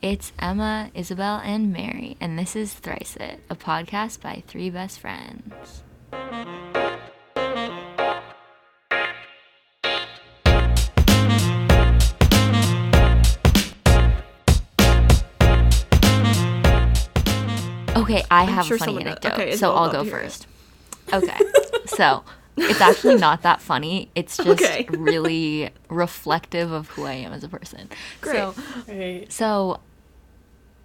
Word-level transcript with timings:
It's 0.00 0.32
Emma, 0.38 0.90
Isabel, 0.94 1.40
and 1.42 1.72
Mary, 1.72 2.16
and 2.20 2.38
this 2.38 2.54
is 2.54 2.72
Thrice 2.72 3.16
It, 3.16 3.40
a 3.50 3.56
podcast 3.56 4.20
by 4.20 4.42
three 4.46 4.70
best 4.70 5.00
friends. 5.00 5.82
Okay, 17.96 18.22
I 18.30 18.44
have 18.44 18.64
sure 18.66 18.76
a 18.76 18.78
funny 18.78 19.00
anecdote, 19.00 19.32
Okay, 19.32 19.56
so 19.56 19.74
I'll 19.74 19.90
go 19.90 20.04
to 20.04 20.08
hear 20.08 20.18
it. 20.18 20.22
first. 20.22 20.46
Okay, 21.12 21.36
so 21.86 22.22
it's 22.56 22.80
actually 22.80 23.16
not 23.20 23.42
that 23.42 23.60
funny. 23.60 24.08
It's 24.14 24.36
just 24.36 24.48
Okay. 24.62 24.86
really 24.88 25.70
reflective 25.88 26.70
of 26.70 26.88
who 26.90 27.04
I 27.04 27.14
am 27.14 27.32
as 27.32 27.42
a 27.44 27.48
person. 27.48 27.88
Great. 28.20 28.36
So, 28.36 28.54
Right. 28.86 29.32
so 29.32 29.80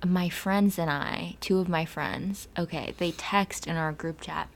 my 0.06 0.30
friends 0.30 0.78
and 0.78 0.90
I, 0.90 1.36
two 1.40 1.60
of 1.60 1.70
my 1.70 1.86
friends, 1.86 2.48
okay, 2.58 2.94
they 2.98 3.12
text 3.12 3.68
in 3.68 3.76
our 3.76 3.92
group 3.92 4.22
chat. 4.22 4.50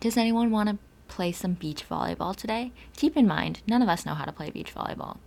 Does 0.00 0.16
anyone 0.16 0.50
want 0.50 0.68
to 0.68 0.78
play 1.08 1.32
some 1.32 1.54
beach 1.54 1.88
volleyball 1.88 2.34
today? 2.34 2.72
Keep 2.96 3.16
in 3.16 3.26
mind, 3.26 3.60
none 3.66 3.82
of 3.82 3.88
us 3.88 4.04
know 4.04 4.14
how 4.14 4.24
to 4.24 4.32
play 4.32 4.50
beach 4.50 4.74
volleyball. 4.74 5.18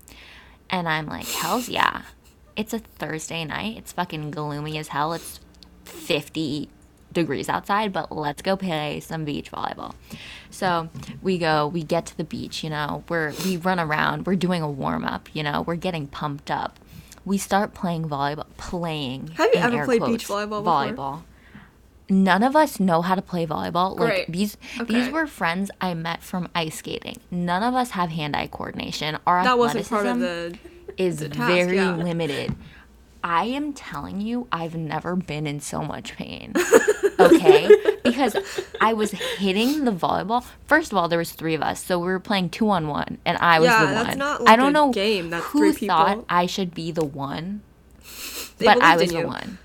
And 0.70 0.88
I'm 0.88 1.08
like, 1.08 1.28
hell's 1.28 1.70
yeah. 1.70 2.04
It's 2.56 2.74
a 2.74 2.80
Thursday 2.80 3.46
night. 3.46 3.78
It's 3.78 3.92
fucking 3.92 4.32
gloomy 4.32 4.78
as 4.78 4.90
hell. 4.90 5.14
It's 5.14 5.40
50 5.86 6.70
degrees 7.16 7.50
outside, 7.50 7.92
but 7.92 8.12
let's 8.12 8.42
go 8.42 8.56
play 8.56 9.00
some 9.00 9.26
beach 9.26 9.52
volleyball. 9.52 9.96
So 10.52 10.90
we 11.22 11.38
go, 11.40 11.68
we 11.68 11.84
get 11.84 12.06
to 12.08 12.18
the 12.18 12.24
beach, 12.24 12.64
you 12.64 12.70
know, 12.70 13.04
we're 13.10 13.34
we 13.44 13.58
run 13.58 13.80
around, 13.80 14.28
we're 14.28 14.36
doing 14.36 14.62
a 14.62 14.70
warm 14.70 15.04
up, 15.04 15.30
you 15.34 15.42
know, 15.42 15.64
we're 15.64 15.76
getting 15.76 16.08
pumped 16.08 16.52
up. 16.52 16.80
We 17.26 17.38
start 17.38 17.74
playing 17.74 18.08
volleyball, 18.08 18.46
playing. 18.58 19.30
Have 19.36 19.52
you 19.54 19.60
ever 19.60 19.86
played 19.86 20.06
beach 20.06 20.28
volleyball 20.28 20.64
before? 20.64 20.94
Volleyball. 20.96 21.22
None 22.08 22.44
of 22.44 22.56
us 22.56 22.80
know 22.80 23.02
how 23.02 23.16
to 23.16 23.22
play 23.22 23.48
volleyball. 23.48 23.98
Like 23.98 24.08
Great. 24.28 24.32
these 24.32 24.58
these 24.86 25.10
were 25.10 25.26
friends 25.26 25.72
I 25.82 25.96
met 25.96 26.22
from 26.22 26.50
ice 26.54 26.76
skating. 26.76 27.18
None 27.32 27.64
of 27.64 27.74
us 27.74 27.92
have 27.92 28.12
hand-eye 28.12 28.48
coordination. 28.48 29.18
Our 29.26 29.44
That 29.44 29.58
wasn't 29.58 29.90
part 29.90 30.06
of 30.06 30.22
athleticism 30.22 30.60
the. 30.98 31.04
is 31.04 31.20
task, 31.20 31.34
very 31.36 31.78
yeah. 31.78 31.96
limited. 31.96 32.56
I 33.26 33.46
am 33.46 33.74
telling 33.74 34.22
you, 34.22 34.48
I've 34.52 34.76
never 34.76 35.16
been 35.16 35.48
in 35.48 35.60
so 35.60 35.82
much 35.84 36.16
pain. 36.16 36.54
Okay? 37.18 37.70
because 38.04 38.36
I 38.82 38.92
was 38.92 39.12
hitting 39.12 39.86
the 39.86 39.92
volleyball. 39.92 40.44
First 40.66 40.92
of 40.92 40.98
all, 40.98 41.08
there 41.08 41.18
was 41.18 41.32
three 41.32 41.54
of 41.56 41.62
us, 41.62 41.82
so 41.82 41.98
we 41.98 42.08
were 42.08 42.20
playing 42.20 42.50
two 42.50 42.70
on 42.70 42.90
one, 42.90 43.20
and 43.26 43.38
I 43.38 43.60
was 43.62 43.68
Yeah, 43.70 43.86
the 43.86 43.94
that's 43.94 44.10
one. 44.10 44.18
not 44.18 44.42
I 44.50 44.58
don't 44.58 44.74
know 44.74 44.92
game, 44.92 45.30
that's 45.30 45.46
who 45.46 45.72
three 45.72 45.88
thought. 45.88 46.26
I 46.28 46.46
should 46.46 46.74
be 46.74 46.92
the 46.92 47.06
one, 47.06 47.62
They 48.58 48.66
but 48.66 48.82
I 48.82 48.98
was 48.98 49.14
the 49.14 49.26
one. 49.26 49.60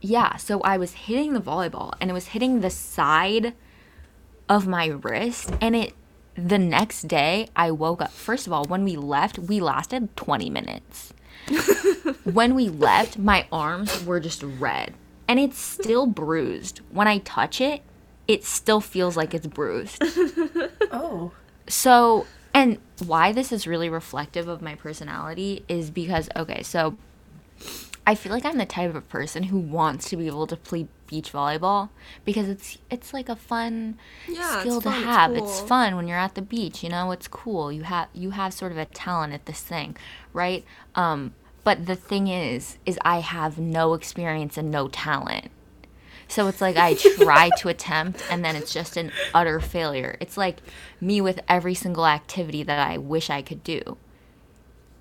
Yeah, 0.00 0.36
so 0.38 0.60
I 0.62 0.76
was 0.76 0.92
hitting 0.92 1.34
the 1.34 1.40
volleyball, 1.40 1.92
and 2.00 2.10
it 2.10 2.14
was 2.14 2.26
hitting 2.28 2.60
the 2.62 2.70
side 2.70 3.54
of 4.48 4.66
my 4.66 4.86
wrist, 4.86 5.52
and 5.60 5.76
it. 5.76 5.94
The 6.34 6.58
next 6.58 7.06
day, 7.06 7.48
I 7.54 7.70
woke 7.70 8.02
up. 8.02 8.10
First 8.10 8.46
of 8.48 8.52
all, 8.52 8.64
when 8.64 8.82
we 8.82 8.96
left, 8.96 9.38
we 9.38 9.60
lasted 9.60 10.16
20 10.16 10.50
minutes 10.50 11.12
when 12.24 12.54
we 12.54 12.68
left, 12.68 13.18
my 13.18 13.46
arms 13.52 14.04
were 14.04 14.20
just 14.20 14.42
red. 14.42 14.94
And 15.28 15.38
it's 15.38 15.58
still 15.58 16.06
bruised. 16.06 16.80
When 16.90 17.06
I 17.06 17.18
touch 17.18 17.60
it, 17.60 17.82
it 18.26 18.44
still 18.44 18.80
feels 18.80 19.16
like 19.16 19.34
it's 19.34 19.46
bruised. 19.46 20.02
Oh. 20.92 21.30
So, 21.68 22.26
and 22.52 22.78
why 23.06 23.30
this 23.30 23.52
is 23.52 23.64
really 23.64 23.88
reflective 23.88 24.48
of 24.48 24.60
my 24.60 24.74
personality 24.74 25.64
is 25.68 25.88
because, 25.88 26.28
okay, 26.34 26.64
so 26.64 26.96
I 28.06 28.16
feel 28.16 28.32
like 28.32 28.44
I'm 28.44 28.58
the 28.58 28.66
type 28.66 28.92
of 28.92 29.08
person 29.08 29.44
who 29.44 29.58
wants 29.58 30.08
to 30.10 30.16
be 30.16 30.26
able 30.26 30.48
to 30.48 30.56
play 30.56 30.88
beach 31.06 31.32
volleyball 31.32 31.90
because 32.24 32.48
it's 32.48 32.78
it's 32.90 33.12
like 33.12 33.28
a 33.28 33.36
fun 33.36 33.98
Yeah, 34.26 34.60
skill 34.60 34.80
to 34.80 34.90
fun, 34.90 34.98
it's 34.98 35.04
have. 35.06 35.32
It's, 35.32 35.58
cool. 35.60 35.66
fun 35.68 35.96
when 35.96 36.08
you're 36.08 36.18
at 36.18 36.34
the 36.34 36.42
beach, 36.42 36.82
you 36.82 36.88
know, 36.88 37.12
it's 37.12 37.28
cool. 37.28 37.70
You 37.70 37.82
have 37.82 38.08
you 38.12 38.30
have 38.30 38.52
sort 38.52 38.72
of 38.72 38.78
a 38.78 38.86
talent 38.86 39.32
at 39.32 39.46
this 39.46 39.60
thing, 39.60 39.96
right? 40.32 40.64
Um 40.96 41.34
but 41.64 41.86
the 41.86 41.96
thing 41.96 42.28
is 42.28 42.78
is 42.86 42.98
I 43.04 43.20
have 43.20 43.58
no 43.58 43.94
experience 43.94 44.56
and 44.56 44.70
no 44.70 44.88
talent. 44.88 45.50
So 46.28 46.46
it's 46.46 46.60
like 46.60 46.76
I 46.76 46.94
try 46.94 47.50
to 47.58 47.68
attempt 47.74 48.22
and 48.30 48.44
then 48.44 48.54
it's 48.54 48.72
just 48.72 48.96
an 48.96 49.10
utter 49.34 49.58
failure. 49.58 50.16
It's 50.20 50.36
like 50.36 50.58
me 51.00 51.20
with 51.20 51.40
every 51.48 51.74
single 51.74 52.06
activity 52.06 52.62
that 52.62 52.78
I 52.78 52.98
wish 52.98 53.30
I 53.30 53.42
could 53.42 53.64
do. 53.64 53.96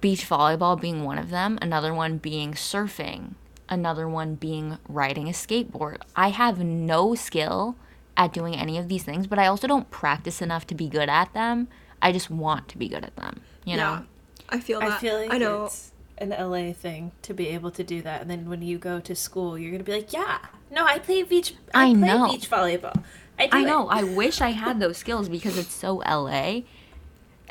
Beach 0.02 0.28
volleyball 0.28 0.80
being 0.80 1.04
one 1.04 1.20
of 1.20 1.30
them, 1.30 1.60
another 1.62 1.94
one 1.94 2.18
being 2.18 2.54
surfing, 2.54 3.36
another 3.68 4.08
one 4.08 4.36
being 4.36 4.80
riding 4.88 5.28
a 5.28 5.32
skateboard. 5.32 5.98
I 6.16 6.30
have 6.30 6.60
no 6.64 7.14
skill 7.14 7.76
at 8.18 8.34
doing 8.34 8.56
any 8.56 8.78
of 8.78 8.88
these 8.88 9.04
things, 9.04 9.28
but 9.28 9.38
I 9.38 9.46
also 9.46 9.68
don't 9.68 9.92
practice 9.92 10.42
enough 10.42 10.66
to 10.68 10.76
be 10.76 10.88
good 10.90 11.10
at 11.10 11.34
them. 11.34 11.68
I 12.02 12.12
just 12.12 12.30
want 12.32 12.70
to 12.70 12.78
be 12.78 12.88
good 12.88 13.04
at 13.04 13.16
them, 13.18 13.42
you 13.66 13.78
know? 13.78 14.04
I 14.50 14.60
feel 14.60 14.80
that. 14.80 14.92
I 14.94 14.98
feel 14.98 15.16
like 15.16 15.32
I 15.32 15.38
know. 15.38 15.66
it's 15.66 15.92
an 16.20 16.30
LA 16.30 16.74
thing 16.74 17.12
to 17.24 17.34
be 17.34 17.48
able 17.50 17.72
to 17.72 17.84
do 17.84 18.02
that, 18.02 18.22
and 18.22 18.30
then 18.30 18.50
when 18.50 18.62
you 18.62 18.78
go 18.78 19.00
to 19.00 19.16
school, 19.16 19.58
you're 19.58 19.72
gonna 19.72 19.84
be 19.84 19.94
like, 19.94 20.14
"Yeah, 20.14 20.40
no, 20.72 20.86
I 20.86 21.00
play 21.00 21.24
beach. 21.24 21.56
I, 21.74 21.90
I 21.90 21.94
play 21.94 22.08
know. 22.08 22.30
beach 22.32 22.50
volleyball. 22.50 23.04
I 23.38 23.48
do 23.48 23.58
I 23.58 23.64
know. 23.64 23.88
I 23.88 24.04
wish 24.04 24.42
I 24.42 24.50
had 24.50 24.80
those 24.80 24.98
skills 24.98 25.30
because 25.30 25.58
it's 25.58 25.74
so 25.74 25.98
LA. 26.06 26.64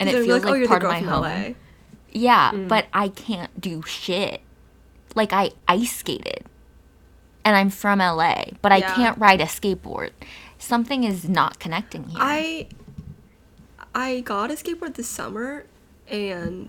And 0.00 0.08
it 0.08 0.12
feels 0.24 0.44
oh, 0.44 0.50
like 0.50 0.58
you're 0.58 0.68
part 0.68 0.82
the 0.82 0.86
of 0.88 0.92
my 0.92 1.00
from 1.00 1.08
home. 1.08 1.22
LA. 1.24 1.54
Yeah, 2.12 2.52
Mm. 2.52 2.68
but 2.68 2.86
I 2.92 3.08
can't 3.08 3.60
do 3.60 3.82
shit. 3.82 4.42
Like 5.14 5.32
I 5.32 5.50
ice 5.66 5.96
skated. 5.96 6.44
And 7.44 7.56
I'm 7.56 7.70
from 7.70 8.00
LA, 8.00 8.52
but 8.60 8.70
I 8.72 8.76
Yeah. 8.78 8.94
can't 8.94 9.18
ride 9.18 9.40
a 9.40 9.44
skateboard. 9.46 10.10
Something 10.58 11.04
is 11.04 11.28
not 11.28 11.58
connecting 11.58 12.04
here. 12.08 12.18
I 12.20 12.68
I 13.94 14.20
got 14.20 14.50
a 14.50 14.54
skateboard 14.54 14.94
this 14.94 15.08
summer 15.08 15.64
and 16.08 16.68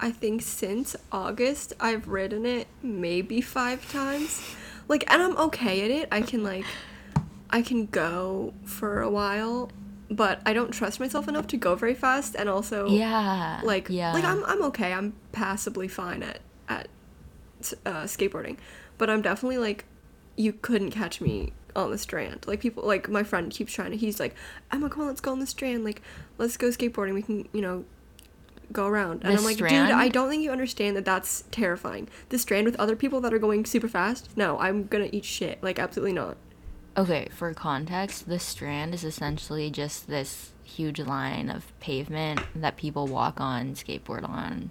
I 0.00 0.10
think 0.10 0.42
since 0.42 0.96
August 1.10 1.72
I've 1.80 2.08
ridden 2.08 2.46
it 2.46 2.68
maybe 2.82 3.40
5 3.40 3.90
times. 3.90 4.54
Like 4.88 5.10
and 5.10 5.22
I'm 5.22 5.36
okay 5.36 5.84
at 5.84 5.90
it. 5.90 6.08
I 6.10 6.22
can 6.22 6.42
like 6.42 6.64
I 7.50 7.62
can 7.62 7.86
go 7.86 8.52
for 8.64 9.00
a 9.00 9.10
while, 9.10 9.70
but 10.10 10.40
I 10.44 10.52
don't 10.52 10.70
trust 10.70 11.00
myself 11.00 11.28
enough 11.28 11.46
to 11.48 11.56
go 11.56 11.74
very 11.74 11.94
fast 11.94 12.34
and 12.34 12.48
also 12.48 12.88
yeah. 12.88 13.60
like 13.64 13.88
yeah. 13.88 14.12
like 14.12 14.24
I'm 14.24 14.44
I'm 14.44 14.62
okay. 14.64 14.92
I'm 14.92 15.14
passably 15.32 15.88
fine 15.88 16.22
at 16.22 16.40
at 16.68 16.88
uh, 17.84 18.04
skateboarding, 18.04 18.58
but 18.96 19.10
I'm 19.10 19.22
definitely 19.22 19.58
like 19.58 19.84
you 20.36 20.52
couldn't 20.52 20.90
catch 20.90 21.20
me 21.20 21.52
on 21.74 21.90
the 21.90 21.98
strand. 21.98 22.46
Like 22.46 22.60
people 22.60 22.84
like 22.84 23.08
my 23.08 23.22
friend 23.22 23.50
keeps 23.50 23.72
trying 23.72 23.90
to. 23.90 23.96
He's 23.96 24.20
like, 24.20 24.34
Emma, 24.70 24.88
come 24.88 25.02
on, 25.02 25.08
let's 25.08 25.20
go 25.20 25.32
on 25.32 25.40
the 25.40 25.46
strand. 25.46 25.84
Like 25.84 26.02
let's 26.38 26.56
go 26.56 26.68
skateboarding. 26.68 27.14
We 27.14 27.22
can 27.22 27.48
you 27.52 27.60
know 27.60 27.84
go 28.72 28.86
around. 28.86 29.22
And 29.24 29.34
The 29.34 29.38
I'm 29.38 29.44
like, 29.44 29.56
Strand? 29.56 29.88
dude, 29.88 29.96
I 29.96 30.08
don't 30.08 30.28
think 30.28 30.42
you 30.42 30.50
understand 30.50 30.96
that 30.96 31.04
that's 31.04 31.44
terrifying. 31.50 32.08
The 32.28 32.38
strand 32.38 32.66
with 32.66 32.76
other 32.76 32.96
people 32.96 33.20
that 33.22 33.32
are 33.32 33.38
going 33.38 33.64
super 33.64 33.88
fast. 33.88 34.28
No, 34.36 34.58
I'm 34.58 34.86
gonna 34.86 35.08
eat 35.12 35.24
shit. 35.24 35.62
Like 35.62 35.78
absolutely 35.78 36.12
not. 36.12 36.36
Okay, 36.96 37.28
for 37.30 37.52
context, 37.54 38.28
the 38.28 38.38
strand 38.40 38.92
is 38.92 39.04
essentially 39.04 39.70
just 39.70 40.08
this 40.08 40.52
huge 40.64 40.98
line 41.00 41.48
of 41.48 41.78
pavement 41.80 42.40
that 42.56 42.76
people 42.76 43.06
walk 43.06 43.40
on, 43.40 43.74
skateboard 43.74 44.28
on, 44.28 44.70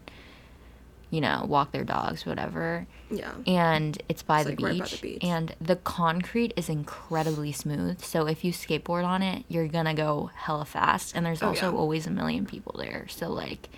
you 1.10 1.22
know, 1.22 1.46
walk 1.48 1.72
their 1.72 1.84
dogs, 1.84 2.26
whatever. 2.26 2.86
Yeah. 3.10 3.32
and 3.48 3.98
it's 4.10 4.22
by, 4.24 4.42
It's, 4.42 4.50
the, 4.50 4.50
like, 4.50 4.58
beach, 4.58 4.68
right 4.68 4.80
by 4.92 4.96
the 4.98 5.02
beach. 5.02 5.24
and 5.24 5.56
the 5.62 5.78
concrete 5.78 6.52
is 6.58 6.68
incredibly 6.68 7.54
smooth 7.54 8.02
so 8.04 8.28
if 8.28 8.44
you 8.44 8.52
skateboard 8.52 9.06
on 9.06 9.22
it 9.24 9.46
you're 9.48 9.70
gonna 9.70 9.94
go 9.94 10.30
hella 10.36 10.66
fast 10.66 11.16
and 11.16 11.26
there's 11.26 11.42
Oh, 11.42 11.48
also 11.48 11.72
yeah. 11.72 11.78
always 11.78 12.06
a 12.06 12.10
million 12.12 12.46
people 12.46 12.76
there 12.78 13.06
so 13.08 13.30
like 13.30 13.70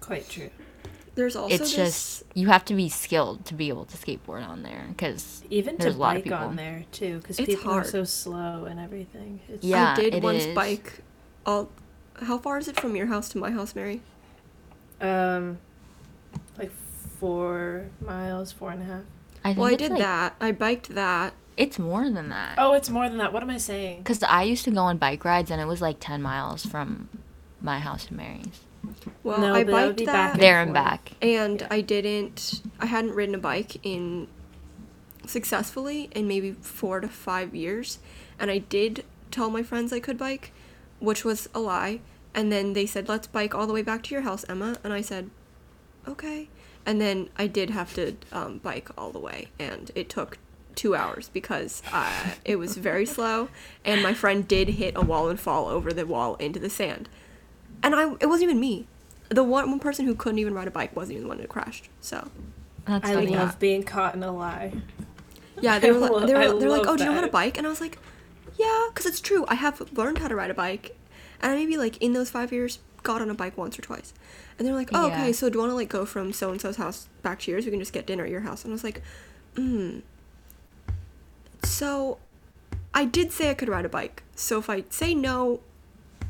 Quite 0.00 0.30
true. 0.30 0.48
There's 1.14 1.36
also 1.36 1.54
it's 1.54 1.74
this, 1.76 2.20
just 2.20 2.22
you 2.34 2.46
have 2.48 2.64
to 2.64 2.74
be 2.74 2.88
skilled 2.88 3.44
to 3.44 3.54
be 3.54 3.68
able 3.68 3.84
to 3.84 3.96
skateboard 3.98 4.48
on 4.48 4.62
there 4.62 4.86
because 4.88 5.42
Even 5.50 5.76
There's 5.76 5.92
to 5.94 5.98
a 5.98 6.00
lot 6.00 6.16
of 6.16 6.24
bike 6.24 6.32
on 6.32 6.40
people. 6.52 6.56
there 6.64 6.84
too, 6.90 7.18
because 7.18 7.38
It's 7.38 7.46
people 7.54 7.70
are 7.70 7.84
so 7.84 8.04
slow 8.04 8.64
and 8.64 8.80
everything. 8.80 9.40
It's, 9.48 9.62
Yeah. 9.62 9.92
I 9.92 10.00
did 10.00 10.14
it 10.14 10.22
once 10.22 10.44
is. 10.46 10.54
bike. 10.54 11.02
All. 11.44 11.68
How 12.22 12.38
far 12.38 12.56
is 12.58 12.66
it 12.68 12.80
from 12.80 12.96
your 12.96 13.06
house 13.08 13.28
to 13.30 13.38
my 13.38 13.50
house, 13.50 13.74
Mary? 13.74 14.00
Um, 15.02 15.58
like 16.58 16.70
four 17.20 17.86
miles, 18.00 18.52
four 18.52 18.70
and 18.70 18.82
a 18.82 18.84
half. 18.84 19.02
I 19.44 19.48
think 19.48 19.58
Well, 19.58 19.72
I 19.72 19.76
did 19.76 19.90
like- 19.92 20.00
that. 20.00 20.34
I 20.40 20.52
biked 20.52 20.88
that. 20.94 21.34
it's 21.56 21.78
more 21.78 22.08
than 22.10 22.28
that 22.30 22.56
Oh, 22.58 22.72
it's 22.72 22.90
more 22.90 23.08
than 23.08 23.18
that. 23.18 23.32
What 23.32 23.42
am 23.42 23.50
I 23.50 23.58
saying? 23.58 23.98
because 23.98 24.22
i 24.24 24.42
used 24.42 24.64
to 24.64 24.70
go 24.72 24.80
on 24.80 24.96
bike 24.98 25.24
rides 25.24 25.50
and 25.52 25.60
it 25.60 25.66
was 25.66 25.80
like 25.80 25.98
10 26.00 26.20
miles 26.20 26.66
from 26.66 27.08
my 27.60 27.78
house 27.78 28.06
to 28.06 28.14
mary's 28.14 28.60
Well, 29.22 29.38
No, 29.40 29.54
I 29.54 29.62
but 29.64 29.70
that 29.72 29.86
would 29.86 29.86
biked 29.90 29.98
be 29.98 30.04
that, 30.06 30.12
back 30.32 30.40
there 30.40 30.60
and 30.60 30.70
forth. 30.74 30.84
back 30.84 31.12
and 31.22 31.60
Yeah. 31.60 31.68
I 31.70 31.80
didn't. 31.80 32.60
I 32.80 32.86
hadn't 32.86 33.12
ridden 33.14 33.34
a 33.36 33.38
bike 33.38 33.76
in 33.86 34.26
successfully 35.26 36.08
in 36.14 36.26
maybe 36.28 36.52
four 36.60 37.00
to 37.00 37.08
five 37.08 37.54
years, 37.54 37.98
and 38.38 38.50
I 38.50 38.58
did 38.58 39.04
tell 39.30 39.48
my 39.50 39.62
friends 39.62 39.92
I 39.92 40.00
could 40.00 40.18
bike, 40.18 40.52
which 41.00 41.24
was 41.24 41.48
a 41.54 41.60
lie. 41.60 42.00
And 42.34 42.50
then 42.52 42.72
they 42.72 42.84
said, 42.84 43.08
"Let's 43.08 43.26
bike 43.26 43.54
all 43.54 43.66
the 43.66 43.72
way 43.72 43.82
back 43.82 44.02
to 44.04 44.14
your 44.14 44.22
house, 44.22 44.44
Emma," 44.48 44.76
and 44.84 44.92
I 44.92 45.00
said, 45.00 45.30
"Okay." 46.08 46.48
and 46.86 47.00
then 47.00 47.28
I 47.36 47.46
did 47.46 47.70
have 47.70 47.94
to 47.94 48.16
um, 48.32 48.58
bike 48.58 48.88
all 48.98 49.10
the 49.10 49.18
way, 49.18 49.48
and 49.58 49.90
it 49.94 50.08
took 50.08 50.38
two 50.74 50.94
hours 50.94 51.30
because 51.32 51.82
uh, 51.92 52.32
it 52.44 52.56
was 52.56 52.76
very 52.76 53.06
slow, 53.06 53.48
and 53.84 54.02
my 54.02 54.12
friend 54.14 54.46
did 54.46 54.68
hit 54.70 54.94
a 54.96 55.00
wall 55.00 55.28
and 55.28 55.38
fall 55.38 55.68
over 55.68 55.92
the 55.92 56.06
wall 56.06 56.34
into 56.36 56.58
the 56.58 56.70
sand, 56.70 57.08
and 57.82 57.94
I 57.94 58.12
it 58.20 58.26
wasn't 58.26 58.50
even 58.50 58.60
me. 58.60 58.86
The 59.30 59.42
one, 59.44 59.70
one 59.70 59.80
person 59.80 60.04
who 60.04 60.14
couldn't 60.14 60.38
even 60.38 60.54
ride 60.54 60.68
a 60.68 60.70
bike 60.70 60.94
wasn't 60.94 61.16
even 61.16 61.22
the 61.24 61.28
one 61.28 61.38
who 61.38 61.46
crashed. 61.46 61.88
So 62.00 62.30
That's 62.84 63.08
I 63.08 63.14
funny. 63.14 63.28
love 63.28 63.58
being 63.58 63.82
caught 63.82 64.14
in 64.14 64.22
a 64.22 64.30
lie. 64.30 64.74
yeah, 65.60 65.78
they 65.78 65.90
were 65.90 65.98
I 66.04 66.08
like, 66.08 66.26
they 66.26 66.34
were, 66.34 66.58
they 66.58 66.66
were 66.66 66.72
like, 66.72 66.86
love 66.86 66.94
oh, 66.94 66.96
do 66.96 67.04
you 67.04 67.10
know 67.10 67.14
how 67.16 67.22
to 67.22 67.28
bike? 67.32 67.56
And 67.56 67.66
I 67.66 67.70
was 67.70 67.80
like, 67.80 67.98
yeah, 68.58 68.88
because 68.90 69.06
it's 69.06 69.20
true. 69.20 69.46
I 69.48 69.54
have 69.54 69.80
learned 69.96 70.18
how 70.18 70.28
to 70.28 70.36
ride 70.36 70.50
a 70.50 70.54
bike, 70.54 70.96
and 71.40 71.52
I 71.52 71.56
maybe 71.56 71.78
like 71.78 71.96
in 72.02 72.12
those 72.12 72.28
five 72.30 72.52
years 72.52 72.78
got 73.02 73.22
on 73.22 73.30
a 73.30 73.34
bike 73.34 73.56
once 73.56 73.78
or 73.78 73.82
twice. 73.82 74.12
And 74.58 74.66
they're 74.66 74.74
like, 74.74 74.90
oh, 74.92 75.08
Yeah. 75.08 75.14
okay, 75.14 75.32
so 75.32 75.48
do 75.48 75.54
you 75.56 75.60
want 75.60 75.70
to 75.72 75.74
like 75.76 75.88
go 75.88 76.04
from 76.06 76.32
so 76.32 76.50
and 76.50 76.60
so's 76.60 76.76
house 76.76 77.08
back 77.22 77.40
to 77.40 77.50
yours? 77.50 77.64
We 77.64 77.70
can 77.72 77.80
just 77.80 77.92
get 77.92 78.06
dinner 78.06 78.24
at 78.24 78.30
your 78.30 78.40
house. 78.42 78.64
And 78.64 78.72
I 78.72 78.74
was 78.74 78.84
like, 78.84 79.02
hmm. 79.56 79.98
So, 81.62 82.18
I 82.92 83.04
did 83.04 83.32
say 83.32 83.50
I 83.50 83.54
could 83.54 83.68
ride 83.68 83.84
a 83.84 83.88
bike. 83.88 84.22
So 84.36 84.58
if 84.58 84.68
I 84.68 84.84
say 84.90 85.14
no, 85.14 85.60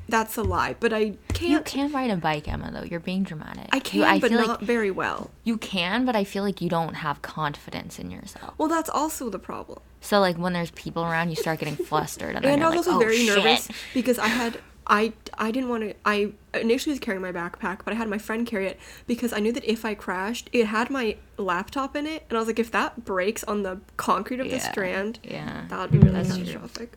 that's 0.09 0.37
a 0.37 0.43
lie. 0.43 0.77
But 0.79 0.93
I 0.93 1.15
can't. 1.33 1.51
You 1.51 1.61
can 1.61 1.91
ride 1.93 2.11
a 2.11 2.17
bike, 2.17 2.47
Emma. 2.47 2.71
Though 2.73 2.85
you're 2.85 3.01
being 3.01 3.25
dramatic. 3.25 3.69
I 3.73 3.77
You- 3.77 3.83
can, 3.83 4.03
I 4.05 4.19
but 4.21 4.31
not 4.31 4.49
like 4.49 4.61
very 4.61 4.91
well. 4.91 5.31
you 5.43 5.57
can, 5.57 6.05
but 6.05 6.15
I 6.15 6.25
feel 6.25 6.45
like 6.45 6.61
you 6.61 6.69
don't 6.69 6.95
have 6.95 7.21
confidence 7.23 7.99
in 7.99 8.11
yourself. 8.11 8.55
Well, 8.59 8.69
that's 8.69 8.89
also 8.91 9.29
the 9.29 9.39
problem. 9.39 9.81
So 10.01 10.21
like 10.21 10.37
when 10.37 10.53
there's 10.53 10.71
people 10.73 11.03
around, 11.03 11.31
you 11.31 11.37
start 11.37 11.59
getting 11.59 11.77
flustered, 11.77 12.37
and, 12.37 12.45
and 12.45 12.63
I 12.63 12.69
was 12.69 12.87
like, 12.87 12.87
also 12.87 12.97
"Oh, 12.97 12.99
very 12.99 13.17
shit." 13.17 13.37
nervous 13.39 13.69
because 13.95 14.19
I 14.19 14.29
had 14.29 14.59
I 14.87 15.13
I 15.39 15.51
didn't 15.51 15.69
want 15.71 15.83
to 15.83 15.95
I 16.05 16.33
initially 16.53 16.93
was 16.93 17.01
carrying 17.01 17.23
my 17.23 17.33
backpack, 17.33 17.81
but 17.85 17.93
I 17.93 17.97
had 17.97 18.09
my 18.09 18.19
friend 18.19 18.47
carry 18.47 18.67
it 18.67 18.79
because 19.07 19.33
I 19.33 19.39
knew 19.41 19.53
that 19.53 19.65
if 19.65 19.85
I 19.85 19.95
crashed, 19.95 20.51
it 20.53 20.67
had 20.67 20.91
my 20.91 21.17
laptop 21.39 21.97
in 21.97 22.07
it, 22.07 22.25
and 22.29 22.37
I 22.37 22.41
was 22.41 22.49
like, 22.49 22.59
if 22.59 22.71
that 22.73 23.05
breaks 23.05 23.43
on 23.45 23.63
the 23.63 23.81
concrete 23.97 24.41
of 24.41 24.51
the 24.51 24.61
strand, 24.61 25.19
Yeah. 25.23 25.65
that 25.69 25.79
would 25.79 25.91
be 25.91 25.99
really 25.99 26.13
That's 26.23 26.29
true. 26.37 26.45
catastrophic. 26.45 26.93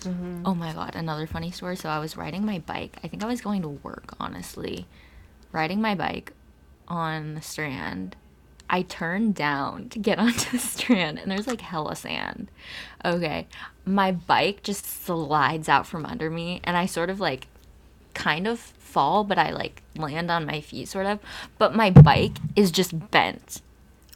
Mm-hmm. 0.00 0.42
Oh 0.44 0.54
my 0.54 0.72
god, 0.74 0.94
another 0.94 1.26
funny 1.26 1.50
story. 1.50 1.76
So 1.76 1.88
I 1.88 1.98
was 1.98 2.16
riding 2.16 2.44
my 2.44 2.58
bike. 2.58 2.98
I 3.02 3.08
think 3.08 3.24
I 3.24 3.26
was 3.26 3.40
going 3.40 3.62
to 3.62 3.68
work, 3.68 4.14
honestly. 4.20 4.86
Riding 5.50 5.80
my 5.80 5.94
bike 5.94 6.32
on 6.88 7.34
the 7.34 7.40
strand. 7.42 8.16
I 8.68 8.82
turned 8.82 9.34
down 9.34 9.88
to 9.90 9.98
get 9.98 10.18
onto 10.24 10.50
the 10.50 10.58
strand 10.58 11.18
and 11.18 11.30
there's 11.30 11.46
like 11.46 11.60
hella 11.62 11.96
sand. 11.96 12.50
Okay. 13.04 13.46
My 13.86 14.12
bike 14.12 14.62
just 14.62 14.86
slides 14.86 15.68
out 15.68 15.86
from 15.86 16.06
under 16.06 16.30
me 16.30 16.60
and 16.64 16.76
I 16.76 16.86
sort 16.86 17.10
of 17.10 17.20
like 17.20 17.48
kind 18.14 18.46
of 18.46 18.58
fall, 18.58 19.24
but 19.24 19.38
I 19.38 19.50
like 19.50 19.82
land 19.96 20.30
on 20.30 20.46
my 20.46 20.60
feet 20.60 20.88
sort 20.88 21.06
of. 21.06 21.18
But 21.58 21.74
my 21.74 21.90
bike 21.90 22.36
is 22.56 22.70
just 22.70 23.10
bent. 23.10 23.60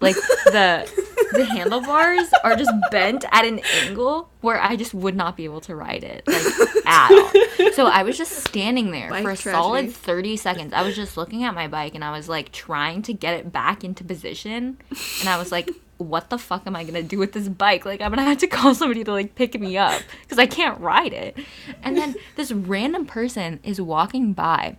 Like 0.00 0.14
the 0.14 0.88
the 1.32 1.44
handlebars 1.44 2.28
are 2.44 2.56
just 2.56 2.70
bent 2.90 3.24
at 3.32 3.44
an 3.44 3.60
angle 3.82 4.30
where 4.40 4.60
I 4.60 4.76
just 4.76 4.94
would 4.94 5.16
not 5.16 5.36
be 5.36 5.44
able 5.44 5.60
to 5.62 5.74
ride 5.74 6.04
it 6.04 6.26
like 6.26 6.86
at 6.86 7.10
all. 7.10 7.72
So 7.72 7.86
I 7.86 8.02
was 8.04 8.16
just 8.16 8.32
standing 8.46 8.92
there 8.92 9.10
Bike 9.10 9.24
for 9.24 9.30
a 9.32 9.36
tragedy. 9.36 9.60
solid 9.62 9.92
30 9.92 10.36
seconds. 10.36 10.72
I 10.72 10.82
was 10.82 10.96
just 10.96 11.16
looking 11.16 11.44
at 11.44 11.54
my 11.54 11.68
bike 11.68 11.94
and 11.94 12.04
I 12.04 12.12
was 12.12 12.28
like 12.28 12.52
trying 12.52 13.02
to 13.02 13.12
get 13.12 13.34
it 13.34 13.52
back 13.52 13.84
into 13.84 14.04
position 14.04 14.78
and 15.20 15.28
I 15.28 15.36
was 15.36 15.52
like 15.52 15.68
what 15.98 16.30
the 16.30 16.38
fuck 16.38 16.66
am 16.66 16.74
I 16.76 16.84
gonna 16.84 17.02
do 17.02 17.18
with 17.18 17.32
this 17.32 17.48
bike? 17.48 17.84
Like 17.84 18.00
I'm 18.00 18.10
gonna 18.10 18.24
have 18.24 18.38
to 18.38 18.46
call 18.48 18.74
somebody 18.74 19.04
to 19.04 19.12
like 19.12 19.34
pick 19.34 19.58
me 19.60 19.76
up 19.76 20.00
because 20.22 20.38
I 20.38 20.46
can't 20.46 20.80
ride 20.80 21.12
it. 21.12 21.36
And 21.82 21.96
then 21.96 22.14
this 22.36 22.52
random 22.52 23.04
person 23.06 23.60
is 23.62 23.80
walking 23.80 24.32
by 24.32 24.76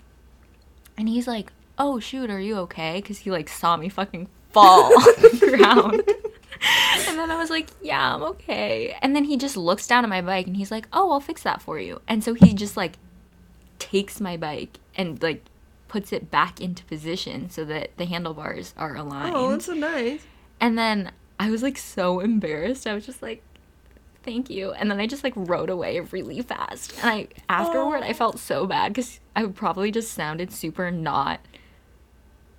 and 0.97 1.07
he's 1.07 1.27
like, 1.27 1.51
"Oh 1.77 1.99
shoot, 1.99 2.29
are 2.29 2.39
you 2.39 2.57
okay?" 2.59 2.99
Because 3.01 3.19
he 3.19 3.31
like 3.31 3.49
saw 3.49 3.77
me 3.77 3.89
fucking 3.89 4.27
fall 4.51 4.85
on 4.97 5.01
the 5.21 5.55
ground. 5.57 6.03
and 7.07 7.17
then 7.17 7.31
I 7.31 7.37
was 7.37 7.49
like, 7.49 7.69
"Yeah, 7.81 8.15
I'm 8.15 8.23
okay." 8.23 8.97
And 9.01 9.15
then 9.15 9.25
he 9.25 9.37
just 9.37 9.55
looks 9.57 9.87
down 9.87 10.03
at 10.03 10.09
my 10.09 10.21
bike 10.21 10.47
and 10.47 10.55
he's 10.57 10.71
like, 10.71 10.87
"Oh, 10.93 11.11
I'll 11.11 11.19
fix 11.19 11.43
that 11.43 11.61
for 11.61 11.79
you." 11.79 12.01
And 12.07 12.23
so 12.23 12.33
he 12.33 12.53
just 12.53 12.75
like 12.77 12.97
takes 13.77 14.19
my 14.19 14.37
bike 14.37 14.79
and 14.95 15.21
like 15.21 15.43
puts 15.87 16.13
it 16.13 16.29
back 16.29 16.61
into 16.61 16.83
position 16.85 17.49
so 17.49 17.65
that 17.65 17.89
the 17.97 18.05
handlebars 18.05 18.73
are 18.77 18.95
aligned. 18.95 19.35
Oh, 19.35 19.51
that's 19.51 19.65
so 19.65 19.73
nice. 19.73 20.21
And 20.61 20.77
then 20.77 21.11
I 21.39 21.49
was 21.51 21.63
like 21.63 21.77
so 21.77 22.19
embarrassed. 22.19 22.85
I 22.87 22.93
was 22.93 23.05
just 23.05 23.21
like, 23.21 23.41
thank 24.23 24.49
you. 24.49 24.71
And 24.73 24.91
then 24.91 24.99
I 24.99 25.07
just 25.07 25.23
like 25.23 25.33
rode 25.35 25.69
away 25.69 25.99
really 25.99 26.41
fast. 26.41 26.93
And 27.01 27.09
I 27.09 27.27
afterward 27.47 28.03
I 28.03 28.13
felt 28.13 28.39
so 28.39 28.65
bad 28.67 28.93
because 28.93 29.19
I 29.35 29.45
probably 29.45 29.91
just 29.91 30.11
sounded 30.13 30.51
super 30.51 30.91
not 30.91 31.39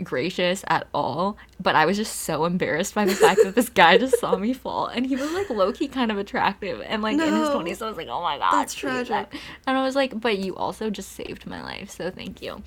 gracious 0.03 0.65
at 0.67 0.87
all. 0.95 1.37
But 1.61 1.77
I 1.77 1.85
was 1.85 1.99
just 1.99 2.21
so 2.21 2.47
embarrassed 2.47 2.95
by 2.95 3.05
the 3.05 3.15
fact 3.15 3.43
that 3.45 3.55
this 3.55 3.69
guy 3.69 3.99
just 3.99 4.19
saw 4.19 4.35
me 4.37 4.55
fall. 4.55 4.87
And 4.87 5.05
he 5.05 5.15
was 5.15 5.31
like 5.33 5.51
low 5.51 5.73
key 5.73 5.89
kind 5.89 6.11
of 6.11 6.17
attractive 6.17 6.81
and 6.87 7.03
like 7.03 7.15
in 7.15 7.21
his 7.21 7.49
20s. 7.51 7.77
So 7.77 7.85
I 7.87 7.89
was 7.91 7.99
like, 7.99 8.09
oh 8.09 8.23
my 8.23 8.39
god. 8.39 8.53
That's 8.53 8.73
tragic. 8.73 9.09
that- 9.09 9.33
And 9.67 9.77
I 9.77 9.85
was 9.85 9.95
like, 9.95 10.19
but 10.19 10.39
you 10.39 10.57
also 10.57 10.89
just 10.89 11.13
saved 11.13 11.47
my 11.47 11.63
life. 11.63 11.91
So 11.91 12.11
thank 12.11 12.41
you. 12.41 12.63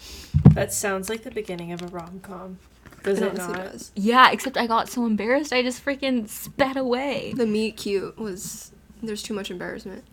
That 0.52 0.72
sounds 0.72 1.10
like 1.10 1.24
the 1.24 1.32
beginning 1.32 1.72
of 1.72 1.82
a 1.82 1.88
rom 1.88 2.20
com. 2.22 2.60
Does 3.04 3.20
It 3.20 3.28
it 3.34 3.38
not? 3.38 3.54
does. 3.56 3.92
Yeah, 3.96 4.32
except 4.32 4.58
I 4.58 4.66
got 4.68 4.90
so 4.90 5.06
embarrassed. 5.06 5.52
I 5.54 5.62
just 5.62 5.84
freaking 5.84 6.28
sped 6.28 6.78
away. 6.78 7.34
The 7.36 7.46
meet 7.46 7.78
cute 7.78 8.18
was 8.18 8.72
there's 9.02 9.22
too 9.24 9.34
much 9.34 9.52
embarrassment. 9.52 10.04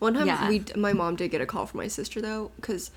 One 0.00 0.14
time 0.14 0.26
Yeah. 0.26 0.48
we 0.48 0.64
my 0.76 0.92
mom 0.92 1.16
did 1.16 1.30
get 1.30 1.40
a 1.40 1.46
call 1.46 1.66
from 1.66 1.78
my 1.78 1.86
sister 1.88 2.20
though 2.20 2.50
because 2.56 2.90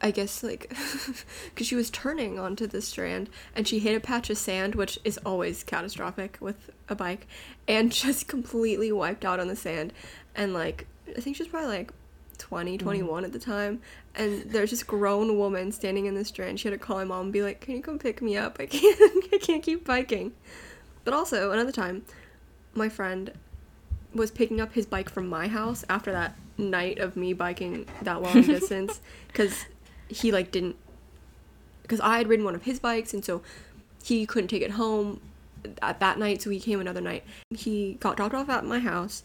I 0.00 0.10
guess 0.12 0.42
like 0.42 0.70
because 1.54 1.66
she 1.66 1.74
was 1.74 1.90
turning 1.90 2.38
onto 2.38 2.66
the 2.66 2.80
strand 2.80 3.28
and 3.54 3.66
she 3.68 3.80
hit 3.80 3.96
a 3.96 4.00
patch 4.00 4.30
of 4.30 4.38
sand 4.38 4.74
which 4.76 4.98
is 5.04 5.18
always 5.26 5.62
catastrophic 5.64 6.38
with 6.40 6.70
a 6.88 6.94
bike 6.94 7.26
and 7.66 7.90
just 8.04 8.28
completely 8.28 8.90
wiped 8.92 9.24
out 9.24 9.40
on 9.40 9.48
the 9.48 9.56
sand 9.56 9.92
and 10.34 10.54
like 10.54 10.86
I 11.16 11.20
think 11.20 11.36
she 11.36 11.42
was 11.42 11.48
probably 11.50 11.68
like 11.70 11.92
20 12.38 12.76
mm-hmm. 12.76 12.84
21 12.84 13.24
at 13.24 13.32
the 13.32 13.38
time 13.38 13.80
and 14.14 14.42
there's 14.42 14.70
this 14.70 14.82
grown 14.82 15.38
woman 15.38 15.72
standing 15.72 16.06
in 16.06 16.14
the 16.14 16.24
strand. 16.24 16.58
She 16.58 16.68
had 16.68 16.78
to 16.78 16.84
call 16.84 16.96
my 16.96 17.04
mom 17.04 17.26
and 17.26 17.32
be 17.32 17.42
like 17.42 17.60
can 17.60 17.76
you 17.76 17.82
come 17.82 17.98
pick 17.98 18.22
me 18.22 18.36
up? 18.36 18.58
I 18.60 18.66
can't 18.66 19.24
I 19.32 19.38
can't 19.38 19.62
keep 19.62 19.84
biking. 19.84 20.32
But 21.04 21.14
also 21.14 21.52
another 21.52 21.72
time 21.72 22.04
my 22.74 22.88
friend 22.88 23.32
was 24.14 24.30
picking 24.30 24.60
up 24.60 24.72
his 24.72 24.86
bike 24.86 25.10
from 25.10 25.28
my 25.28 25.48
house 25.48 25.84
after 25.88 26.12
that 26.12 26.36
night 26.56 26.98
of 26.98 27.16
me 27.16 27.32
biking 27.32 27.86
that 28.02 28.22
long 28.22 28.42
distance 28.42 29.00
because 29.28 29.66
he 30.08 30.32
like 30.32 30.50
didn't 30.50 30.76
because 31.82 32.00
I 32.00 32.18
had 32.18 32.28
ridden 32.28 32.44
one 32.44 32.54
of 32.54 32.64
his 32.64 32.78
bikes 32.78 33.14
and 33.14 33.24
so 33.24 33.42
he 34.02 34.26
couldn't 34.26 34.48
take 34.48 34.62
it 34.62 34.72
home 34.72 35.20
at 35.82 36.00
that 36.00 36.18
night 36.18 36.42
so 36.42 36.50
he 36.50 36.60
came 36.60 36.80
another 36.80 37.00
night. 37.00 37.24
He 37.50 37.94
got 38.00 38.16
dropped 38.16 38.34
off 38.34 38.48
at 38.48 38.64
my 38.64 38.78
house 38.78 39.22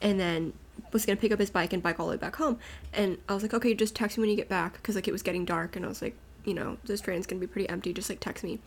and 0.00 0.18
then 0.18 0.52
was 0.92 1.06
gonna 1.06 1.16
pick 1.16 1.32
up 1.32 1.38
his 1.38 1.50
bike 1.50 1.72
and 1.72 1.82
bike 1.82 1.98
all 1.98 2.06
the 2.06 2.12
way 2.12 2.16
back 2.16 2.36
home. 2.36 2.58
And 2.92 3.18
I 3.28 3.34
was 3.34 3.42
like 3.42 3.54
okay 3.54 3.74
just 3.74 3.94
text 3.94 4.16
me 4.16 4.22
when 4.22 4.30
you 4.30 4.36
get 4.36 4.48
back 4.48 4.74
because 4.74 4.94
like 4.94 5.08
it 5.08 5.12
was 5.12 5.22
getting 5.22 5.44
dark 5.44 5.76
and 5.76 5.84
I 5.84 5.88
was 5.88 6.02
like 6.02 6.16
you 6.44 6.54
know 6.54 6.78
this 6.84 7.00
train's 7.00 7.26
gonna 7.26 7.40
be 7.40 7.46
pretty 7.46 7.68
empty 7.68 7.92
just 7.92 8.08
like 8.08 8.20
text 8.20 8.44
me. 8.44 8.60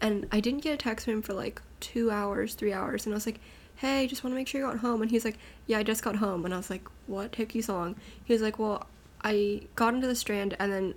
And 0.00 0.26
I 0.30 0.40
didn't 0.40 0.62
get 0.62 0.74
a 0.74 0.76
text 0.76 1.04
from 1.06 1.14
him 1.14 1.22
for 1.22 1.34
like 1.34 1.60
two 1.80 2.10
hours 2.10 2.54
three 2.54 2.72
hours 2.72 3.06
and 3.06 3.14
I 3.14 3.16
was 3.16 3.26
like 3.26 3.40
hey 3.76 4.06
just 4.06 4.24
want 4.24 4.32
to 4.32 4.36
make 4.36 4.48
sure 4.48 4.60
you 4.60 4.66
got 4.66 4.78
home. 4.78 5.02
And 5.02 5.10
he's 5.10 5.24
like 5.24 5.38
yeah 5.66 5.78
I 5.78 5.82
just 5.82 6.02
got 6.02 6.16
home. 6.16 6.44
And 6.44 6.54
I 6.54 6.56
was 6.56 6.70
like 6.70 6.86
what 7.06 7.32
took 7.32 7.54
you 7.54 7.62
so 7.62 7.74
long? 7.74 7.96
He 8.24 8.32
was 8.32 8.42
like 8.42 8.58
well 8.58 8.86
I 9.22 9.62
got 9.74 9.94
into 9.94 10.06
the 10.06 10.14
strand 10.14 10.56
and 10.58 10.72
then 10.72 10.94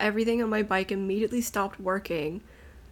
everything 0.00 0.42
on 0.42 0.50
my 0.50 0.62
bike 0.62 0.92
immediately 0.92 1.40
stopped 1.40 1.80
working. 1.80 2.42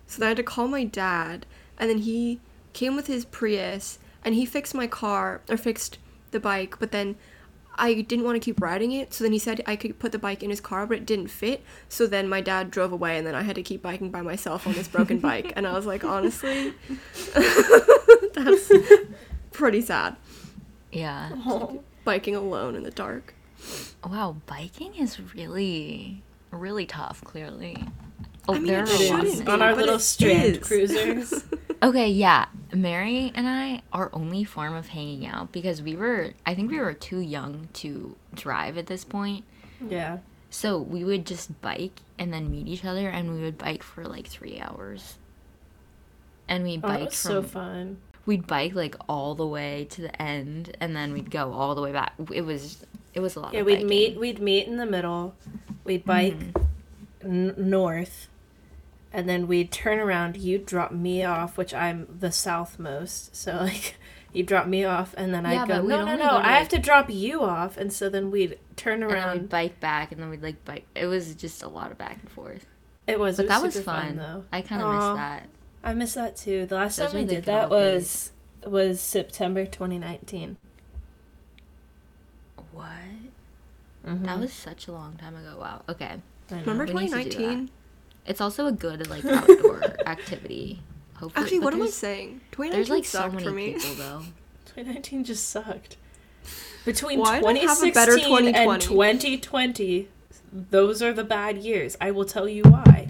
So 0.07 0.21
then 0.21 0.27
I 0.27 0.31
had 0.31 0.37
to 0.39 0.43
call 0.43 0.69
my 0.69 0.85
dad, 0.85 1.47
and 1.79 1.89
then 1.89 1.99
he 1.99 2.41
came 2.73 2.97
with 2.97 3.07
his 3.07 3.25
Prius, 3.25 3.99
and 4.25 4.35
he 4.35 4.45
fixed 4.45 4.75
my 4.75 4.87
car, 4.87 5.41
or 5.49 5.57
fixed 5.57 5.99
the 6.35 6.41
bike, 6.41 6.77
but 6.79 6.91
then 6.91 7.17
I 7.77 7.95
didn't 7.95 8.25
want 8.25 8.37
to 8.37 8.41
keep 8.41 8.61
riding 8.61 8.93
it, 8.93 9.15
so 9.15 9.25
then 9.25 9.33
he 9.33 9.39
said 9.39 9.63
I 9.67 9.77
could 9.77 9.99
put 9.99 10.13
the 10.13 10.19
bike 10.19 10.43
in 10.43 10.51
his 10.51 10.61
car, 10.61 10.87
but 10.87 10.99
it 10.99 11.07
didn't 11.07 11.29
fit, 11.29 11.63
so 11.89 12.07
then 12.07 12.29
my 12.29 12.41
dad 12.43 12.71
drove 12.71 12.93
away, 12.93 13.17
and 13.17 13.27
then 13.27 13.35
I 13.35 13.43
had 13.43 13.57
to 13.57 13.63
keep 13.63 13.81
biking 13.81 14.11
by 14.11 14.21
myself 14.21 14.67
on 14.67 14.75
this 14.75 14.89
broken 14.89 15.19
bike, 15.31 15.53
and 15.57 15.67
I 15.67 15.73
was 15.73 15.87
like, 15.87 16.05
honestly, 16.05 16.75
that's 18.35 18.71
pretty 19.53 19.81
sad. 19.81 20.17
Yeah. 20.93 21.31
Biking 22.05 22.37
alone 22.37 22.77
in 22.77 22.83
the 22.83 22.91
dark. 22.91 23.35
Wow, 24.07 24.37
biking 24.45 24.95
is 24.95 25.19
really, 25.35 26.23
really 26.51 26.85
tough, 26.85 27.25
clearly. 27.25 27.79
Oh, 28.49 28.55
I 28.55 28.59
mean, 28.59 28.67
there 28.67 28.83
it 28.85 28.89
are 28.91 28.93
a 28.93 28.97
lot 28.97 29.01
of 29.01 29.07
shouldn't 29.07 29.29
things. 29.29 29.41
be. 29.43 29.51
On 29.51 29.63
our 29.63 29.71
but 29.71 29.79
little 29.79 29.95
it 29.97 30.01
strand 30.01 30.57
is. 30.57 30.59
cruisers. 30.67 31.45
Okay, 31.83 32.09
yeah. 32.09 32.47
Mary 32.73 33.31
and 33.35 33.47
I, 33.47 33.83
our 33.93 34.09
only 34.15 34.43
form 34.43 34.75
of 34.75 34.87
hanging 34.89 35.27
out, 35.27 35.53
because 35.53 35.83
we 35.83 35.95
were, 35.97 36.31
I 36.47 36.55
think 36.55 36.71
we 36.71 36.79
were 36.81 36.95
too 36.95 37.19
young 37.21 37.69
to 37.75 38.17
drive 38.35 38.79
at 38.79 38.87
this 38.87 39.05
point. 39.05 39.45
yeah. 39.87 40.19
So 40.49 40.79
we 40.79 41.05
would 41.05 41.27
just 41.27 41.61
bike 41.61 42.01
and 42.19 42.33
then 42.33 42.51
meet 42.51 42.69
each 42.69 42.87
other, 42.87 43.09
and 43.11 43.35
we 43.35 43.43
would 43.43 43.59
bike 43.59 43.83
for 43.83 44.05
like 44.07 44.27
three 44.29 44.59
hours. 44.61 45.19
And 46.49 46.65
we 46.65 46.79
bike. 46.79 46.85
Oh, 46.85 46.89
that 46.93 46.99
bike 47.01 47.09
was 47.11 47.19
so 47.19 47.43
fun. 47.43 47.99
we'd 48.25 48.47
bike 48.47 48.75
like 48.75 48.97
all 49.07 49.35
the 49.35 49.47
way 49.47 49.87
to 49.91 50.01
the 50.01 50.23
end, 50.23 50.75
and 50.81 50.97
then 50.97 51.13
we'd 51.13 51.31
go 51.31 51.53
all 51.53 51.75
the 51.75 51.83
way 51.83 51.93
back. 51.93 52.15
It 52.33 52.43
was, 52.43 52.83
it 53.13 53.21
was 53.21 53.37
a 53.37 53.41
lot. 53.41 53.53
Yeah, 53.53 53.61
of 53.61 53.67
we'd 53.67 53.75
biking. 53.75 53.89
meet. 53.89 54.19
We'd 54.19 54.39
meet 54.41 54.67
in 54.69 54.77
the 54.79 54.87
middle. 54.87 55.35
We'd 55.85 56.07
bike 56.07 56.39
Mm-hmm. 56.39 57.49
n- 57.49 57.55
north, 57.59 58.29
and 59.15 59.27
then 59.29 59.47
we'd 59.47 59.73
turn 59.73 59.99
around. 59.99 60.37
You'd 60.37 60.67
drop 60.67 60.93
me 60.93 61.25
off, 61.25 61.57
which 61.57 61.73
I'm 61.73 62.07
the 62.21 62.29
southmost, 62.31 63.35
so 63.35 63.53
like 63.61 63.95
you'd 64.33 64.47
drop 64.47 64.67
me 64.67 64.85
off, 64.85 65.15
and 65.17 65.33
then 65.33 65.45
Yeah, 65.45 65.63
I'd 65.63 65.69
go. 65.69 65.81
No, 65.83 66.05
no, 66.05 66.17
no! 66.17 66.17
go 66.17 66.39
to, 66.41 66.47
I 66.47 66.53
have 66.59 66.69
to 66.71 66.79
drop 66.79 67.09
you 67.09 67.41
off, 67.43 67.77
and 67.79 67.93
so 67.93 68.09
then 68.11 68.31
we'd 68.31 68.59
turn 68.77 69.03
And 69.03 69.11
then 69.11 69.17
around. 69.19 69.41
we'd 69.43 69.49
bike 69.49 69.81
back, 69.81 70.13
and 70.13 70.21
then 70.21 70.29
we'd 70.29 70.43
like 70.43 70.63
bike. 70.65 70.85
It 70.95 71.07
was 71.07 71.35
just 71.35 71.63
a 71.63 71.69
lot 71.69 71.91
of 71.93 71.97
back 71.99 72.19
and 72.21 72.31
forth. 72.31 72.67
it 73.07 73.19
was, 73.21 73.37
But 73.37 73.47
it 73.47 73.49
that 73.49 73.63
was 73.63 73.75
super 73.75 73.85
fun. 73.85 74.17
though. 74.17 74.45
I 74.53 74.61
kind 74.61 74.83
of 74.83 74.89
Aw. 74.89 75.13
miss 75.13 75.19
that. 75.21 75.49
I 75.85 75.95
miss 75.95 76.15
that 76.15 76.37
too. 76.37 76.67
The 76.67 76.75
last 76.75 76.97
Those 76.97 77.13
time 77.13 77.21
we 77.21 77.27
did 77.27 77.45
that 77.45 77.65
old 77.65 77.71
was 77.73 78.33
was 78.67 79.01
September 79.01 79.67
2019. 79.67 80.57
What? 82.73 82.89
Mhm. 84.07 84.25
That 84.25 84.39
was 84.41 84.53
such 84.53 84.89
a 84.89 84.93
long 84.93 85.17
time 85.17 85.37
ago. 85.37 85.57
Wow. 85.61 85.83
Okay. 85.89 86.21
I. 86.51 86.61
Remember 86.61 86.85
We 86.87 86.93
need 87.05 87.11
to 87.11 87.25
do 87.25 87.31
2019? 87.31 87.71
It's 88.27 88.41
also 88.41 88.67
a 88.67 88.73
good 88.73 89.09
like 89.11 89.25
outdoor 89.25 89.83
activity. 90.07 90.81
Hopefully, 91.17 91.45
Actually, 91.45 91.59
but 91.61 91.65
what 91.65 91.75
am 91.75 91.81
I 91.81 91.83
there's- 91.85 91.95
saying? 91.95 92.41
2019 92.53 92.73
There's 92.73 92.91
like 92.91 93.05
so 93.05 93.19
sucked 93.21 93.35
many 93.35 93.47
for 93.47 93.53
me. 93.53 93.73
people 93.75 93.95
though. 93.95 94.23
2019 94.67 95.25
just 95.25 95.49
sucked. 95.49 95.97
Between 96.85 97.21
Why 97.21 97.41
did 97.41 97.47
I 97.47 97.51
have 97.61 97.79
a 97.83 97.87
2016 97.93 97.93
better 97.95 98.13
and 98.73 98.81
2020? 98.83 99.39
2020, 99.39 100.09
those 100.53 101.01
are 101.03 101.13
the 101.13 101.25
bad 101.25 101.59
years. 101.59 101.97
I 102.01 102.11
will 102.11 102.25
tell 102.27 102.49
you 102.49 102.63
why. 102.65 103.09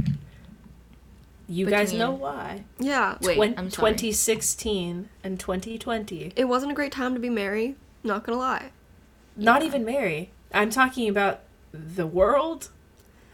You 1.48 1.66
guys 1.66 1.88
Between- 1.90 1.98
know 1.98 2.10
why. 2.12 2.64
Yeah. 2.78 3.18
Wait, 3.20 3.34
Twen- 3.36 3.54
I'm 3.58 3.70
sorry. 3.70 3.92
2016 3.92 5.08
and 5.22 5.38
2020. 5.40 6.32
It 6.36 6.44
wasn't 6.44 6.72
a 6.72 6.74
great 6.74 6.92
time 6.92 7.14
to 7.14 7.20
be 7.20 7.28
merry. 7.28 7.76
Not 8.02 8.24
gonna 8.24 8.38
lie. 8.38 8.70
Not 9.36 9.62
even 9.62 9.84
Mary. 9.84 10.30
I'm 10.52 10.70
talking 10.70 11.08
about 11.08 11.40
the 11.72 12.06
world. 12.06 12.70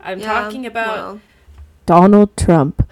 I'm 0.02 0.18
Yeah, 0.20 0.26
talking 0.40 0.64
about 0.64 0.96
well, 0.96 1.20
Donald 1.90 2.36
Trump. 2.36 2.88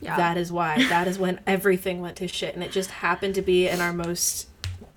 Yeah. 0.00 0.16
That 0.16 0.36
is 0.36 0.50
why. 0.50 0.76
That 0.88 1.06
is 1.06 1.20
when 1.20 1.38
everything 1.46 2.00
went 2.00 2.16
to 2.16 2.26
shit, 2.26 2.52
and 2.56 2.64
it 2.64 2.72
just 2.72 2.90
happened 2.90 3.36
to 3.36 3.42
be 3.42 3.68
in 3.68 3.80
our 3.80 3.92
most 3.92 4.48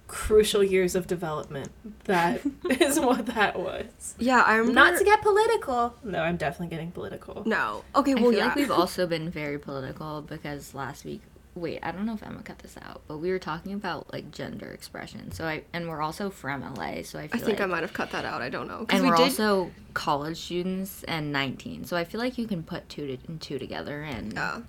crucial 0.07 0.63
years 0.63 0.95
of 0.95 1.05
development. 1.05 1.69
That 2.05 2.41
is 2.81 2.99
what 2.99 3.27
that 3.27 3.59
was. 3.59 4.15
yeah, 4.17 4.41
I 4.41 4.55
remember. 4.55 4.73
Not 4.73 4.97
to 4.97 5.03
get 5.05 5.21
political. 5.21 5.95
No, 6.03 6.23
I'm 6.23 6.35
definitely 6.35 6.75
getting 6.75 6.91
political. 6.91 7.43
no. 7.45 7.83
Okay, 7.95 8.13
I 8.13 8.15
well, 8.15 8.31
feel 8.31 8.39
yeah. 8.39 8.45
like 8.47 8.55
we've 8.55 8.71
also 8.83 9.05
been 9.05 9.29
very 9.29 9.59
political 9.59 10.23
because 10.23 10.73
last 10.73 11.05
week. 11.05 11.21
Wait, 11.57 11.79
I 11.83 11.91
don't 11.91 12.05
know 12.05 12.13
if 12.13 12.23
Emma 12.23 12.41
cut 12.43 12.59
this 12.59 12.75
out, 12.81 13.01
but 13.07 13.17
we 13.17 13.29
were 13.31 13.39
talking 13.39 13.73
about 13.73 14.11
like 14.13 14.31
gender 14.31 14.67
expression. 14.67 15.31
So 15.31 15.45
I 15.45 15.63
and 15.73 15.89
we're 15.89 16.01
also 16.01 16.29
from 16.29 16.61
LA, 16.61 17.01
so 17.03 17.19
I 17.19 17.23
I 17.23 17.27
think 17.27 17.47
like 17.47 17.61
I 17.61 17.65
might 17.65 17.81
have 17.81 17.93
cut 17.93 18.11
that 18.11 18.25
out. 18.25 18.41
I 18.41 18.49
don't 18.49 18.67
know. 18.67 18.85
And 18.89 19.03
we 19.03 19.09
we're 19.09 19.17
did. 19.17 19.23
also 19.23 19.71
college 19.93 20.37
students 20.39 21.03
and 21.03 21.31
19. 21.31 21.85
So 21.85 21.97
I 21.97 22.03
feel 22.03 22.19
like 22.21 22.37
you 22.37 22.47
can 22.47 22.63
put 22.63 22.87
two 22.89 23.07
to, 23.07 23.17
and 23.27 23.41
two 23.41 23.57
together 23.59 24.03
and 24.03 24.33
yeah. 24.33 24.61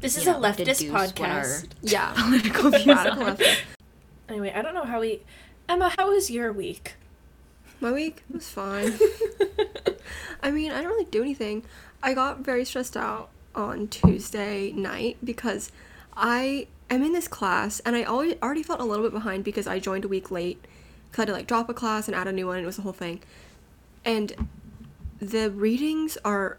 This 0.00 0.18
is 0.18 0.24
you 0.24 0.32
a 0.32 0.34
know, 0.34 0.48
leftist 0.48 0.56
deduce 0.56 0.90
what 0.90 1.20
our 1.20 1.26
podcast. 1.28 1.68
Yeah. 1.82 2.12
political 2.16 2.70
views 2.70 2.86
Radical 2.86 3.22
are. 3.28 3.36
Anyway, 4.28 4.52
I 4.54 4.62
don't 4.62 4.74
know 4.74 4.84
how 4.84 5.00
we. 5.00 5.22
Emma, 5.68 5.92
how 5.96 6.10
was 6.10 6.30
your 6.30 6.52
week? 6.52 6.94
My 7.80 7.92
week 7.92 8.24
was 8.30 8.48
fine. 8.48 8.92
I 10.42 10.50
mean, 10.50 10.72
I 10.72 10.76
didn't 10.76 10.90
really 10.90 11.04
do 11.04 11.22
anything. 11.22 11.64
I 12.02 12.14
got 12.14 12.40
very 12.40 12.64
stressed 12.64 12.96
out 12.96 13.30
on 13.54 13.88
Tuesday 13.88 14.72
night 14.72 15.18
because 15.24 15.70
I 16.14 16.68
am 16.90 17.02
in 17.02 17.12
this 17.12 17.28
class 17.28 17.80
and 17.80 17.96
I 17.96 18.04
already 18.04 18.62
felt 18.62 18.80
a 18.80 18.84
little 18.84 19.04
bit 19.04 19.12
behind 19.12 19.44
because 19.44 19.66
I 19.66 19.78
joined 19.78 20.04
a 20.04 20.08
week 20.08 20.30
late. 20.30 20.64
Cause 21.12 21.18
I 21.18 21.22
had 21.22 21.26
to 21.26 21.32
like 21.34 21.46
drop 21.46 21.68
a 21.68 21.74
class 21.74 22.08
and 22.08 22.14
add 22.14 22.26
a 22.26 22.32
new 22.32 22.46
one. 22.46 22.56
And 22.56 22.64
it 22.64 22.66
was 22.66 22.76
the 22.76 22.82
whole 22.82 22.92
thing, 22.92 23.20
and 24.04 24.48
the 25.20 25.50
readings 25.50 26.16
are 26.24 26.58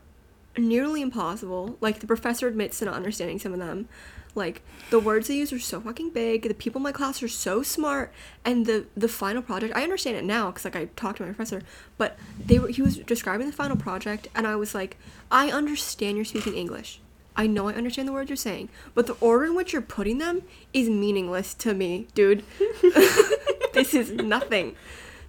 nearly 0.58 1.02
impossible. 1.02 1.78
Like 1.82 2.00
the 2.00 2.08
professor 2.08 2.48
admits 2.48 2.80
to 2.80 2.86
not 2.86 2.94
understanding 2.94 3.40
some 3.40 3.54
of 3.54 3.60
them. 3.60 3.90
Like 4.36 4.62
the 4.90 5.00
words 5.00 5.28
they 5.28 5.36
use 5.36 5.52
are 5.54 5.60
so 5.60 5.82
fucking 5.82 6.12
big. 6.12 6.44
The 6.44 6.54
people 6.54 6.80
in 6.80 6.84
my 6.84 6.92
class 6.92 7.22
are 7.22 7.28
so 7.28 7.64
smart, 7.64 8.12
and 8.46 8.66
the 8.66 8.86
the 8.96 9.08
final 9.08 9.42
project 9.42 9.76
I 9.76 9.84
understand 9.84 10.18
it 10.18 10.24
now 10.24 10.52
because 10.52 10.66
like 10.66 10.76
I 10.76 10.86
talked 10.96 11.18
to 11.18 11.24
my 11.24 11.30
professor, 11.30 11.62
but 11.98 12.18
they 12.44 12.60
were 12.60 12.68
he 12.68 12.82
was 12.82 12.98
describing 12.98 13.48
the 13.48 13.54
final 13.54 13.78
project, 13.78 14.28
and 14.36 14.48
I 14.48 14.56
was 14.56 14.76
like, 14.76 14.98
I 15.32 15.52
understand 15.52 16.18
you're 16.18 16.26
speaking 16.26 16.54
English. 16.56 17.00
I 17.36 17.48
know 17.48 17.68
I 17.68 17.74
understand 17.74 18.08
the 18.08 18.14
words 18.14 18.30
you're 18.30 18.38
saying, 18.38 18.70
but 18.94 19.08
the 19.08 19.14
order 19.14 19.46
in 19.46 19.56
which 19.56 19.74
you're 19.74 19.82
putting 19.82 20.20
them 20.20 20.44
is 20.74 20.90
meaningless 20.90 21.54
to 21.56 21.74
me, 21.74 22.08
dude. 22.14 22.44
this 23.74 23.94
is 23.94 24.12
nothing. 24.12 24.76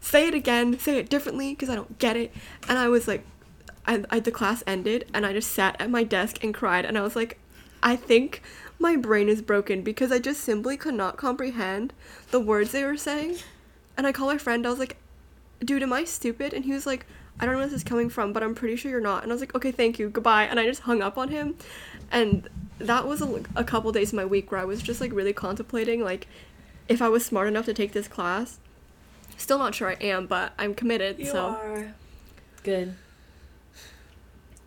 Say 0.01 0.29
it 0.29 0.35
again, 0.35 0.79
say 0.79 0.99
it 0.99 1.09
differently 1.09 1.51
because 1.51 1.71
I 1.71 1.75
don't 1.75 1.99
get 1.99 2.17
it. 2.17 2.33
And 2.69 2.79
I 2.79 2.89
was 2.89 3.09
like, 3.09 3.25
I, 3.87 4.05
I 4.11 4.21
the 4.21 4.31
class 4.31 4.63
ended 4.67 5.07
and 5.15 5.25
I 5.25 5.33
just 5.33 5.51
sat 5.53 5.81
at 5.81 5.91
my 5.91 6.05
desk 6.05 6.43
and 6.45 6.55
cried 6.55 6.85
and 6.85 6.99
I 6.99 7.03
was 7.03 7.17
like, 7.17 7.39
I 7.83 7.97
think 7.97 8.43
my 8.79 8.97
brain 8.97 9.29
is 9.29 9.43
broken 9.43 9.83
because 9.83 10.13
I 10.13 10.19
just 10.19 10.41
simply 10.41 10.77
could 10.77 10.95
not 10.95 11.17
comprehend 11.17 11.93
the 12.31 12.41
words 12.41 12.73
they 12.73 12.85
were 12.85 12.97
saying. 12.97 13.37
And 13.97 14.07
I 14.07 14.13
called 14.13 14.33
my 14.33 14.39
friend, 14.39 14.67
I 14.67 14.71
was 14.71 14.79
like, 14.79 14.97
dude, 15.61 15.83
am 15.83 15.93
I 15.93 16.05
stupid? 16.05 16.53
And 16.53 16.65
he 16.65 16.73
was 16.73 16.87
like, 16.87 17.07
I 17.39 17.45
don't 17.45 17.55
know 17.55 17.59
where 17.61 17.67
this 17.67 17.77
is 17.77 17.85
coming 17.85 18.09
from, 18.09 18.33
but 18.33 18.43
I'm 18.43 18.55
pretty 18.55 18.77
sure 18.77 18.91
you're 18.91 19.01
not. 19.01 19.23
And 19.23 19.33
I 19.33 19.35
was 19.35 19.43
like, 19.43 19.55
okay, 19.55 19.73
thank 19.73 19.99
you, 19.99 20.09
goodbye. 20.09 20.45
And 20.45 20.61
I 20.61 20.67
just 20.67 20.83
hung 20.83 21.03
up 21.03 21.19
on 21.19 21.29
him. 21.29 21.57
And 22.11 22.49
that 22.79 23.07
was 23.07 23.21
a, 23.23 23.43
a 23.57 23.65
couple 23.65 23.91
days 23.93 24.13
of 24.13 24.17
my 24.17 24.25
week 24.25 24.51
where 24.51 24.61
I 24.61 24.65
was 24.65 24.83
just 24.83 25.01
like 25.01 25.13
really 25.13 25.33
contemplating, 25.33 26.03
like, 26.03 26.27
if 26.89 27.01
I 27.01 27.09
was 27.09 27.25
smart 27.25 27.49
enough 27.49 27.65
to 27.67 27.75
take 27.75 27.93
this 27.93 28.09
class. 28.09 28.59
Still 29.37 29.59
not 29.59 29.75
sure 29.75 29.91
I 29.91 29.95
am, 29.95 30.27
but 30.27 30.53
I'm 30.59 30.75
committed, 30.75 31.19
You 31.19 31.27
so 31.27 31.47
are 31.47 31.95
good. 32.63 32.95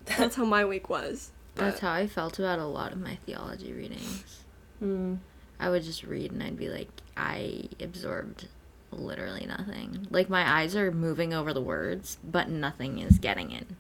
that's 0.05 0.35
how 0.35 0.45
my 0.45 0.65
week 0.65 0.89
was. 0.89 1.31
That's 1.55 1.79
how 1.79 1.91
I 1.91 2.05
felt 2.07 2.37
about 2.37 2.59
a 2.59 2.65
lot 2.65 2.91
of 2.91 2.99
my 2.99 3.15
theology 3.25 3.73
readings. 3.73 4.43
Mm. 4.83 5.17
I 5.59 5.69
would 5.69 5.83
just 5.83 6.03
read 6.03 6.31
and 6.31 6.43
I'd 6.43 6.57
be 6.57 6.69
like, 6.69 6.89
I 7.15 7.69
absorbed 7.79 8.47
literally 8.91 9.45
nothing. 9.45 10.07
Like 10.11 10.29
my 10.29 10.59
eyes 10.59 10.75
are 10.75 10.91
moving 10.91 11.33
over 11.33 11.53
the 11.53 11.61
words, 11.61 12.19
but 12.23 12.49
nothing 12.49 12.99
is 12.99 13.17
getting 13.17 13.51
in. 13.51 13.75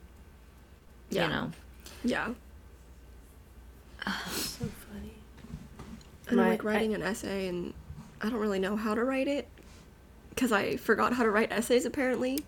Yeah. 1.09 1.23
You 1.23 1.29
know? 1.29 1.51
Yeah. 2.03 2.29
So 4.29 4.65
funny. 4.89 5.13
And 6.29 6.41
I'm 6.41 6.49
like 6.49 6.63
writing 6.63 6.93
an 6.93 7.01
essay, 7.01 7.47
and 7.47 7.73
I 8.21 8.29
don't 8.29 8.39
really 8.39 8.59
know 8.59 8.75
how 8.75 8.95
to 8.95 9.03
write 9.03 9.27
it 9.27 9.47
because 10.29 10.51
I 10.51 10.77
forgot 10.77 11.13
how 11.13 11.23
to 11.23 11.31
write 11.31 11.51
essays 11.51 11.85
apparently. 11.85 12.43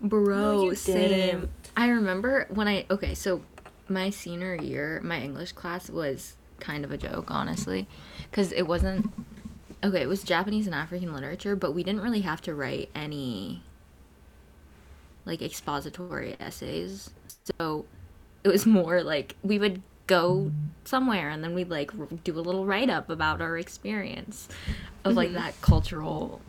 Bro, 0.00 0.64
you 0.64 0.74
same. 0.74 1.48
I 1.76 1.88
remember 1.88 2.46
when 2.50 2.68
I 2.68 2.86
okay, 2.90 3.14
so 3.14 3.42
my 3.88 4.10
senior 4.10 4.54
year, 4.54 5.00
my 5.02 5.20
English 5.20 5.52
class 5.52 5.88
was 5.88 6.36
kind 6.60 6.84
of 6.84 6.90
a 6.90 6.98
joke, 6.98 7.30
honestly, 7.30 7.86
because 8.30 8.52
it 8.52 8.62
wasn't 8.62 9.10
okay. 9.82 10.02
It 10.02 10.08
was 10.08 10.22
Japanese 10.22 10.66
and 10.66 10.74
African 10.74 11.12
literature, 11.12 11.56
but 11.56 11.72
we 11.72 11.82
didn't 11.82 12.00
really 12.00 12.22
have 12.22 12.40
to 12.42 12.54
write 12.54 12.90
any 12.94 13.62
like 15.24 15.42
expository 15.42 16.36
essays. 16.38 17.10
So 17.58 17.84
it 18.44 18.48
was 18.48 18.66
more 18.66 19.02
like 19.02 19.36
we 19.42 19.58
would 19.58 19.82
go 20.06 20.50
somewhere 20.84 21.30
and 21.30 21.42
then 21.42 21.54
we'd 21.54 21.68
like 21.68 21.90
r- 21.98 22.06
do 22.24 22.38
a 22.38 22.40
little 22.40 22.64
write 22.64 22.88
up 22.90 23.10
about 23.10 23.40
our 23.40 23.58
experience 23.58 24.48
of 25.04 25.14
like 25.14 25.28
mm-hmm. 25.28 25.38
that 25.38 25.60
cultural 25.60 26.40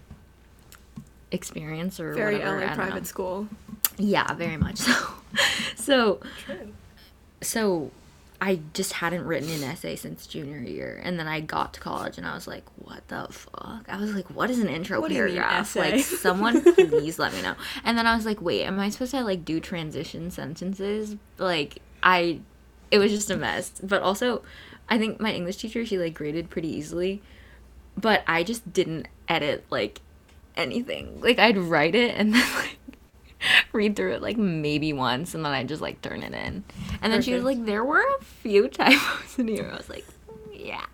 experience 1.32 2.00
or 2.00 2.14
Very 2.14 2.36
whatever. 2.36 2.60
LA 2.60 2.68
don't 2.68 2.70
know. 2.70 2.76
private 2.76 3.08
school. 3.08 3.48
Yeah, 3.98 4.34
very 4.34 4.58
much 4.58 4.78
so. 4.78 4.94
so 5.76 6.20
True. 6.46 6.74
so 7.42 7.92
I 8.40 8.60
just 8.74 8.94
hadn't 8.94 9.26
written 9.26 9.50
an 9.50 9.64
essay 9.64 9.96
since 9.96 10.28
junior 10.28 10.60
year, 10.60 11.02
and 11.04 11.20
then 11.20 11.28
I 11.28 11.40
got 11.40 11.74
to 11.74 11.80
college, 11.80 12.20
and 12.20 12.28
I 12.28 12.36
was 12.36 12.48
like, 12.48 12.64
"What 12.76 13.08
the 13.08 13.28
fuck?" 13.32 13.86
I 13.90 13.98
was 13.98 14.14
like, 14.14 14.30
"What 14.30 14.52
is 14.52 14.60
an 14.60 14.70
intro 14.70 15.02
What 15.02 15.12
paragraph?" 15.12 15.76
Like, 15.76 16.00
someone 16.02 16.62
please 16.76 17.18
let 17.18 17.34
me 17.34 17.42
know. 17.42 17.56
And 17.84 17.98
then 17.98 18.06
I 18.06 18.16
was 18.16 18.26
like, 18.26 18.40
"Wait, 18.40 18.64
am 18.64 18.80
I 18.80 18.90
supposed 18.90 19.12
to 19.12 19.24
like 19.24 19.44
do 19.44 19.60
transition 19.60 20.30
sentences?" 20.30 21.16
Like, 21.40 21.80
I, 22.04 22.42
it 22.92 23.00
was 23.00 23.12
just 23.12 23.30
a 23.30 23.38
mess. 23.38 23.72
But 23.84 24.02
also, 24.02 24.44
I 24.90 24.98
think 24.98 25.20
my 25.20 25.34
English 25.34 25.58
teacher 25.58 25.86
she 25.86 25.98
like 25.98 26.14
graded 26.14 26.50
pretty 26.50 26.70
easily, 26.70 27.22
but 27.98 28.24
I 28.28 28.44
just 28.44 28.72
didn't 28.74 29.08
edit 29.28 29.66
like 29.70 30.02
anything. 30.56 31.22
Like, 31.22 31.40
I'd 31.40 31.58
write 31.58 31.96
it 31.96 32.16
and 32.16 32.34
then 32.34 32.56
like 32.56 32.78
read 33.72 33.96
through 33.96 34.14
it 34.14 34.22
like 34.22 34.38
maybe 34.38 34.94
once 34.94 35.36
and 35.36 35.46
then 35.46 35.52
I'd 35.52 35.68
just 35.68 35.82
like 35.82 36.02
turn 36.02 36.24
it 36.24 36.34
in. 36.34 36.64
And 37.02 37.14
then 37.14 37.22
she 37.22 37.34
was 37.34 37.44
like, 37.44 37.66
There 37.66 37.84
were 37.84 38.04
a 38.20 38.24
few 38.24 38.68
typos 38.68 39.38
in 39.40 39.48
here. 39.48 39.70
I 39.72 39.78
was 39.78 39.90
like, 39.90 40.06
Yeah. 40.54 40.86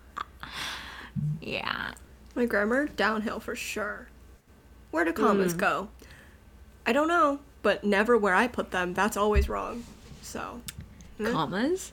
Yeah. 1.40 1.92
My 2.34 2.46
grammar 2.46 2.88
downhill 2.88 3.40
for 3.40 3.54
sure. 3.54 4.08
Where 4.90 5.04
do 5.04 5.12
commas 5.12 5.54
mm. 5.54 5.58
go? 5.58 5.88
I 6.86 6.92
don't 6.92 7.08
know, 7.08 7.40
but 7.62 7.84
never 7.84 8.16
where 8.16 8.34
I 8.34 8.46
put 8.46 8.70
them. 8.70 8.94
That's 8.94 9.16
always 9.16 9.48
wrong. 9.48 9.84
So, 10.22 10.60
Mm. 11.18 11.32
Commas? 11.32 11.92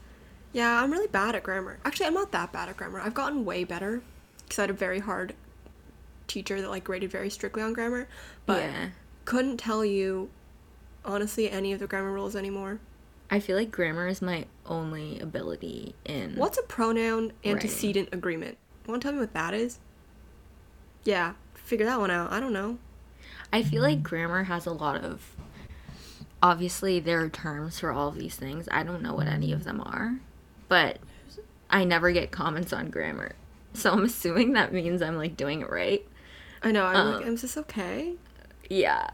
yeah, 0.53 0.81
I'm 0.81 0.91
really 0.91 1.07
bad 1.07 1.35
at 1.35 1.43
grammar. 1.43 1.79
Actually, 1.85 2.07
I'm 2.07 2.13
not 2.13 2.31
that 2.31 2.51
bad 2.51 2.69
at 2.69 2.77
grammar. 2.77 2.99
I've 2.99 3.13
gotten 3.13 3.45
way 3.45 3.63
better 3.63 4.01
because 4.43 4.59
I 4.59 4.63
had 4.63 4.69
a 4.69 4.73
very 4.73 4.99
hard 4.99 5.33
teacher 6.27 6.61
that 6.61 6.69
like 6.69 6.83
graded 6.83 7.11
very 7.11 7.29
strictly 7.29 7.61
on 7.61 7.73
grammar, 7.73 8.07
but 8.45 8.61
yeah. 8.61 8.89
couldn't 9.25 9.57
tell 9.57 9.85
you 9.85 10.29
honestly 11.05 11.49
any 11.49 11.73
of 11.73 11.79
the 11.79 11.87
grammar 11.87 12.11
rules 12.11 12.35
anymore. 12.35 12.79
I 13.29 13.39
feel 13.39 13.55
like 13.55 13.71
grammar 13.71 14.07
is 14.07 14.21
my 14.21 14.45
only 14.65 15.19
ability 15.19 15.95
in. 16.03 16.35
What's 16.35 16.57
a 16.57 16.63
pronoun 16.63 17.31
antecedent 17.45 18.09
agreement? 18.11 18.57
You 18.85 18.91
want 18.91 19.01
to 19.01 19.07
tell 19.07 19.13
me 19.13 19.21
what 19.21 19.33
that 19.33 19.53
is? 19.53 19.79
Yeah, 21.05 21.33
figure 21.53 21.85
that 21.85 21.99
one 21.99 22.11
out. 22.11 22.31
I 22.31 22.41
don't 22.41 22.53
know. 22.53 22.77
I 23.53 23.63
feel 23.63 23.81
like 23.81 24.03
grammar 24.03 24.43
has 24.43 24.65
a 24.65 24.71
lot 24.71 25.01
of. 25.01 25.35
Obviously, 26.43 26.99
there 26.99 27.21
are 27.21 27.29
terms 27.29 27.79
for 27.79 27.91
all 27.91 28.07
of 28.07 28.15
these 28.15 28.35
things. 28.35 28.67
I 28.71 28.83
don't 28.83 29.01
know 29.01 29.13
what 29.13 29.27
any 29.27 29.51
of 29.51 29.63
them 29.63 29.81
are, 29.81 30.19
but 30.67 30.97
I 31.69 31.83
never 31.83 32.11
get 32.11 32.31
comments 32.31 32.73
on 32.73 32.89
grammar. 32.89 33.33
So 33.73 33.91
I'm 33.91 34.03
assuming 34.03 34.53
that 34.53 34.73
means 34.73 35.01
I'm 35.01 35.17
like 35.17 35.37
doing 35.37 35.61
it 35.61 35.69
right. 35.69 36.05
I 36.63 36.71
know. 36.71 36.85
I'm 36.85 37.13
like, 37.13 37.25
Um, 37.25 37.33
is 37.35 37.41
this 37.43 37.57
okay? 37.57 38.13
Yeah. 38.69 39.09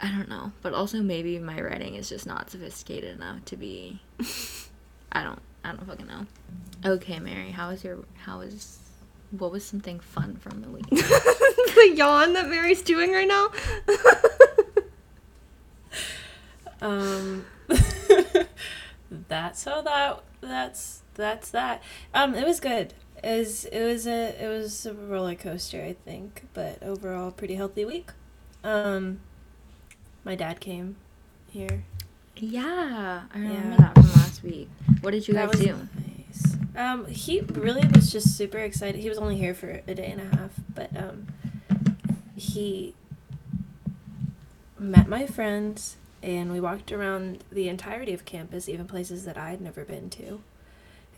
I 0.00 0.08
don't 0.08 0.28
know. 0.28 0.52
But 0.62 0.74
also 0.74 1.02
maybe 1.02 1.38
my 1.38 1.60
writing 1.60 1.94
is 1.96 2.08
just 2.08 2.26
not 2.26 2.50
sophisticated 2.50 3.16
enough 3.16 3.44
to 3.46 3.56
be 3.56 4.00
I 5.12 5.22
don't 5.24 5.40
I 5.64 5.72
don't 5.72 5.86
fucking 5.86 6.06
know. 6.06 6.26
Okay, 6.84 7.18
Mary, 7.18 7.50
how 7.50 7.70
was 7.70 7.82
your 7.82 7.98
how 8.24 8.38
was 8.38 8.78
what 9.30 9.50
was 9.50 9.64
something 9.64 10.00
fun 10.00 10.36
from 10.36 10.62
the 10.62 10.68
week? 10.68 10.88
the 10.90 11.92
yawn 11.96 12.32
that 12.34 12.48
Mary's 12.48 12.80
doing 12.82 13.12
right 13.12 13.28
now. 13.28 13.48
Um, 16.80 17.44
that's 19.28 19.64
how 19.64 19.80
that 19.82 20.20
that's 20.40 21.02
that's 21.14 21.50
that. 21.50 21.82
Um, 22.14 22.34
it 22.34 22.46
was 22.46 22.60
good. 22.60 22.94
It 23.22 23.38
was 23.38 23.64
it 23.66 23.84
was 23.84 24.06
a 24.06 24.44
it 24.44 24.48
was 24.48 24.86
a 24.86 24.94
roller 24.94 25.34
coaster, 25.34 25.82
I 25.82 25.94
think, 26.04 26.44
but 26.54 26.82
overall 26.82 27.30
pretty 27.30 27.54
healthy 27.56 27.84
week. 27.84 28.10
Um, 28.62 29.20
my 30.24 30.34
dad 30.34 30.60
came 30.60 30.96
here. 31.50 31.84
yeah, 32.36 33.22
I 33.34 33.38
remember 33.38 33.70
Yeah. 33.70 33.76
that 33.78 33.94
from 33.94 34.04
last 34.12 34.42
week. 34.42 34.68
What 35.00 35.12
did 35.12 35.26
you 35.26 35.34
That 35.34 35.50
guys 35.52 35.60
do? 35.60 35.88
Nice. 36.28 36.56
Um, 36.76 37.06
he 37.06 37.40
really 37.40 37.86
was 37.92 38.12
just 38.12 38.36
super 38.36 38.58
excited. 38.58 39.00
He 39.00 39.08
was 39.08 39.18
only 39.18 39.36
here 39.36 39.54
for 39.54 39.82
a 39.88 39.94
day 39.94 40.12
and 40.12 40.20
a 40.20 40.36
half, 40.36 40.50
but 40.74 40.96
um, 40.96 41.26
he 42.36 42.94
met 44.78 45.08
my 45.08 45.26
friends 45.26 45.96
and 46.22 46.52
we 46.52 46.60
walked 46.60 46.92
around 46.92 47.44
the 47.50 47.68
entirety 47.68 48.12
of 48.12 48.24
campus, 48.24 48.68
even 48.68 48.86
places 48.86 49.24
that 49.24 49.38
I'd 49.38 49.60
never 49.60 49.84
been 49.84 50.10
to. 50.10 50.40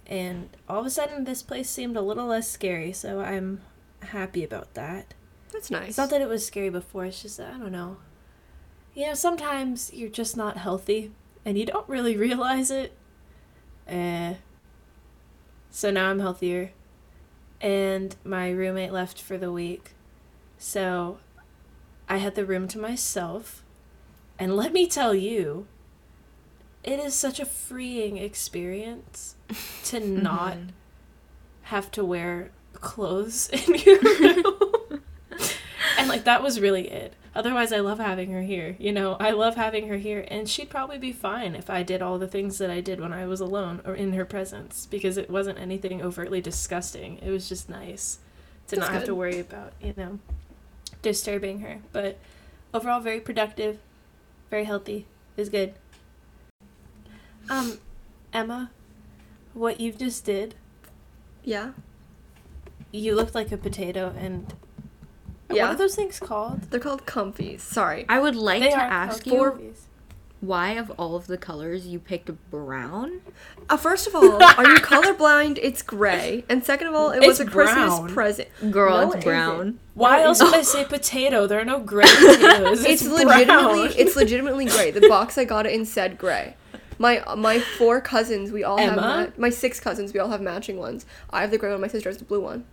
And 0.06 0.50
all 0.68 0.80
of 0.80 0.86
a 0.86 0.90
sudden, 0.90 1.24
this 1.24 1.42
place 1.42 1.70
seemed 1.70 1.96
a 1.96 2.02
little 2.02 2.26
less 2.26 2.50
scary, 2.50 2.92
so 2.92 3.20
I'm 3.20 3.60
happy 4.02 4.44
about 4.44 4.74
that. 4.74 5.14
That's 5.52 5.70
nice. 5.70 5.90
It's 5.90 5.98
not 5.98 6.10
that 6.10 6.20
it 6.20 6.28
was 6.28 6.46
scary 6.46 6.70
before, 6.70 7.06
it's 7.06 7.22
just 7.22 7.38
that, 7.38 7.54
I 7.54 7.58
don't 7.58 7.72
know. 7.72 7.98
You 8.94 9.06
know, 9.06 9.14
sometimes 9.14 9.92
you're 9.94 10.08
just 10.08 10.36
not 10.36 10.56
healthy 10.56 11.12
and 11.44 11.56
you 11.56 11.66
don't 11.66 11.88
really 11.88 12.16
realize 12.18 12.70
it. 12.70 12.92
Eh. 13.86 14.34
So 15.70 15.90
now 15.90 16.10
I'm 16.10 16.20
healthier. 16.20 16.72
And 17.60 18.16
my 18.24 18.50
roommate 18.50 18.92
left 18.92 19.20
for 19.20 19.36
the 19.36 19.52
week. 19.52 19.92
So 20.58 21.18
I 22.08 22.16
had 22.16 22.34
the 22.34 22.44
room 22.44 22.68
to 22.68 22.78
myself. 22.78 23.62
And 24.40 24.56
let 24.56 24.72
me 24.72 24.86
tell 24.86 25.14
you, 25.14 25.66
it 26.82 26.98
is 26.98 27.14
such 27.14 27.38
a 27.38 27.44
freeing 27.44 28.16
experience 28.16 29.36
to 29.48 29.54
mm-hmm. 30.00 30.22
not 30.22 30.56
have 31.64 31.90
to 31.92 32.04
wear 32.04 32.50
clothes 32.72 33.50
in 33.52 33.74
your 33.74 34.00
room. 34.00 35.02
and 35.98 36.08
like 36.08 36.24
that 36.24 36.42
was 36.42 36.58
really 36.58 36.88
it. 36.88 37.14
Otherwise, 37.34 37.72
I 37.72 37.78
love 37.78 37.98
having 37.98 38.32
her 38.32 38.42
here. 38.42 38.76
You 38.80 38.92
know, 38.92 39.12
I 39.20 39.30
love 39.30 39.54
having 39.54 39.86
her 39.88 39.98
here, 39.98 40.24
and 40.28 40.48
she'd 40.48 40.70
probably 40.70 40.98
be 40.98 41.12
fine 41.12 41.54
if 41.54 41.70
I 41.70 41.84
did 41.84 42.02
all 42.02 42.18
the 42.18 42.26
things 42.26 42.58
that 42.58 42.70
I 42.70 42.80
did 42.80 42.98
when 42.98 43.12
I 43.12 43.26
was 43.26 43.40
alone 43.40 43.82
or 43.84 43.94
in 43.94 44.14
her 44.14 44.24
presence 44.24 44.86
because 44.86 45.16
it 45.16 45.30
wasn't 45.30 45.58
anything 45.58 46.02
overtly 46.02 46.40
disgusting. 46.40 47.18
It 47.22 47.30
was 47.30 47.48
just 47.48 47.68
nice 47.68 48.18
to 48.66 48.76
That's 48.76 48.88
not 48.88 48.94
have 48.94 49.04
to 49.04 49.14
worry 49.14 49.38
about, 49.38 49.74
you 49.80 49.94
know, 49.96 50.18
disturbing 51.02 51.60
her. 51.60 51.78
But 51.92 52.18
overall, 52.74 53.00
very 53.00 53.20
productive, 53.20 53.78
very 54.50 54.64
healthy. 54.64 55.06
It 55.36 55.40
was 55.40 55.48
good. 55.48 55.74
Um, 57.48 57.78
Emma, 58.32 58.70
what 59.54 59.80
you 59.80 59.92
just 59.92 60.24
did, 60.24 60.54
yeah. 61.44 61.72
you 62.92 63.14
looked 63.14 63.34
like 63.34 63.50
a 63.52 63.56
potato, 63.56 64.14
and 64.18 64.52
Yeah. 65.50 65.64
what 65.66 65.74
are 65.74 65.78
those 65.78 65.94
things 65.96 66.20
called? 66.20 66.62
They're 66.70 66.80
called 66.80 67.06
comfies. 67.06 67.60
Sorry. 67.60 68.04
I 68.08 68.20
would 68.20 68.36
like 68.36 68.62
They 68.62 68.70
to 68.70 68.76
ask 68.76 69.24
called 69.24 69.26
you 69.26 69.40
Corgis. 69.40 69.78
Why 70.40 70.70
of 70.72 70.90
all 70.92 71.16
of 71.16 71.26
the 71.26 71.36
colors 71.36 71.86
you 71.86 71.98
picked 71.98 72.30
brown? 72.50 73.20
Uh, 73.68 73.76
first 73.76 74.06
of 74.06 74.14
all, 74.14 74.42
are 74.42 74.66
you 74.68 74.76
colorblind? 74.76 75.58
It's 75.62 75.82
gray. 75.82 76.44
And 76.48 76.64
second 76.64 76.86
of 76.88 76.94
all, 76.94 77.10
it 77.10 77.20
was 77.20 77.38
It's 77.40 77.48
a 77.48 77.52
Christmas 77.52 78.12
present. 78.12 78.48
Girl, 78.70 79.06
No, 79.06 79.12
it's 79.12 79.24
brown. 79.24 79.54
isn't. 79.60 79.80
Why 79.94 80.22
else 80.22 80.42
would 80.42 80.54
I 80.54 80.62
say 80.62 80.84
potato? 80.86 81.46
There 81.46 81.60
are 81.60 81.64
no 81.64 81.78
gray 81.80 82.06
potatoes. 82.06 82.80
It's, 82.86 83.02
It's, 83.02 83.12
legitimately 83.12 83.44
brown. 83.44 83.90
it's 83.96 84.16
legitimately 84.16 84.64
gray. 84.66 84.90
The 84.90 85.08
box 85.08 85.36
I 85.36 85.44
got 85.44 85.66
it 85.66 85.72
in 85.74 85.84
said 85.84 86.16
gray. 86.16 86.56
My 86.98 87.22
my 87.36 87.60
four 87.60 88.00
cousins, 88.00 88.50
we 88.52 88.62
all 88.64 88.76
have 88.78 88.96
ma- 88.96 89.26
my 89.38 89.48
six 89.50 89.78
cousins, 89.80 90.12
we 90.12 90.20
all 90.20 90.28
have 90.30 90.40
matching 90.42 90.76
ones. 90.78 91.06
I 91.30 91.40
have 91.42 91.50
the 91.50 91.56
gray 91.58 91.70
one, 91.70 91.80
my 91.80 91.88
sister 91.88 92.08
has 92.10 92.18
the 92.18 92.24
blue 92.24 92.40
one. 92.40 92.64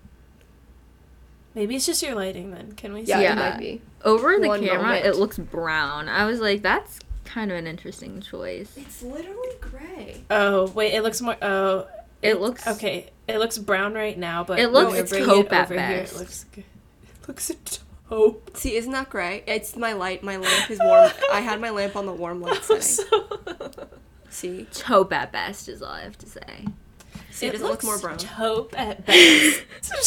Maybe 1.55 1.75
it's 1.75 1.85
just 1.85 2.03
your 2.03 2.13
lighting 2.13 2.51
then. 2.51 2.73
Can 2.73 2.93
we 2.93 3.01
Yeah, 3.01 3.17
see? 3.17 3.21
it 3.23 3.25
Yeah. 3.29 3.35
might 3.35 3.57
be. 3.59 3.81
Over 4.03 4.37
the 4.39 4.47
One 4.47 4.63
camera, 4.63 4.83
moment. 4.83 5.05
it 5.05 5.15
looks 5.15 5.37
brown. 5.39 6.07
I 6.09 6.25
was 6.25 6.39
like, 6.39 6.61
that's 6.61 6.99
kind 7.27 7.51
of 7.51 7.57
an 7.57 7.67
interesting 7.67 8.21
choice. 8.21 8.71
It's 8.77 9.03
literally 9.03 9.49
gray. 9.61 10.23
Oh 10.31 10.67
wait, 10.71 10.93
it 10.93 11.03
looks 11.03 11.21
more. 11.21 11.35
Oh, 11.41 11.87
It 12.21 12.39
looks 12.41 12.65
okay. 12.67 13.11
It 13.27 13.37
looks 13.37 13.57
brown 13.57 13.93
right 13.93 14.17
now, 14.17 14.43
but 14.43 14.59
It 14.59 14.69
looks 14.71 15.11
we 15.11 15.19
taupe 15.23 15.47
it 15.47 15.51
at 15.53 15.65
over 15.65 15.73
here, 15.73 15.97
best. 16.01 16.13
It 16.15 16.17
looks. 16.19 16.45
g- 16.55 16.61
It 17.21 17.27
looks 17.27 17.51
taupe. 18.09 18.55
See, 18.57 18.75
isn't 18.77 18.91
that 18.93 19.09
gray? 19.09 19.43
It's 19.45 19.75
my 19.75 19.93
light. 19.93 20.23
My 20.23 20.37
lamp 20.37 20.71
is 20.71 20.79
warm. 20.81 21.11
I 21.31 21.41
had 21.41 21.59
my 21.59 21.69
lamp 21.69 21.95
on 21.95 22.05
the 22.05 22.13
warm 22.13 22.41
light 22.41 22.63
setting. 22.63 23.05
See? 24.29 24.67
taupe 24.73 25.11
at 25.13 25.31
best, 25.31 25.67
is 25.69 25.81
all 25.81 25.89
I 25.91 26.01
have 26.01 26.17
to 26.19 26.25
say. 26.27 26.65
See, 27.31 27.49
does 27.49 27.61
it 27.61 27.65
look 27.65 27.83
more 27.83 27.97
brown? 27.99 28.17
Taupe 28.17 28.73
at 28.77 29.05
best. 29.05 29.63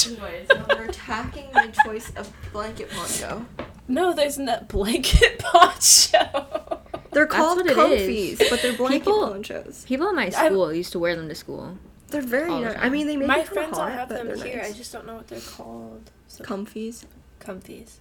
Anyways, 0.06 0.48
we're 0.68 0.84
attacking 0.84 1.46
my 1.54 1.68
choice 1.84 2.10
of 2.16 2.32
blanket 2.52 2.90
poncho. 2.90 3.44
no, 3.88 4.12
there's 4.14 4.38
not 4.38 4.68
blanket 4.68 5.38
poncho. 5.38 6.80
They're 7.12 7.26
called 7.26 7.58
comfies, 7.66 8.38
but 8.50 8.62
they're 8.62 8.72
blanket 8.76 9.00
People- 9.04 9.28
ponchos. 9.28 9.84
People 9.86 10.08
at 10.08 10.14
my 10.14 10.26
I- 10.26 10.30
school 10.30 10.72
used 10.72 10.92
to 10.92 10.98
wear 10.98 11.16
them 11.16 11.28
to 11.28 11.34
school. 11.34 11.78
They're 12.08 12.22
very 12.22 12.50
nice. 12.50 12.76
I 12.78 12.88
mean, 12.88 13.06
they 13.06 13.16
make 13.16 13.28
My 13.28 13.38
it 13.38 13.46
kinda 13.46 13.54
friends 13.54 13.78
all 13.78 13.84
hot, 13.84 13.92
have 13.92 14.08
them 14.08 14.26
here. 14.38 14.56
nice. 14.58 14.70
I 14.70 14.72
just 14.76 14.92
don't 14.92 15.06
know 15.06 15.14
what 15.14 15.28
they're 15.28 15.40
called. 15.40 16.10
So 16.28 16.44
Comfies. 16.44 17.04
comfies. 17.40 17.98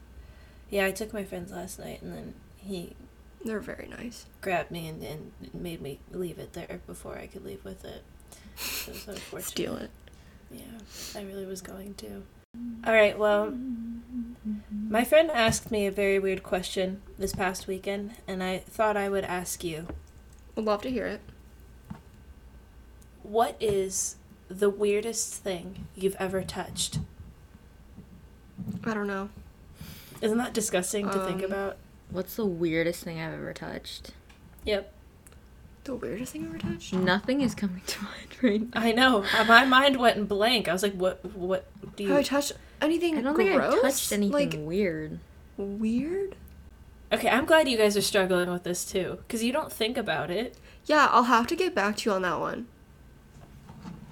Yeah, 0.69 0.86
I 0.86 0.91
took 0.91 1.13
my 1.13 1.24
friends 1.24 1.52
last 1.52 1.80
night, 1.80 2.02
and 2.02 2.13
then 2.13 2.34
he 2.58 2.95
They're 3.45 3.60
very 3.60 3.88
nice. 3.88 4.26
grabbed 4.41 4.72
me 4.72 4.88
and, 4.88 5.02
and 5.04 5.32
made 5.54 5.82
me 5.82 6.00
leave 6.12 6.38
it 6.39 6.54
there 6.54 6.82
before 6.88 7.17
I 7.17 7.28
could 7.28 7.45
leave 7.45 7.63
with 7.63 7.86
it. 7.86 8.04
It 8.88 8.88
was 8.93 9.08
unfortunate. 9.08 9.45
Steal 9.50 9.76
it. 9.78 9.89
Yeah, 10.52 10.63
I 11.15 11.22
really 11.24 11.45
was 11.45 11.62
going 11.62 11.93
to. 11.95 12.24
All 12.55 12.93
right, 12.93 13.17
well, 13.17 13.53
my 14.71 15.03
friend 15.03 15.29
asked 15.29 15.69
me 15.69 15.85
a 15.85 15.91
very 15.91 16.17
weird 16.17 16.41
question 16.43 17.01
this 17.17 17.33
past 17.33 17.67
weekend, 17.67 18.13
and 18.27 18.41
I 18.41 18.59
thought 18.59 18.97
I 18.97 19.09
would 19.09 19.23
ask 19.23 19.63
you 19.63 19.88
Would 20.55 20.65
love 20.65 20.81
to 20.83 20.89
hear 20.91 21.05
it. 21.05 21.21
what 23.21 23.55
is 23.59 24.15
the 24.47 24.69
weirdest 24.69 25.35
thing 25.35 25.85
you've 25.95 26.15
ever 26.19 26.41
touched? 26.41 26.99
I 28.83 28.93
don't 28.93 29.07
know. 29.07 29.29
Isn't 30.21 30.38
that 30.39 30.53
disgusting 30.53 31.07
to 31.09 31.25
think 31.25 31.39
Um, 31.43 31.51
about? 31.51 31.77
What's 32.09 32.35
the 32.35 32.45
weirdest 32.45 33.03
thing 33.03 33.19
I've 33.21 33.33
ever 33.33 33.53
touched? 33.53 34.12
Yep, 34.65 34.91
The 35.89 35.95
weirdest 35.95 36.34
thing 36.34 36.43
I 36.43 36.49
ever 36.49 36.60
touched? 36.60 36.93
Nothing 36.93 37.41
is 37.41 37.56
coming 37.56 37.82
to 37.88 37.99
mind 38.04 38.43
right 38.43 38.62
now. 38.75 38.80
I 38.80 38.91
know. 38.91 39.25
My 39.47 39.65
mind 39.65 39.97
went 39.97 40.30
blank. 40.30 40.67
I 40.67 40.73
was 40.73 40.84
like, 40.84 40.93
"What? 40.93 41.25
What 41.36 41.65
do 41.95 42.04
you?" 42.04 42.10
Have 42.10 42.19
I 42.19 42.21
touched 42.21 42.52
anything 42.80 43.17
I 43.17 43.21
don't 43.21 43.34
gross? 43.34 43.47
think 43.47 43.60
I've 43.62 43.82
touched 43.82 44.12
anything 44.12 44.32
Like, 44.32 44.56
weird. 44.60 45.17
weird? 45.58 46.36
Okay, 47.12 47.28
I'm 47.28 47.45
glad 47.45 47.67
you 47.67 47.75
guys 47.75 47.97
are 47.97 48.02
struggling 48.02 48.52
with 48.52 48.63
this 48.65 48.86
too, 48.86 49.17
because 49.28 49.43
you 49.43 49.52
don't 49.52 49.71
think 49.73 49.97
about 49.97 50.30
it. 50.30 50.58
Yeah, 50.86 51.08
I'll 51.12 51.23
have 51.23 51.47
to 51.47 51.56
get 51.56 51.73
back 51.73 51.97
to 51.97 52.10
you 52.12 52.15
on 52.15 52.21
that 52.21 52.39
one. 52.39 52.67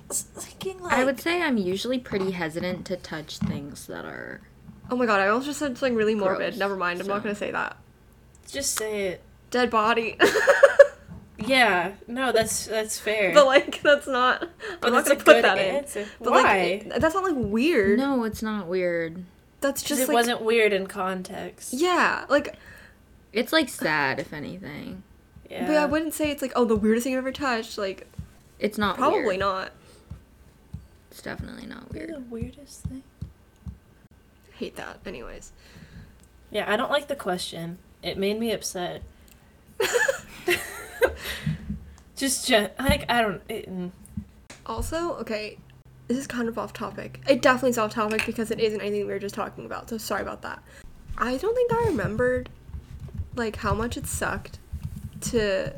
Thinking 0.10 0.80
like 0.82 0.94
I 0.94 1.04
would 1.04 1.20
say 1.20 1.44
I'm 1.44 1.58
usually 1.58 2.00
pretty 2.00 2.32
hesitant 2.32 2.88
to 2.88 2.96
touch 2.98 3.38
things 3.38 3.86
that 3.86 4.04
are. 4.04 4.42
Oh 4.90 4.96
my 4.96 5.06
god, 5.06 5.20
I 5.20 5.28
almost 5.28 5.46
just 5.46 5.60
said 5.60 5.78
something 5.78 5.94
really 5.96 6.16
morbid. 6.16 6.54
Gross, 6.54 6.58
Never 6.58 6.76
mind, 6.76 7.02
I'm 7.02 7.08
not 7.08 7.22
gonna 7.22 7.36
say 7.36 7.52
that. 7.52 7.78
just 8.50 8.74
say 8.76 9.10
it. 9.10 9.22
Dead 9.52 9.70
body. 9.70 10.18
Yeah, 11.40 11.92
no, 12.08 12.32
that's 12.32 12.66
that's 12.66 13.00
fair. 13.00 13.34
but 13.34 13.46
like, 13.46 13.82
that's 13.84 14.08
not. 14.08 14.40
But 14.82 14.88
I'm 14.88 14.94
not 14.94 15.06
that's 15.06 15.10
gonna 15.10 15.22
a 15.22 15.24
put 15.24 15.36
good 15.36 15.44
that 15.44 15.58
answer. 15.60 16.00
in. 16.02 16.08
But 16.20 16.32
Why? 16.32 16.82
like, 16.90 17.00
that's 17.00 17.14
not 17.14 17.24
like 17.24 17.36
weird. 17.36 18.00
No, 18.00 18.24
it's 18.24 18.42
not 18.42 18.68
weird. 18.68 19.24
That's 19.62 19.84
just 19.84 20.02
it 20.04 20.08
like. 20.08 20.16
wasn't 20.16 20.42
weird 20.42 20.74
in 20.74 20.88
context. 20.88 21.74
Yeah, 21.74 22.26
like 22.30 22.56
It's 23.34 23.54
like 23.54 23.70
sad, 23.70 24.20
if 24.20 24.34
anything. 24.34 25.04
Yeah. 25.50 25.68
But 25.68 25.76
I 25.78 25.86
wouldn't 25.86 26.14
say 26.14 26.30
it's 26.32 26.42
like, 26.42 26.52
oh, 26.56 26.66
the 26.66 26.76
weirdest 26.76 27.06
thing 27.06 27.14
I've 27.14 27.20
ever 27.20 27.32
touched. 27.32 27.78
Like, 27.78 28.08
It's 28.60 28.78
not 28.78 28.98
probably 28.98 29.24
weird. 29.24 29.40
not. 29.40 29.72
It's 31.12 31.22
definitely 31.22 31.66
not 31.66 31.92
weird. 31.94 32.10
the 32.14 32.20
weirdest 32.20 32.82
thing. 32.84 33.04
Hate 34.54 34.76
that. 34.76 35.00
Anyways. 35.06 35.52
Yeah, 36.52 36.72
I 36.72 36.76
don't 36.78 36.92
like 36.92 37.08
the 37.08 37.16
question. 37.16 37.78
It 38.04 38.18
made 38.18 38.40
me 38.40 38.52
upset. 38.52 39.02
Just 42.16 42.48
gen- 42.48 42.72
like 42.80 43.06
I 43.10 43.22
don't. 43.22 43.42
It, 43.48 43.70
mm. 43.70 43.92
Also, 44.66 45.14
okay, 45.16 45.58
this 46.08 46.18
is 46.18 46.28
kind 46.28 46.50
of 46.50 46.58
off 46.58 46.74
topic. 46.74 47.22
It 47.30 47.42
definitely 47.42 47.72
is 47.72 47.78
off 47.78 47.94
topic 47.94 48.26
because 48.26 48.52
it 48.52 48.60
isn't 48.60 48.82
anything 48.82 49.08
we 49.08 49.14
were 49.14 49.20
just 49.20 49.36
talking 49.36 49.66
about. 49.66 49.90
So 49.90 49.98
sorry 49.98 50.22
about 50.22 50.42
that. 50.42 50.62
I 51.18 51.38
don't 51.38 51.56
think 51.56 51.72
I 51.74 51.86
remembered 51.86 52.50
like 53.36 53.58
how 53.58 53.74
much 53.74 53.98
it 53.98 54.08
sucked 54.08 54.60
to 55.22 55.74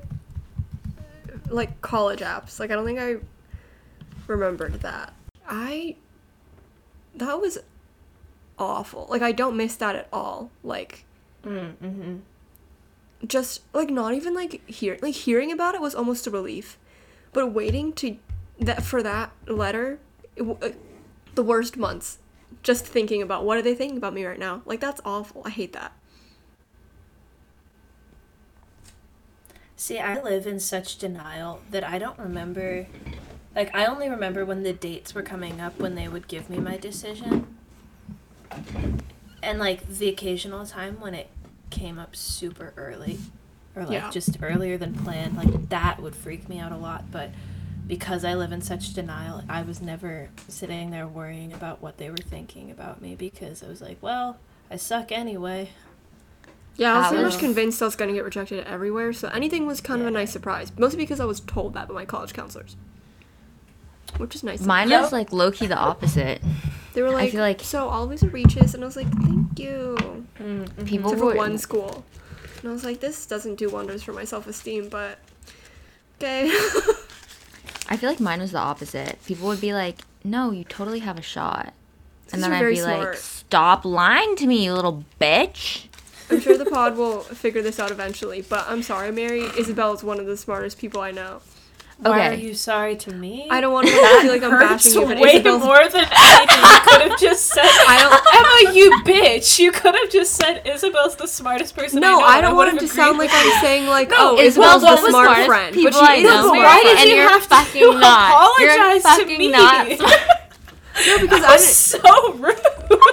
like 1.50 1.82
college 1.82 2.20
apps. 2.20 2.60
Like 2.60 2.72
I 2.72 2.76
don't 2.76 2.86
think 2.86 3.00
I 3.00 3.18
remembered 4.28 4.74
that. 4.82 5.14
I 5.48 5.96
that 7.16 7.40
was 7.42 7.58
awful. 8.58 9.08
Like 9.10 9.22
I 9.22 9.32
don't 9.32 9.58
miss 9.58 9.76
that 9.78 9.96
at 9.96 10.08
all. 10.12 10.52
Like 10.64 11.06
Mm, 11.44 11.76
mm-hmm. 11.78 12.16
Just 13.28 13.62
like 13.74 13.90
not 13.90 14.14
even 14.14 14.34
like 14.34 14.66
hear 14.70 14.98
like 15.02 15.14
hearing 15.14 15.52
about 15.52 15.76
it 15.76 15.82
was 15.82 15.94
almost 15.94 16.26
a 16.26 16.32
relief 16.32 16.78
but 17.34 17.52
waiting 17.52 17.92
to 17.92 18.18
that 18.60 18.84
for 18.84 19.04
that 19.04 19.32
letter 19.48 20.00
uh, 20.40 20.70
the 21.36 21.44
worst 21.44 21.76
months 21.76 22.20
just 22.64 22.86
thinking 22.86 23.22
about 23.22 23.46
what 23.46 23.58
are 23.58 23.62
they 23.62 23.76
thinking 23.76 23.98
about 23.98 24.14
me 24.14 24.26
right 24.26 24.40
now 24.40 24.62
like 24.66 24.80
that's 24.80 25.02
awful 25.04 25.42
i 25.46 25.50
hate 25.50 25.74
that 25.74 25.92
See, 29.80 29.98
I 29.98 30.22
live 30.22 30.46
in 30.46 30.60
such 30.60 30.98
denial 30.98 31.62
that 31.72 31.86
I 31.86 32.00
don't 32.00 32.20
remember. 32.20 32.86
Like, 33.56 33.74
I 33.74 33.86
only 33.86 34.10
remember 34.10 34.44
when 34.44 34.64
the 34.64 34.74
dates 34.74 35.16
were 35.16 35.22
coming 35.22 35.62
up 35.62 35.80
when 35.80 35.96
they 35.96 36.10
would 36.10 36.28
give 36.28 36.50
me 36.50 36.58
my 36.58 36.76
decision. 36.76 37.56
And, 39.42 39.58
like, 39.58 39.88
the 39.88 40.10
occasional 40.10 40.66
time 40.66 41.00
when 41.00 41.14
it 41.14 41.30
came 41.70 41.98
up 42.00 42.16
super 42.16 42.74
early. 42.78 43.20
Or, 43.76 43.84
like, 43.84 43.92
Yeah. 43.92 44.10
just 44.10 44.38
earlier 44.42 44.78
than 44.78 44.94
planned. 44.94 45.38
Like, 45.38 45.70
that 45.70 46.02
would 46.02 46.16
freak 46.16 46.50
me 46.50 46.60
out 46.60 46.72
a 46.72 46.78
lot. 46.78 47.12
But 47.12 47.30
because 47.88 48.26
I 48.26 48.34
live 48.34 48.52
in 48.52 48.62
such 48.62 48.94
denial, 48.94 49.44
I 49.50 49.62
was 49.62 49.82
never 49.82 50.30
sitting 50.48 50.92
there 50.92 51.08
worrying 51.08 51.54
about 51.54 51.82
what 51.82 51.98
they 51.98 52.10
were 52.10 52.18
thinking 52.18 52.70
about 52.72 53.02
me 53.02 53.16
because 53.16 53.64
I 53.64 53.68
was 53.68 53.82
like, 53.82 53.98
well, 54.02 54.38
I 54.72 54.76
suck 54.76 55.12
anyway. 55.12 55.70
yeah 56.78 56.94
i 56.94 56.98
was 56.98 57.06
I 57.06 57.10
pretty 57.10 57.24
much 57.26 57.40
convinced 57.40 57.82
i 57.82 57.86
was 57.86 57.96
going 57.98 58.08
to 58.10 58.14
get 58.16 58.24
rejected 58.24 58.66
everywhere 58.66 59.12
so 59.12 59.28
anything 59.30 59.66
was 59.66 59.82
kind 59.82 60.00
of 60.02 60.08
a 60.08 60.12
nice 60.12 60.32
surprise 60.32 60.72
mostly 60.78 60.98
because 61.00 61.20
i 61.20 61.26
was 61.26 61.40
told 61.42 61.74
that 61.74 61.88
by 61.90 61.94
my 61.94 62.06
college 62.06 62.32
counselors 62.32 62.78
which 64.18 64.34
is 64.36 64.44
nice 64.44 64.62
Mine 64.62 64.90
Yep. 64.90 65.02
was 65.02 65.12
like 65.12 65.34
low 65.34 65.52
key 65.52 65.68
the 65.68 65.76
opposite. 65.78 66.42
They 66.94 67.02
were 67.02 67.12
like, 67.12 67.32
feel 67.32 67.42
like- 67.42 67.62
so 67.62 67.88
all 67.88 68.08
these 68.08 68.24
are 68.24 68.30
reaches 68.30 68.74
and 68.74 68.84
i 68.84 68.86
was 68.88 68.96
like 68.96 69.10
thank 69.24 69.60
you 69.60 69.96
mm-hmm. 70.40 70.86
People 70.86 71.12
except 71.12 71.20
for 71.20 71.26
would 71.26 71.38
one 71.38 71.58
school 71.58 72.06
and 72.62 72.70
i 72.70 72.72
was 72.72 72.84
like 72.84 73.00
this 73.00 73.26
doesn't 73.26 73.56
do 73.56 73.70
wonders 73.70 74.04
for 74.04 74.14
my 74.14 74.24
self-esteem 74.24 74.90
but 74.90 75.20
okay 76.18 76.52
I 77.90 77.98
feel 77.98 78.10
like 78.10 78.20
mine 78.20 78.40
was 78.40 78.52
the 78.52 78.60
opposite. 78.60 79.18
People 79.26 79.48
would 79.48 79.60
be 79.60 79.74
like, 79.74 80.02
"No, 80.24 80.52
you 80.52 80.64
totally 80.64 81.00
have 81.00 81.18
a 81.18 81.24
shot," 81.24 81.74
and 82.32 82.44
then 82.44 82.54
I'd 82.54 82.60
very 82.60 82.76
be 82.76 82.84
like, 82.84 83.16
"Stop 83.16 83.84
lying 83.84 84.36
to 84.36 84.46
me, 84.46 84.64
you 84.64 84.74
little 84.74 85.04
bitch." 85.20 85.88
I'm 86.30 86.40
sure 86.40 86.56
the 86.56 86.66
pod 86.70 86.98
will 86.98 87.22
figure 87.22 87.64
this 87.64 87.80
out 87.80 87.90
eventually, 87.90 88.44
but 88.44 88.66
I'm 88.68 88.84
sorry, 88.84 89.12
Mary. 89.12 89.42
Isabel 89.58 89.94
is 89.94 90.04
one 90.04 90.20
of 90.20 90.28
the 90.28 90.38
smartest 90.38 90.78
people 90.78 91.02
I 91.02 91.10
know. 91.10 91.42
Why 92.02 92.30
are 92.30 92.34
you 92.34 92.54
sorry 92.54 92.96
to 92.96 93.12
me? 93.14 93.48
I 93.50 93.60
don't 93.60 93.74
want 93.74 93.88
to 93.88 93.94
feel 94.22 94.32
like 94.32 94.42
I'm 94.42 94.58
bashing 94.58 94.94
you, 94.94 95.06
but 95.06 95.20
way 95.20 95.36
Isabel's. 95.36 95.64
more 95.64 95.86
than 95.90 96.08
anything 96.10 96.64
you 96.64 96.80
could 96.86 97.02
have 97.10 97.20
just 97.20 97.48
said. 97.48 97.66
I 97.66 98.00
don't, 98.00 98.66
Emma, 98.68 98.74
you 98.74 98.92
bitch! 99.04 99.60
You 99.60 99.74
could 99.74 99.96
have 99.96 100.10
just 100.10 100.36
said 100.36 100.62
Isabel's 100.66 101.18
the 101.18 101.28
smartest 101.28 101.76
person. 101.76 102.00
No, 102.00 102.18
I, 102.18 102.20
know, 102.20 102.26
I 102.26 102.42
don't 102.42 102.56
want 102.56 102.74
it 102.74 102.80
to 102.80 102.88
sound 102.88 103.18
like 103.18 103.30
I'm 103.34 103.62
saying 103.62 103.88
like, 103.88 104.10
No, 104.10 104.38
oh, 104.38 104.40
Isabel's 104.40 104.78
Isabel's 104.78 105.02
the 105.02 105.10
smart 105.10 105.26
smartest 105.26 105.48
friend, 105.48 105.76
people 105.76 105.92
but 105.92 106.16
she 106.16 106.22
is 106.22 106.32
but 106.32 106.50
why 106.52 106.82
did 106.84 106.92
you 106.92 106.98
and 107.00 107.18
you're 107.18 107.30
have 107.30 107.44
to 107.44 107.50
fucking 107.50 108.00
not. 108.00 108.60
You're 108.60 108.72
apologize 108.76 109.18
to 109.18 109.26
me? 109.26 109.52
not. 109.52 109.88
No, 111.08 111.20
because 111.20 111.44
I 111.44 111.52
was 111.52 111.68
so 111.68 112.34
rude. 112.34 112.58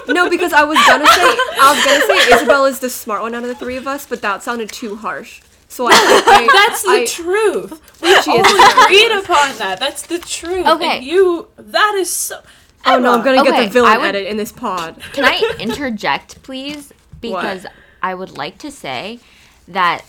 no, 0.09 0.29
because 0.31 0.53
I 0.53 0.63
was 0.65 0.79
gonna 0.87 1.07
say 1.07 1.23
I 1.23 1.75
was 1.75 1.85
gonna 1.85 2.07
say 2.07 2.35
Isabel 2.35 2.65
is 2.67 2.79
the 2.79 2.91
smart 2.91 3.23
one 3.23 3.35
out 3.35 3.43
of 3.43 3.49
the 3.49 3.55
three 3.55 3.77
of 3.77 3.87
us, 3.87 4.07
but 4.07 4.23
that 4.23 4.43
sounded 4.43 4.71
too 4.71 4.97
harsh. 4.97 5.41
So 5.69 5.87
I, 5.87 5.91
I 5.93 6.49
That's 6.69 6.83
the 6.83 6.91
I, 6.91 7.05
truth. 7.05 7.83
She 8.07 8.11
is 8.11 8.27
oh, 8.29 8.75
All 8.77 8.85
agreed 8.85 9.11
upon 9.13 9.59
that. 9.59 9.81
That's 9.81 10.07
the 10.07 10.19
truth. 10.19 10.67
Okay. 10.67 10.99
And 10.99 11.05
you, 11.05 11.49
that 11.57 11.95
is 11.97 12.11
so. 12.11 12.41
Oh 12.85 13.01
no, 13.01 13.15
I'm 13.15 13.25
gonna 13.25 13.43
get 13.43 13.65
the 13.65 13.71
villain 13.71 13.93
I 13.93 13.99
would- 13.99 14.07
edit 14.07 14.27
in 14.29 14.37
this 14.37 14.53
pod. 14.53 15.03
Can 15.13 15.25
I 15.25 15.57
interject, 15.59 16.43
please? 16.43 16.93
Because 17.21 17.67
I 18.03 18.15
would 18.15 18.37
like 18.37 18.59
to 18.59 18.71
say 18.71 19.19
that 19.67 20.05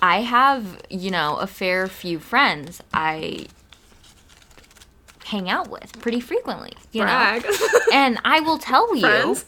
I 0.00 0.22
have, 0.22 0.80
you 0.88 1.10
know, 1.10 1.36
a 1.36 1.46
fair 1.46 1.88
few 1.88 2.18
friends 2.18 2.80
I 2.94 3.46
hang 5.26 5.50
out 5.50 5.68
with 5.68 6.00
pretty 6.00 6.20
frequently, 6.20 6.72
you 6.92 7.02
know. 7.02 7.06
Brag. 7.06 7.46
And 7.92 8.18
I 8.24 8.40
will 8.40 8.58
tell 8.58 8.94
you. 8.94 9.02
Friends. 9.02 9.44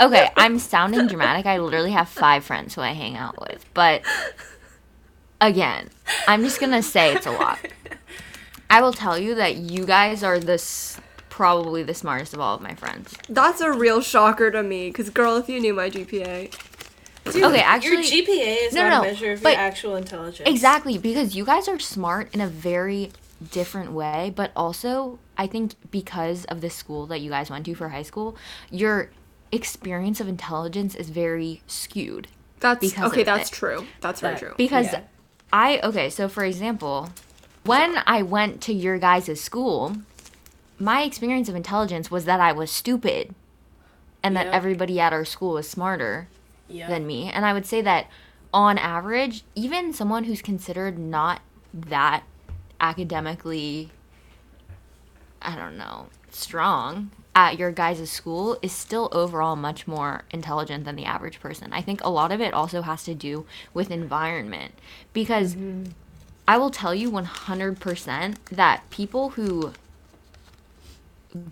Okay, 0.00 0.30
I'm 0.36 0.58
sounding 0.58 1.06
dramatic. 1.06 1.46
I 1.46 1.58
literally 1.58 1.92
have 1.92 2.08
five 2.08 2.44
friends 2.44 2.74
who 2.74 2.80
I 2.82 2.92
hang 2.92 3.16
out 3.16 3.40
with. 3.40 3.64
But 3.74 4.02
again, 5.40 5.88
I'm 6.28 6.42
just 6.42 6.60
going 6.60 6.72
to 6.72 6.82
say 6.82 7.14
it's 7.14 7.26
a 7.26 7.30
lot. 7.32 7.58
I 8.68 8.82
will 8.82 8.92
tell 8.92 9.18
you 9.18 9.34
that 9.36 9.56
you 9.56 9.86
guys 9.86 10.22
are 10.22 10.38
this 10.38 11.00
probably 11.30 11.82
the 11.82 11.94
smartest 11.94 12.34
of 12.34 12.40
all 12.40 12.54
of 12.54 12.62
my 12.62 12.74
friends. 12.74 13.14
That's 13.28 13.60
a 13.60 13.70
real 13.70 14.00
shocker 14.00 14.50
to 14.50 14.62
me, 14.62 14.90
cause 14.90 15.10
girl, 15.10 15.36
if 15.36 15.48
you 15.48 15.60
knew 15.60 15.74
my 15.74 15.90
GPA, 15.90 16.54
Okay, 17.28 17.60
actually 17.60 17.90
your 18.08 18.24
GPA 18.24 18.66
is 18.68 18.72
No, 18.74 18.82
not 18.88 18.90
no, 18.90 19.00
a 19.00 19.12
measure 19.12 19.32
of 19.32 19.42
but- 19.42 19.52
your 19.52 19.60
actual 19.60 19.96
intelligence. 19.96 20.48
Exactly, 20.48 20.96
because 20.96 21.34
you 21.36 21.44
guys 21.44 21.68
are 21.68 21.78
smart 21.78 22.32
in 22.34 22.40
a 22.40 22.46
very 22.46 23.10
different 23.50 23.92
way, 23.92 24.32
but 24.34 24.50
also 24.56 25.18
I 25.36 25.46
think 25.46 25.74
because 25.90 26.44
of 26.46 26.60
the 26.60 26.70
school 26.70 27.06
that 27.08 27.20
you 27.20 27.30
guys 27.30 27.50
went 27.50 27.66
to 27.66 27.74
for 27.74 27.88
high 27.90 28.02
school, 28.04 28.36
your 28.70 29.10
experience 29.56 30.20
of 30.20 30.28
intelligence 30.28 30.94
is 30.94 31.08
very 31.10 31.62
skewed. 31.66 32.28
that's 32.60 32.80
Because 32.80 33.12
okay. 33.12 33.24
That's 33.24 33.50
it. 33.50 33.54
true. 33.54 33.86
That's 34.00 34.20
very 34.20 34.36
true. 34.38 34.54
Because 34.56 34.86
Yeah. 34.92 35.00
I 35.52 35.80
okay, 35.82 36.08
so 36.10 36.28
for 36.28 36.44
example, 36.44 37.10
when 37.64 38.02
I 38.06 38.22
went 38.22 38.60
to 38.62 38.72
your 38.72 38.98
guys' 38.98 39.40
school, 39.40 39.96
my 40.78 41.02
experience 41.02 41.48
of 41.48 41.54
intelligence 41.56 42.10
was 42.10 42.24
that 42.26 42.40
I 42.40 42.52
was 42.52 42.70
stupid 42.70 43.34
and 44.22 44.36
that 44.36 44.46
Yeah. 44.46 44.52
everybody 44.52 45.00
at 45.00 45.12
our 45.12 45.24
school 45.24 45.54
was 45.54 45.68
smarter 45.68 46.28
Yeah. 46.68 46.88
than 46.88 47.06
me. 47.06 47.30
And 47.30 47.44
I 47.44 47.52
would 47.52 47.66
say 47.66 47.80
that 47.82 48.06
on 48.54 48.78
average, 48.78 49.42
even 49.54 49.92
someone 49.92 50.24
who's 50.24 50.40
considered 50.42 50.98
not 50.98 51.40
that 51.74 52.22
academically, 52.80 53.90
I 55.42 55.56
don't 55.56 55.76
know, 55.76 56.06
strong 56.30 57.10
at 57.36 57.58
your 57.58 57.70
guys' 57.70 58.10
school 58.10 58.58
is 58.62 58.72
still 58.72 59.10
overall 59.12 59.54
much 59.54 59.86
more 59.86 60.24
intelligent 60.30 60.86
than 60.86 60.96
the 60.96 61.04
average 61.04 61.38
person. 61.38 61.70
I 61.70 61.82
think 61.82 62.02
a 62.02 62.08
lot 62.08 62.32
of 62.32 62.40
it 62.40 62.54
also 62.54 62.80
has 62.80 63.04
to 63.04 63.14
do 63.14 63.44
with 63.74 63.90
environment 63.90 64.72
because 65.12 65.54
mm-hmm. 65.54 65.92
I 66.48 66.56
will 66.56 66.70
tell 66.70 66.94
you 66.94 67.10
100% 67.10 68.36
that 68.50 68.88
people 68.88 69.30
who 69.30 69.74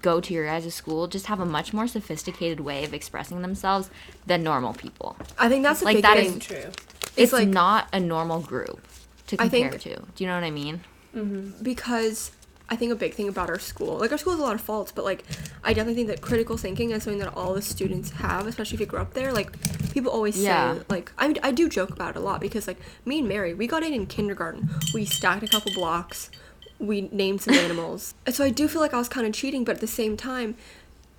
go 0.01 0.23
to 0.23 0.33
your 0.33 0.47
guys' 0.47 0.73
school 0.73 1.07
just 1.07 1.27
have 1.27 1.39
a 1.39 1.45
much 1.45 1.75
more 1.75 1.87
sophisticated 1.87 2.61
way 2.61 2.85
of 2.85 2.95
expressing 2.95 3.43
themselves 3.43 3.91
than 4.25 4.43
normal 4.43 4.73
people. 4.73 5.17
I 5.39 5.51
think 5.51 5.65
that's 5.65 5.83
a 5.83 5.85
Like, 5.85 6.01
that 6.01 6.17
is 6.17 6.39
True. 6.39 6.71
It's, 7.15 7.35
like- 7.35 7.47
not 7.47 7.89
a 7.93 8.01
normal 8.01 8.41
group 8.41 8.81
to 9.27 9.37
compare 9.37 9.73
think- 9.73 9.83
to. 9.83 9.97
Do 10.15 10.25
you 10.25 10.27
know 10.29 10.35
what 10.35 10.45
I 10.45 10.51
mean? 10.51 10.81
Mm-hmm. 11.15 11.63
because 11.63 12.33
I 12.71 12.77
think 12.77 12.91
a 12.93 12.97
big 12.97 13.13
thing 13.15 13.29
about 13.29 13.51
our 13.51 13.59
school, 13.59 13.99
like 13.99 14.11
our 14.11 14.17
school 14.19 14.33
has 14.33 14.41
a 14.41 14.43
lot 14.43 14.55
of 14.55 14.61
faults, 14.61 14.91
but 14.91 15.05
like 15.05 15.23
I 15.63 15.75
definitely 15.75 15.95
think 15.97 16.09
that 16.09 16.21
critical 16.23 16.57
thinking 16.57 16.91
is 16.93 17.03
something 17.03 17.19
that 17.21 17.35
all 17.37 17.53
the 17.53 17.61
students 17.63 18.11
have, 18.13 18.47
especially 18.47 18.77
if 18.77 18.81
you 18.81 18.87
grow 18.87 19.03
up 19.03 19.13
there. 19.13 19.33
Like 19.33 19.53
people 19.93 20.11
always 20.11 20.37
Yeah. 20.43 20.75
say, 20.79 20.81
like 20.89 21.13
I 21.19 21.35
I 21.43 21.51
do 21.53 21.69
joke 21.69 21.91
about 21.91 22.17
it 22.17 22.19
a 22.19 22.21
lot 22.21 22.41
because 22.41 22.67
like 22.67 22.79
me 23.05 23.19
and 23.19 23.29
Mary, 23.29 23.53
we 23.55 23.67
got 23.67 23.83
in 23.83 23.93
in 23.93 24.07
kindergarten. 24.07 24.71
We 24.95 25.05
stacked 25.05 25.43
a 25.43 25.47
couple 25.47 25.73
blocks, 25.75 26.31
we 26.79 27.03
named 27.13 27.43
some 27.43 27.55
animals, 27.55 28.15
and 28.27 28.35
so 28.35 28.45
I 28.45 28.51
do 28.51 28.67
feel 28.67 28.81
like 28.81 28.95
I 28.95 28.99
was 28.99 29.09
kind 29.11 29.27
of 29.27 29.35
cheating, 29.35 29.63
but 29.65 29.77
at 29.77 29.81
the 29.83 29.87
same 29.87 30.17
time, 30.17 30.57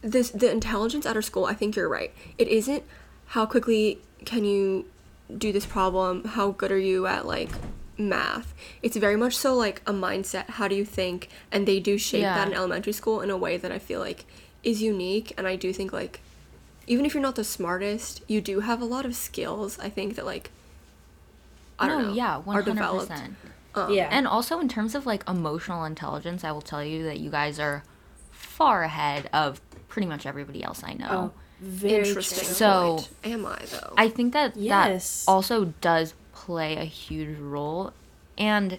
this 0.01 0.31
the 0.31 0.51
intelligence 0.51 1.05
at 1.05 1.15
our 1.15 1.21
school. 1.21 1.45
I 1.45 1.53
think 1.53 1.75
you're 1.75 1.88
right. 1.89 2.12
It 2.39 2.47
isn't 2.47 2.84
how 3.27 3.45
quickly 3.45 3.99
can 4.25 4.43
you 4.45 4.86
do 5.38 5.51
this 5.51 5.65
problem 5.65 6.23
how 6.23 6.51
good 6.51 6.71
are 6.71 6.77
you 6.77 7.08
at 7.08 7.25
like 7.25 7.49
math 7.97 8.53
it's 8.81 8.97
very 8.97 9.15
much 9.15 9.36
so 9.38 9.55
like 9.55 9.81
a 9.88 9.93
mindset 9.93 10.49
how 10.51 10.67
do 10.67 10.75
you 10.75 10.84
think 10.86 11.29
and 11.51 11.65
they 11.67 11.79
do 11.79 11.97
shape 11.97 12.21
Yeah. 12.21 12.36
that 12.36 12.47
in 12.49 12.53
elementary 12.53 12.93
school 12.93 13.21
in 13.21 13.29
a 13.29 13.38
way 13.38 13.55
that 13.58 13.71
i 13.71 13.79
feel 13.79 13.99
like 14.01 14.25
is 14.63 14.81
unique 14.81 15.34
and 15.38 15.47
i 15.47 15.55
do 15.55 15.71
think 15.71 15.93
like 15.93 16.19
even 16.88 17.05
if 17.05 17.13
you're 17.13 17.23
not 17.23 17.36
the 17.36 17.43
smartest 17.43 18.21
you 18.27 18.41
do 18.41 18.60
have 18.60 18.81
a 18.81 18.86
lot 18.86 19.05
of 19.05 19.15
skills 19.15 19.79
i 19.79 19.89
think 19.89 20.15
that 20.15 20.25
like 20.25 20.51
I 21.77 21.88
don't 21.89 22.01
no, 22.03 22.08
know. 22.10 22.13
yeah, 22.13 22.36
are 22.36 22.39
one 22.39 22.55
hundred 22.55 22.73
developed. 22.75 23.10
percent. 23.10 23.36
Um, 23.75 23.91
yeah. 23.93 24.08
And 24.10 24.25
also 24.25 24.62
in 24.62 24.69
terms 24.69 24.95
of 24.95 25.05
like 25.05 25.27
emotional 25.27 25.84
intelligence, 25.84 26.45
I 26.45 26.53
will 26.53 26.62
tell 26.62 26.81
you 26.81 27.03
that 27.03 27.19
you 27.19 27.29
guys 27.29 27.60
are 27.60 27.84
far 28.31 28.84
ahead 28.84 29.29
of 29.34 29.60
pretty 29.89 30.08
much 30.08 30.25
everybody 30.25 30.63
else 30.63 30.84
I 30.86 30.93
know. 30.93 31.08
oh, 31.12 31.31
very 31.60 32.08
Interesting. 32.08 32.45
true. 32.45 32.53
So- 32.53 32.95
point. 32.95 33.10
am 33.25 33.45
I 33.45 33.60
though? 33.69 33.93
I 33.97 34.08
think 34.08 34.31
that 34.31 34.55
Yes. 34.55 35.25
that 35.25 35.31
also 35.34 35.65
does 35.81 36.13
play 36.45 36.75
a 36.75 36.84
huge 36.86 37.38
role 37.39 37.91
and 38.38 38.77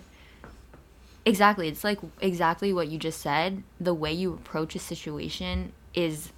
exactly 1.25 1.67
it's 1.67 1.83
like 1.83 1.99
exactly 2.21 2.73
what 2.73 2.87
you 2.87 2.97
just 2.97 3.21
said 3.21 3.63
the 3.81 3.93
way 3.93 4.13
you 4.13 4.33
approach 4.33 4.77
a 4.77 4.79
situation 4.79 5.73
is 5.93 6.31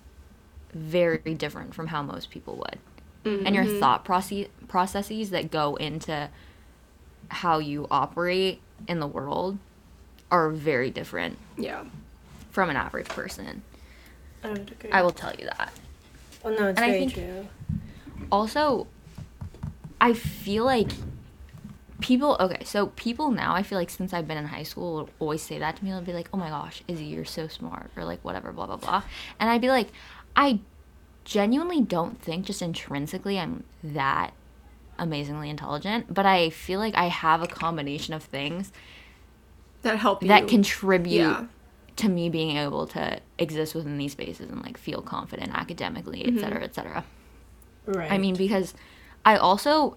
very 0.72 1.34
different 1.34 1.74
from 1.74 1.88
how 1.88 2.02
most 2.02 2.30
people 2.30 2.56
would 2.56 2.78
and 3.24 3.54
your 3.54 3.64
mm-hmm. 3.64 3.78
thought 3.78 4.06
process 4.06 4.46
processes 4.68 5.28
that 5.30 5.50
go 5.50 5.76
into 5.76 6.30
how 7.28 7.58
you 7.58 7.86
operate 7.90 8.58
in 8.86 9.00
the 9.00 9.06
world 9.06 9.58
are 10.30 10.48
very 10.48 10.90
different 10.90 11.36
yeah. 11.58 11.84
from 12.50 12.70
an 12.70 12.76
average 12.76 13.08
person 13.08 13.60
I 14.42 14.48
would 14.48 14.70
agree. 14.70 14.90
i 14.92 15.02
will 15.02 15.10
tell 15.10 15.34
you 15.34 15.44
that 15.44 15.72
Well, 16.42 16.58
no, 16.58 16.68
it's 16.68 16.80
And 16.80 16.90
I 16.90 16.90
very 16.90 17.06
true. 17.06 17.48
also 18.32 18.86
i 20.00 20.14
feel 20.14 20.64
like 20.64 20.90
people 22.00 22.36
okay 22.38 22.62
so 22.64 22.86
people 22.88 23.30
now 23.30 23.54
i 23.54 23.62
feel 23.62 23.78
like 23.78 23.90
since 23.90 24.12
i've 24.12 24.28
been 24.28 24.38
in 24.38 24.44
high 24.46 24.62
school 24.62 24.94
will 24.94 25.10
always 25.18 25.42
say 25.42 25.58
that 25.58 25.76
to 25.76 25.84
me 25.84 25.90
they'll 25.90 26.00
be 26.00 26.12
like 26.12 26.28
oh 26.32 26.36
my 26.36 26.48
gosh 26.48 26.82
izzy 26.86 27.04
you're 27.04 27.24
so 27.24 27.48
smart 27.48 27.90
or 27.96 28.04
like 28.04 28.24
whatever 28.24 28.52
blah 28.52 28.66
blah 28.66 28.76
blah 28.76 29.02
and 29.40 29.50
i'd 29.50 29.60
be 29.60 29.68
like 29.68 29.88
i 30.36 30.60
genuinely 31.24 31.80
don't 31.80 32.20
think 32.22 32.46
just 32.46 32.62
intrinsically 32.62 33.38
i'm 33.38 33.64
that 33.82 34.32
amazingly 34.98 35.50
intelligent 35.50 36.12
but 36.12 36.24
i 36.24 36.50
feel 36.50 36.78
like 36.78 36.94
i 36.94 37.06
have 37.06 37.42
a 37.42 37.46
combination 37.48 38.14
of 38.14 38.22
things 38.22 38.70
That 39.82 39.98
help 39.98 40.22
you. 40.22 40.28
that 40.28 40.46
contribute 40.48 41.16
Yeah. 41.18 41.46
to 41.96 42.08
me 42.08 42.28
being 42.30 42.56
able 42.56 42.86
to 42.88 43.20
exist 43.38 43.74
within 43.74 43.98
these 43.98 44.12
spaces 44.12 44.50
and 44.50 44.62
like 44.62 44.78
feel 44.78 45.02
confident 45.02 45.52
academically 45.52 46.22
et 46.24 46.28
mm-hmm. 46.30 46.38
cetera 46.40 46.62
et 46.62 46.74
cetera 46.74 47.04
Right. 47.86 48.12
I 48.12 48.18
mean, 48.18 48.36
because 48.36 48.74
I 49.24 49.36
also 49.38 49.96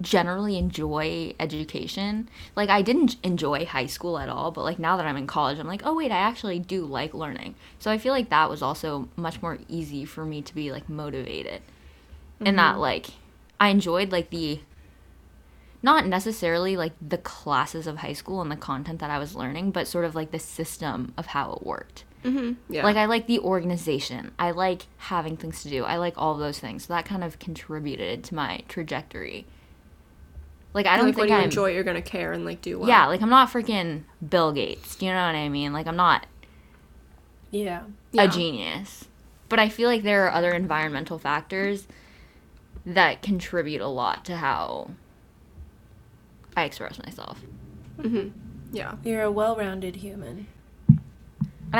generally 0.00 0.56
enjoy 0.56 1.34
education. 1.38 2.28
Like, 2.56 2.68
I 2.68 2.82
didn't 2.82 3.16
enjoy 3.22 3.64
high 3.64 3.86
school 3.86 4.18
at 4.18 4.28
all, 4.28 4.50
but 4.50 4.64
like 4.64 4.78
now 4.78 4.96
that 4.96 5.06
I'm 5.06 5.16
in 5.16 5.26
college, 5.26 5.58
I'm 5.58 5.66
like, 5.66 5.82
oh, 5.84 5.94
wait, 5.94 6.10
I 6.10 6.18
actually 6.18 6.58
do 6.58 6.84
like 6.84 7.14
learning. 7.14 7.54
So 7.78 7.90
I 7.90 7.98
feel 7.98 8.12
like 8.12 8.30
that 8.30 8.50
was 8.50 8.62
also 8.62 9.08
much 9.16 9.42
more 9.42 9.58
easy 9.68 10.04
for 10.04 10.24
me 10.24 10.42
to 10.42 10.54
be 10.54 10.72
like 10.72 10.88
motivated. 10.88 11.62
And 12.42 12.58
that, 12.58 12.72
mm-hmm. 12.72 12.80
like, 12.80 13.06
I 13.60 13.68
enjoyed 13.68 14.12
like 14.12 14.30
the 14.30 14.60
not 15.82 16.06
necessarily 16.06 16.76
like 16.76 16.92
the 17.06 17.18
classes 17.18 17.86
of 17.86 17.98
high 17.98 18.12
school 18.12 18.42
and 18.42 18.50
the 18.50 18.56
content 18.56 19.00
that 19.00 19.10
I 19.10 19.18
was 19.18 19.34
learning, 19.34 19.70
but 19.70 19.86
sort 19.86 20.04
of 20.04 20.14
like 20.14 20.30
the 20.30 20.38
system 20.38 21.12
of 21.16 21.26
how 21.26 21.54
it 21.54 21.66
worked. 21.66 22.04
Mm-hmm. 22.24 22.52
Yeah. 22.72 22.84
Like 22.84 22.96
I 22.96 23.06
like 23.06 23.26
the 23.26 23.38
organization. 23.40 24.32
I 24.38 24.50
like 24.50 24.86
having 24.98 25.36
things 25.36 25.62
to 25.62 25.70
do. 25.70 25.84
I 25.84 25.96
like 25.96 26.14
all 26.16 26.34
of 26.34 26.38
those 26.38 26.58
things. 26.58 26.84
So 26.84 26.92
that 26.92 27.06
kind 27.06 27.24
of 27.24 27.38
contributed 27.38 28.24
to 28.24 28.34
my 28.34 28.62
trajectory. 28.68 29.46
Like 30.72 30.86
I 30.86 30.96
don't 30.96 31.06
like 31.06 31.16
when 31.16 31.26
think 31.26 31.30
you 31.30 31.36
I'm 31.38 31.44
enjoy, 31.44 31.74
you're 31.74 31.84
gonna 31.84 32.02
care 32.02 32.32
and 32.32 32.44
like 32.44 32.62
do 32.62 32.78
well. 32.78 32.88
Yeah, 32.88 33.06
like 33.06 33.22
I'm 33.22 33.30
not 33.30 33.50
freaking 33.50 34.04
Bill 34.26 34.52
Gates. 34.52 34.96
Do 34.96 35.06
you 35.06 35.12
know 35.12 35.26
what 35.26 35.34
I 35.34 35.48
mean? 35.48 35.72
Like 35.72 35.86
I'm 35.86 35.96
not 35.96 36.26
yeah. 37.50 37.82
Yeah. 38.12 38.22
a 38.22 38.28
genius. 38.28 39.06
But 39.48 39.58
I 39.58 39.68
feel 39.68 39.88
like 39.88 40.04
there 40.04 40.26
are 40.26 40.32
other 40.32 40.52
environmental 40.52 41.18
factors 41.18 41.88
that 42.86 43.20
contribute 43.20 43.80
a 43.80 43.88
lot 43.88 44.24
to 44.26 44.36
how 44.36 44.90
I 46.56 46.64
express 46.64 47.02
myself. 47.02 47.40
Mm-hmm. 47.98 48.28
Yeah. 48.72 48.94
You're 49.04 49.22
a 49.22 49.30
well-rounded 49.32 49.96
human. 49.96 50.46
And 50.88 51.00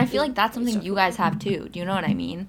I 0.01 0.07
feel 0.07 0.23
like 0.23 0.35
that's 0.35 0.55
something 0.55 0.83
you 0.83 0.95
guys 0.95 1.17
have 1.17 1.39
too. 1.39 1.69
Do 1.69 1.79
you 1.79 1.85
know 1.85 1.95
what 1.95 2.05
I 2.05 2.15
mean? 2.15 2.49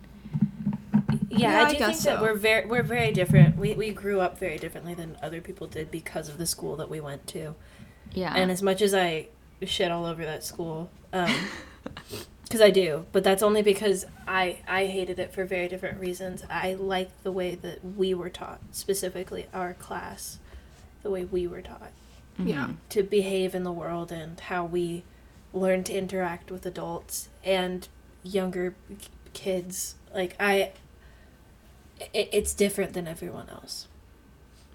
Yeah, 1.32 1.52
Yeah, 1.52 1.58
I 1.58 1.62
I 1.62 1.64
do 1.66 1.70
think 1.70 1.80
guess 1.80 2.04
that 2.04 2.18
so. 2.18 2.22
we're 2.22 2.36
very 2.36 2.66
we're 2.66 2.84
very 2.84 3.12
different. 3.12 3.58
We 3.58 3.74
we 3.74 3.92
grew 3.92 4.20
up 4.20 4.38
very 4.40 4.58
differently 4.58 4.94
than 4.94 5.18
other 5.22 5.42
people 5.42 5.68
did 5.68 5.90
because 5.92 6.30
of 6.30 6.38
the 6.38 6.46
school 6.46 6.76
that 6.78 6.90
we 6.90 7.00
went 7.00 7.28
to. 7.28 7.56
Yeah. 8.14 8.34
And 8.36 8.52
as 8.52 8.62
much 8.62 8.82
as 8.82 8.94
I 8.94 9.28
shit 9.64 9.92
all 9.92 10.06
over 10.06 10.26
that 10.26 10.44
school, 10.44 10.90
um, 11.14 11.34
because 12.44 12.62
I 12.62 12.70
do, 12.70 13.06
but 13.12 13.24
that's 13.24 13.42
only 13.44 13.62
because 13.62 14.06
I 14.28 14.58
I 14.68 14.86
hated 14.88 15.20
it 15.20 15.34
for 15.34 15.46
very 15.46 15.68
different 15.68 16.00
reasons. 16.00 16.44
I 16.50 16.74
liked 16.74 17.24
the 17.24 17.32
way 17.32 17.56
that 17.56 17.80
we 17.96 18.14
were 18.14 18.30
taught, 18.30 18.60
specifically 18.72 19.48
our 19.54 19.74
class, 19.76 20.40
the 21.04 21.10
way 21.10 21.24
we 21.26 21.48
were 21.48 21.62
taught 21.62 21.92
Yeah. 22.38 22.72
to 22.90 23.04
behave 23.04 23.56
in 23.56 23.64
the 23.64 23.72
world 23.72 24.12
and 24.12 24.40
how 24.40 24.66
we 24.66 25.04
learn 25.54 25.84
to 25.86 25.94
interact 25.94 26.52
with 26.52 26.66
adults 26.66 27.30
and 27.44 27.88
younger 28.24 28.76
kids. 29.34 29.96
Like 30.14 30.36
I, 30.40 30.54
it, 30.56 30.76
it's 32.14 32.54
different 32.54 32.94
than 32.94 33.08
everyone 33.08 33.50
else. 33.50 33.88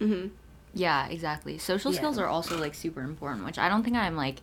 Mm-hmm. 0.01 0.29
Yeah, 0.75 1.07
exactly. 1.09 1.59
Social 1.59 1.91
Yeah. 1.93 1.99
skills 1.99 2.19
are 2.19 2.27
also 2.27 2.59
like 2.59 2.75
super 2.75 3.01
important, 3.03 3.45
which 3.47 3.59
I 3.59 3.69
don't 3.69 3.83
think 3.83 3.97
I'm 3.97 4.17
like 4.17 4.43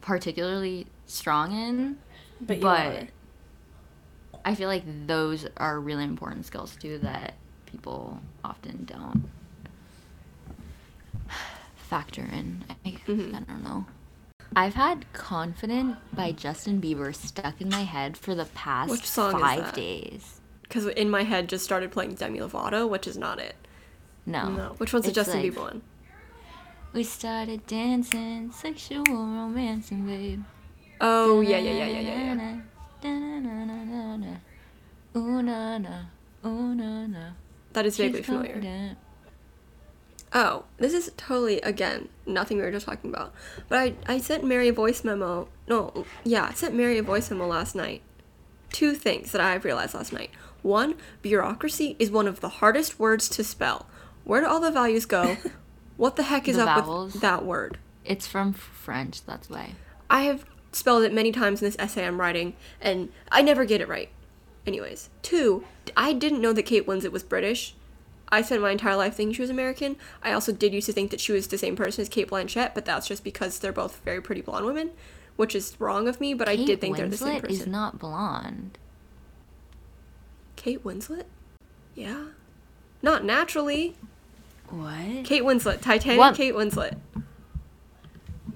particularly 0.00 0.86
strong 1.06 1.52
in, 1.52 1.98
But 2.40 2.56
you 2.56 2.62
but 2.62 2.86
are. 2.86 3.08
I 4.44 4.54
feel 4.54 4.68
like 4.68 4.82
those 5.06 5.46
are 5.56 5.78
really 5.80 6.04
important 6.04 6.44
skills 6.46 6.76
too 6.76 6.98
that 6.98 7.34
people 7.66 8.20
often 8.44 8.84
don't 8.84 9.30
factor 11.76 12.22
in. 12.22 12.64
I, 12.84 12.90
Mhm. 13.06 13.34
I 13.34 13.40
don't 13.40 13.62
know. 13.64 13.86
I've 14.54 14.74
had 14.74 15.10
Confident 15.14 15.96
by 16.14 16.32
Justin 16.32 16.80
Bieber 16.80 17.14
stuck 17.14 17.60
in 17.60 17.70
my 17.70 17.84
head 17.84 18.16
for 18.18 18.34
the 18.34 18.44
past 18.46 18.90
Which 18.90 19.08
song 19.08 19.34
is 19.36 19.40
five 19.40 19.72
days. 19.72 20.40
Because 20.72 20.86
in 20.86 21.10
my 21.10 21.22
head 21.22 21.50
just 21.50 21.64
started 21.64 21.92
playing 21.92 22.14
Demi 22.14 22.38
Lovato, 22.38 22.88
which 22.88 23.06
is 23.06 23.18
not 23.18 23.38
it. 23.38 23.56
No. 24.24 24.48
No. 24.48 24.74
Which 24.78 24.94
one's 24.94 25.04
the 25.04 25.12
Justin 25.12 25.42
like- 25.42 25.52
Bieber 25.52 25.58
one? 25.58 25.82
We 26.94 27.04
started 27.04 27.66
dancing, 27.66 28.50
sexual 28.52 29.04
romancing, 29.04 30.06
babe. 30.06 30.42
Oh 30.98 31.42
yeah, 31.42 31.58
yeah, 31.58 31.72
yeah, 31.72 31.86
yeah, 31.88 32.00
yeah, 32.00 32.60
yeah. 33.02 34.36
Ooh, 35.20 35.42
na, 35.42 35.76
na. 35.76 36.04
Ooh, 36.46 36.74
na, 36.74 37.06
na. 37.06 37.30
That 37.74 37.84
is 37.84 37.98
vaguely 37.98 38.22
familiar. 38.22 38.96
Oh, 40.32 40.64
this 40.78 40.94
is 40.94 41.12
totally 41.18 41.60
again 41.60 42.08
nothing 42.24 42.56
we 42.56 42.62
were 42.62 42.70
just 42.70 42.86
talking 42.86 43.10
about. 43.10 43.34
But 43.68 43.78
I 43.78 43.94
I 44.06 44.18
sent 44.18 44.42
Mary 44.42 44.68
a 44.68 44.72
voice 44.72 45.04
memo. 45.04 45.48
No, 45.68 46.06
yeah, 46.24 46.46
I 46.50 46.54
sent 46.54 46.74
Mary 46.74 46.96
a 46.96 47.02
voice 47.02 47.30
memo 47.30 47.46
last 47.46 47.74
night. 47.74 48.00
Two 48.70 48.94
things 48.94 49.32
that 49.32 49.42
I 49.42 49.56
realized 49.56 49.92
last 49.92 50.14
night. 50.14 50.30
One, 50.62 50.94
bureaucracy 51.22 51.96
is 51.98 52.10
one 52.10 52.26
of 52.26 52.40
the 52.40 52.48
hardest 52.48 52.98
words 52.98 53.28
to 53.30 53.44
spell. 53.44 53.86
Where 54.24 54.40
do 54.40 54.46
all 54.46 54.60
the 54.60 54.70
values 54.70 55.06
go? 55.06 55.36
what 55.96 56.16
the 56.16 56.24
heck 56.24 56.48
is 56.48 56.56
The 56.56 56.68
up 56.68 56.84
vowels? 56.84 57.12
with 57.14 57.22
that 57.22 57.44
word? 57.44 57.78
It's 58.04 58.26
from 58.26 58.52
French, 58.52 59.24
that's 59.24 59.50
why. 59.50 59.72
I 60.08 60.22
have 60.22 60.44
spelled 60.72 61.02
it 61.04 61.12
many 61.12 61.32
times 61.32 61.60
in 61.60 61.66
this 61.66 61.76
essay 61.78 62.06
I'm 62.06 62.20
writing, 62.20 62.54
and 62.80 63.10
I 63.30 63.42
never 63.42 63.64
get 63.64 63.80
it 63.80 63.88
right. 63.88 64.10
Anyways, 64.66 65.10
two, 65.22 65.64
I 65.96 66.12
didn't 66.12 66.40
know 66.40 66.52
that 66.52 66.62
Kate 66.64 66.86
Winslet 66.86 67.10
was 67.12 67.22
British. 67.24 67.74
I 68.28 68.42
spent 68.42 68.62
my 68.62 68.70
entire 68.70 68.96
life 68.96 69.14
thinking 69.14 69.34
she 69.34 69.42
was 69.42 69.50
American. 69.50 69.96
I 70.22 70.32
also 70.32 70.52
did 70.52 70.72
used 70.72 70.86
to 70.86 70.92
think 70.92 71.10
that 71.10 71.20
she 71.20 71.32
was 71.32 71.48
the 71.48 71.58
same 71.58 71.76
person 71.76 72.00
as 72.02 72.08
Cate 72.08 72.30
Blanchett, 72.30 72.72
but 72.74 72.84
that's 72.84 73.06
just 73.06 73.24
because 73.24 73.58
they're 73.58 73.72
both 73.72 74.00
very 74.04 74.22
pretty 74.22 74.40
blonde 74.40 74.64
women, 74.64 74.92
which 75.36 75.54
is 75.54 75.76
wrong 75.78 76.08
of 76.08 76.20
me. 76.20 76.32
But 76.32 76.48
I 76.48 76.56
did 76.56 76.80
think 76.80 76.96
they're 76.96 77.08
the 77.08 77.16
same 77.16 77.40
person. 77.40 77.56
Winslet 77.56 77.60
is 77.60 77.66
not 77.66 77.98
blonde. 77.98 78.78
Kate 80.62 80.82
Winslet? 80.84 81.24
Yeah. 81.94 82.26
Not 83.02 83.24
naturally. 83.24 83.96
What? 84.70 85.24
Kate 85.24 85.42
Winslet, 85.42 85.80
Titanic. 85.80 86.18
What? 86.18 86.34
Kate 86.36 86.54
Winslet. 86.54 86.96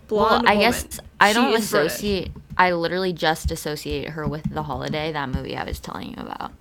well, 0.09 0.27
I 0.47 0.55
woman. 0.55 0.59
guess 0.59 1.01
I 1.21 1.33
don't 1.33 1.51
British. 1.51 1.65
associate. 1.67 2.31
I 2.57 2.73
literally 2.73 3.13
just 3.13 3.51
associate 3.51 4.11
her 4.11 4.27
with 4.27 4.55
The 4.55 4.63
Holiday, 4.63 5.13
that 5.13 5.29
movie 5.29 5.57
I 5.57 5.65
was 5.65 5.79
telling 5.81 6.11
you 6.11 6.17
about. 6.19 6.53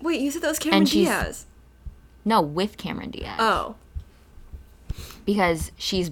Wait, 0.00 0.20
you 0.20 0.30
said 0.30 0.42
that 0.42 0.48
was 0.48 0.58
Cameron 0.58 0.84
Diaz. 0.84 1.46
No, 2.24 2.40
with 2.40 2.76
Cameron 2.76 3.10
Diaz. 3.10 3.36
Oh. 3.38 3.74
because 5.24 5.72
she's 5.76 6.10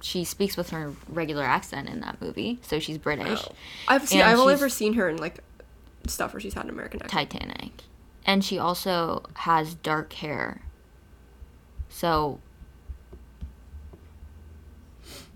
she 0.00 0.24
speaks 0.24 0.56
with 0.56 0.70
her 0.70 0.92
regular 1.08 1.44
accent 1.44 1.88
in 1.88 2.00
that 2.00 2.20
movie, 2.20 2.58
so 2.62 2.78
she's 2.80 2.98
British. 2.98 3.40
Oh. 3.48 3.52
I've 3.88 4.06
seen. 4.06 4.20
I've 4.20 4.38
only 4.38 4.54
ever 4.54 4.68
seen 4.68 4.94
her 4.94 5.08
in 5.08 5.16
like 5.16 5.38
stuff 6.08 6.32
where 6.32 6.40
she's 6.40 6.54
had 6.54 6.64
an 6.64 6.70
American 6.70 7.02
accent. 7.02 7.30
Titanic. 7.30 7.72
And 8.24 8.44
she 8.44 8.58
also 8.58 9.24
has 9.34 9.74
dark 9.74 10.12
hair. 10.14 10.62
So 11.88 12.40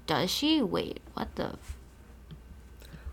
does 0.07 0.31
she? 0.31 0.63
Wait, 0.63 1.01
what 1.15 1.35
the 1.37 1.47
f- 1.55 1.77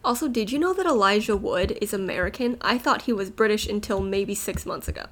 Also, 0.04 0.28
did 0.28 0.52
you 0.52 0.60
know 0.60 0.74
that 0.74 0.86
Elijah 0.86 1.36
Wood 1.36 1.78
is 1.82 1.94
American? 1.94 2.58
I 2.62 2.78
thought 2.78 3.04
he 3.04 3.14
was 3.14 3.30
British 3.32 3.68
until 3.68 4.00
maybe 4.00 4.36
six 4.36 4.66
months 4.66 4.88
ago. 4.88 5.06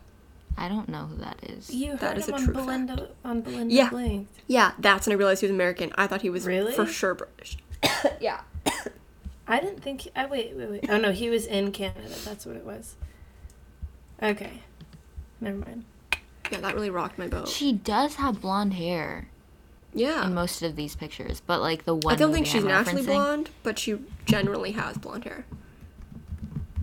I 0.58 0.68
don't 0.68 0.90
know 0.90 1.06
who 1.08 1.16
that 1.18 1.40
is. 1.44 1.74
You 1.74 1.94
That 1.98 2.02
heard 2.02 2.18
is 2.20 2.28
him 2.28 2.34
a 2.36 2.38
on 2.38 2.44
true 2.44 2.54
Belinda 2.54 3.10
on 3.26 3.42
Belinda 3.42 3.74
Yeah. 3.74 3.90
Blinked. 3.90 4.32
Yeah, 4.48 4.74
that's 4.78 5.08
when 5.08 5.16
I 5.16 5.18
realized 5.18 5.42
he 5.42 5.48
was 5.48 5.52
American. 5.54 5.92
I 5.96 6.06
thought 6.08 6.22
he 6.22 6.30
was 6.30 6.46
Really? 6.46 6.74
for 6.74 6.86
sure 6.86 7.16
British. 7.16 7.58
yeah. 8.22 8.42
I 9.52 9.60
didn't 9.60 9.82
think. 9.84 10.08
I 10.16 10.26
wait, 10.26 10.56
wait, 10.56 10.70
wait. 10.70 10.86
Oh 10.90 10.98
no, 10.98 11.12
he 11.12 11.30
was 11.30 11.46
in 11.46 11.72
Canada. 11.72 12.08
That's 12.24 12.46
what 12.46 12.56
it 12.56 12.66
was. 12.66 12.96
Okay, 14.24 14.62
never 15.42 15.58
mind. 15.58 15.84
Yeah, 16.52 16.60
that 16.62 16.74
really 16.74 16.90
rocked 16.90 17.18
my 17.18 17.28
boat. 17.28 17.48
She 17.48 17.74
does 17.74 18.16
have 18.16 18.42
blonde 18.42 18.74
hair 18.76 19.28
Yeah. 19.94 20.26
in 20.26 20.34
most 20.34 20.62
of 20.62 20.76
these 20.76 20.96
pictures, 20.96 21.42
but 21.46 21.60
like 21.62 21.86
the 21.86 21.96
one 21.96 22.14
I 22.14 22.18
don't 22.18 22.32
think 22.34 22.46
she's 22.46 22.64
I'm 22.64 22.70
naturally 22.70 23.04
blonde, 23.06 23.50
but 23.64 23.78
she 23.78 24.00
generally 24.26 24.72
has 24.72 24.98
blonde 24.98 25.26
hair. 25.26 25.46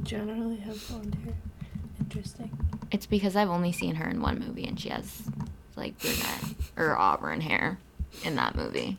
Generally 0.03 0.57
has 0.59 0.83
blonde 0.85 1.15
hair. 1.25 1.35
Interesting. 2.01 2.51
It's 2.91 3.07
because 3.07 3.37
I've 3.37 3.51
only 3.51 3.73
seen 3.73 3.97
her 3.97 4.09
in 4.09 4.21
one 4.23 4.39
movie, 4.39 4.65
and 4.65 4.79
she 4.81 4.89
has 4.91 5.23
like 5.77 5.99
brunette 5.99 6.45
or 6.77 6.97
auburn 6.97 7.41
hair 7.41 7.79
in 8.25 8.37
that 8.37 8.55
movie. 8.57 8.97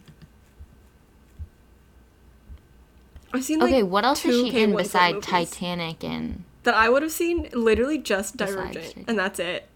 I've 3.33 3.43
seen 3.43 3.59
like 3.59 3.69
Okay, 3.69 3.83
what 3.83 4.05
else 4.05 4.25
is 4.25 4.35
two 4.35 4.45
she 4.45 4.51
Kate 4.51 4.63
in 4.69 4.75
beside 4.75 5.21
Titanic 5.21 6.03
and 6.03 6.43
that 6.63 6.73
I 6.75 6.89
would 6.89 7.03
have 7.03 7.11
seen 7.11 7.47
literally 7.53 7.97
just 7.97 8.37
Divergent, 8.37 8.73
Titanic. 8.85 9.09
and 9.09 9.17
that's 9.17 9.39
it. 9.39 9.67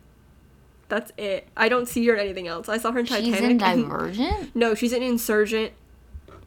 That's 0.90 1.12
it. 1.18 1.48
I 1.56 1.70
don't 1.70 1.88
see 1.88 2.06
her 2.08 2.14
in 2.14 2.20
anything 2.20 2.48
else. 2.48 2.68
I 2.70 2.78
saw 2.78 2.92
her 2.92 3.00
in 3.00 3.06
Titanic. 3.06 3.34
she's 3.36 3.44
in 3.44 3.52
and- 3.52 3.60
Divergent? 3.60 4.56
no, 4.56 4.76
she's 4.76 4.94
in 4.94 5.02
Insurgent 5.02 5.72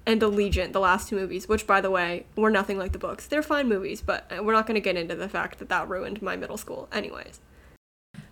and 0.04 0.20
Allegiant, 0.20 0.72
the 0.72 0.78
last 0.78 1.08
two 1.08 1.16
movies, 1.16 1.48
which, 1.48 1.66
by 1.66 1.80
the 1.80 1.90
way, 1.90 2.26
were 2.36 2.50
nothing 2.50 2.78
like 2.78 2.92
the 2.92 2.98
books. 2.98 3.26
They're 3.26 3.42
fine 3.42 3.68
movies, 3.68 4.00
but 4.02 4.30
uh, 4.30 4.42
we're 4.42 4.52
not 4.52 4.66
going 4.66 4.76
to 4.76 4.80
get 4.80 4.96
into 4.96 5.16
the 5.16 5.28
fact 5.28 5.58
that 5.58 5.68
that 5.68 5.88
ruined 5.88 6.22
my 6.22 6.36
middle 6.36 6.56
school. 6.56 6.88
Anyways. 6.92 7.40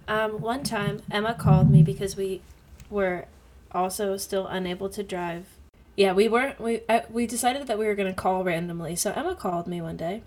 Um, 0.07 0.41
one 0.41 0.63
time 0.63 1.01
Emma 1.11 1.35
called 1.35 1.71
me 1.71 1.83
because 1.83 2.17
we 2.17 2.43
were 2.91 3.25
also 3.73 4.17
still 4.19 4.47
unable 4.47 4.89
to 4.91 5.03
drive. 5.03 5.47
Yeah, 5.97 6.13
we 6.13 6.29
weren't. 6.29 6.61
We 6.61 6.81
uh, 6.89 7.03
we 7.11 7.27
decided 7.27 7.67
that 7.69 7.79
we 7.79 7.87
were 7.87 7.95
gonna 7.95 8.15
call 8.15 8.43
randomly. 8.45 8.97
So 8.97 9.13
Emma 9.13 9.35
called 9.37 9.67
me 9.67 9.81
one 9.81 9.97
day, 9.97 10.23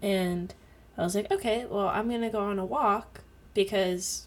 and 0.00 0.54
I 0.96 1.02
was 1.02 1.14
like, 1.14 1.30
okay, 1.30 1.66
well, 1.66 1.88
I'm 1.88 2.10
gonna 2.10 2.30
go 2.30 2.40
on 2.40 2.58
a 2.58 2.64
walk 2.64 3.20
because 3.52 4.26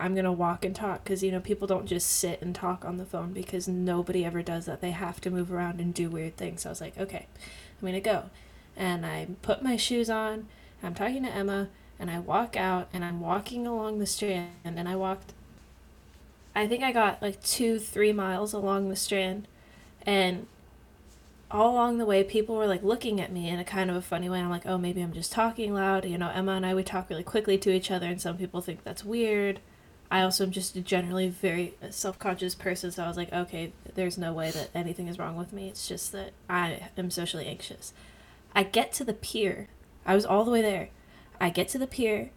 I'm 0.00 0.14
gonna 0.14 0.32
walk 0.32 0.64
and 0.64 0.74
talk 0.74 1.04
because 1.04 1.22
you 1.22 1.30
know 1.30 1.40
people 1.40 1.66
don't 1.66 1.86
just 1.86 2.08
sit 2.10 2.40
and 2.40 2.54
talk 2.54 2.84
on 2.84 2.96
the 2.96 3.04
phone 3.04 3.32
because 3.32 3.68
nobody 3.68 4.24
ever 4.24 4.42
does 4.42 4.64
that. 4.66 4.80
They 4.80 4.92
have 4.92 5.20
to 5.22 5.30
move 5.30 5.52
around 5.52 5.80
and 5.80 5.92
do 5.92 6.08
weird 6.08 6.36
things. 6.36 6.62
So 6.62 6.70
I 6.70 6.72
was 6.72 6.80
like, 6.80 6.96
okay, 6.98 7.26
I'm 7.80 7.86
gonna 7.88 8.00
go, 8.00 8.30
and 8.76 9.04
I 9.04 9.28
put 9.42 9.62
my 9.62 9.76
shoes 9.76 10.08
on. 10.08 10.48
I'm 10.82 10.94
talking 10.94 11.24
to 11.24 11.30
Emma, 11.30 11.68
and 11.98 12.10
I 12.10 12.18
walk 12.20 12.56
out, 12.56 12.88
and 12.94 13.04
I'm 13.04 13.20
walking 13.20 13.66
along 13.66 13.98
the 13.98 14.06
strand, 14.06 14.52
and 14.64 14.88
I 14.88 14.96
walked. 14.96 15.32
I 16.54 16.66
think 16.66 16.82
I 16.82 16.92
got 16.92 17.20
like 17.22 17.42
two, 17.42 17.78
three 17.78 18.12
miles 18.12 18.52
along 18.52 18.88
the 18.88 18.96
strand, 18.96 19.46
and 20.08 20.46
all 21.50 21.74
along 21.74 21.98
the 21.98 22.06
way, 22.06 22.24
people 22.24 22.56
were 22.56 22.66
like 22.66 22.82
looking 22.82 23.20
at 23.20 23.30
me 23.30 23.46
in 23.46 23.58
a 23.58 23.64
kind 23.64 23.90
of 23.90 23.96
a 23.96 24.00
funny 24.00 24.30
way. 24.30 24.40
I'm 24.40 24.48
like, 24.48 24.64
oh, 24.64 24.78
maybe 24.78 25.02
I'm 25.02 25.12
just 25.12 25.32
talking 25.32 25.74
loud. 25.74 26.06
You 26.06 26.16
know, 26.16 26.30
Emma 26.30 26.52
and 26.52 26.64
I 26.64 26.72
would 26.72 26.86
talk 26.86 27.10
really 27.10 27.22
quickly 27.22 27.58
to 27.58 27.70
each 27.70 27.90
other, 27.90 28.06
and 28.06 28.18
some 28.18 28.38
people 28.38 28.62
think 28.62 28.84
that's 28.84 29.04
weird. 29.04 29.60
I 30.10 30.22
also 30.22 30.44
am 30.44 30.50
just 30.50 30.74
a 30.76 30.80
generally 30.80 31.28
very 31.28 31.74
uh, 31.82 31.90
self 31.90 32.18
conscious 32.18 32.54
person, 32.54 32.90
so 32.90 33.04
I 33.04 33.08
was 33.08 33.18
like, 33.18 33.30
okay, 33.34 33.74
there's 33.96 34.16
no 34.16 34.32
way 34.32 34.50
that 34.50 34.70
anything 34.74 35.08
is 35.08 35.18
wrong 35.18 35.36
with 35.36 35.52
me. 35.52 35.68
It's 35.68 35.86
just 35.86 36.10
that 36.12 36.30
I 36.48 36.88
am 36.96 37.10
socially 37.10 37.46
anxious. 37.46 37.92
I 38.54 38.62
get 38.62 38.94
to 38.94 39.04
the 39.04 39.12
pier. 39.12 39.68
I 40.06 40.14
was 40.14 40.24
all 40.24 40.46
the 40.46 40.50
way 40.50 40.62
there. 40.62 40.88
I 41.38 41.50
get 41.50 41.68
to 41.68 41.78
the 41.78 41.86
pier, 41.86 42.30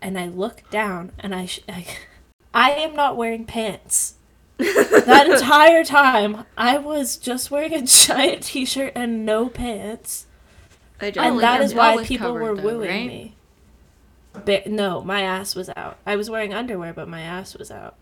and 0.00 0.18
I 0.18 0.26
look 0.26 0.68
down, 0.70 1.12
and 1.20 1.36
I, 1.36 1.46
sh- 1.46 1.60
I, 1.68 1.86
I 2.52 2.70
am 2.72 2.96
not 2.96 3.16
wearing 3.16 3.44
pants. 3.44 4.16
That 4.62 5.28
entire 5.28 5.84
time, 5.84 6.44
I 6.56 6.78
was 6.78 7.16
just 7.16 7.50
wearing 7.50 7.74
a 7.74 7.82
giant 7.82 8.42
T-shirt 8.44 8.92
and 8.94 9.24
no 9.26 9.48
pants, 9.48 10.26
I 11.00 11.06
and 11.06 11.36
like 11.36 11.40
that 11.42 11.54
your 11.56 11.64
is 11.64 11.74
butt 11.74 11.96
why 11.96 12.04
people 12.04 12.32
were 12.32 12.54
though, 12.56 12.62
wooing 12.62 12.88
right? 12.88 13.06
me. 13.06 13.34
Ba- 14.44 14.62
no, 14.68 15.02
my 15.02 15.22
ass 15.22 15.54
was 15.54 15.68
out. 15.76 15.98
I 16.06 16.16
was 16.16 16.30
wearing 16.30 16.54
underwear, 16.54 16.92
but 16.94 17.08
my 17.08 17.20
ass 17.20 17.54
was 17.56 17.70
out 17.70 17.96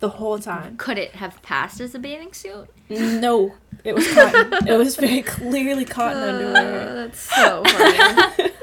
the 0.00 0.08
whole 0.10 0.38
time. 0.38 0.76
Could 0.76 0.98
it 0.98 1.16
have 1.16 1.42
passed 1.42 1.80
as 1.80 1.94
a 1.94 1.98
bathing 1.98 2.32
suit? 2.32 2.68
No, 2.88 3.54
it 3.82 3.94
was 3.94 4.12
cotton. 4.14 4.68
it 4.68 4.76
was 4.78 4.94
very 4.96 5.22
clearly 5.22 5.84
cotton 5.84 6.22
uh, 6.22 6.26
underwear. 6.26 6.94
that's 6.94 7.18
so 7.20 7.64
funny. 7.64 8.50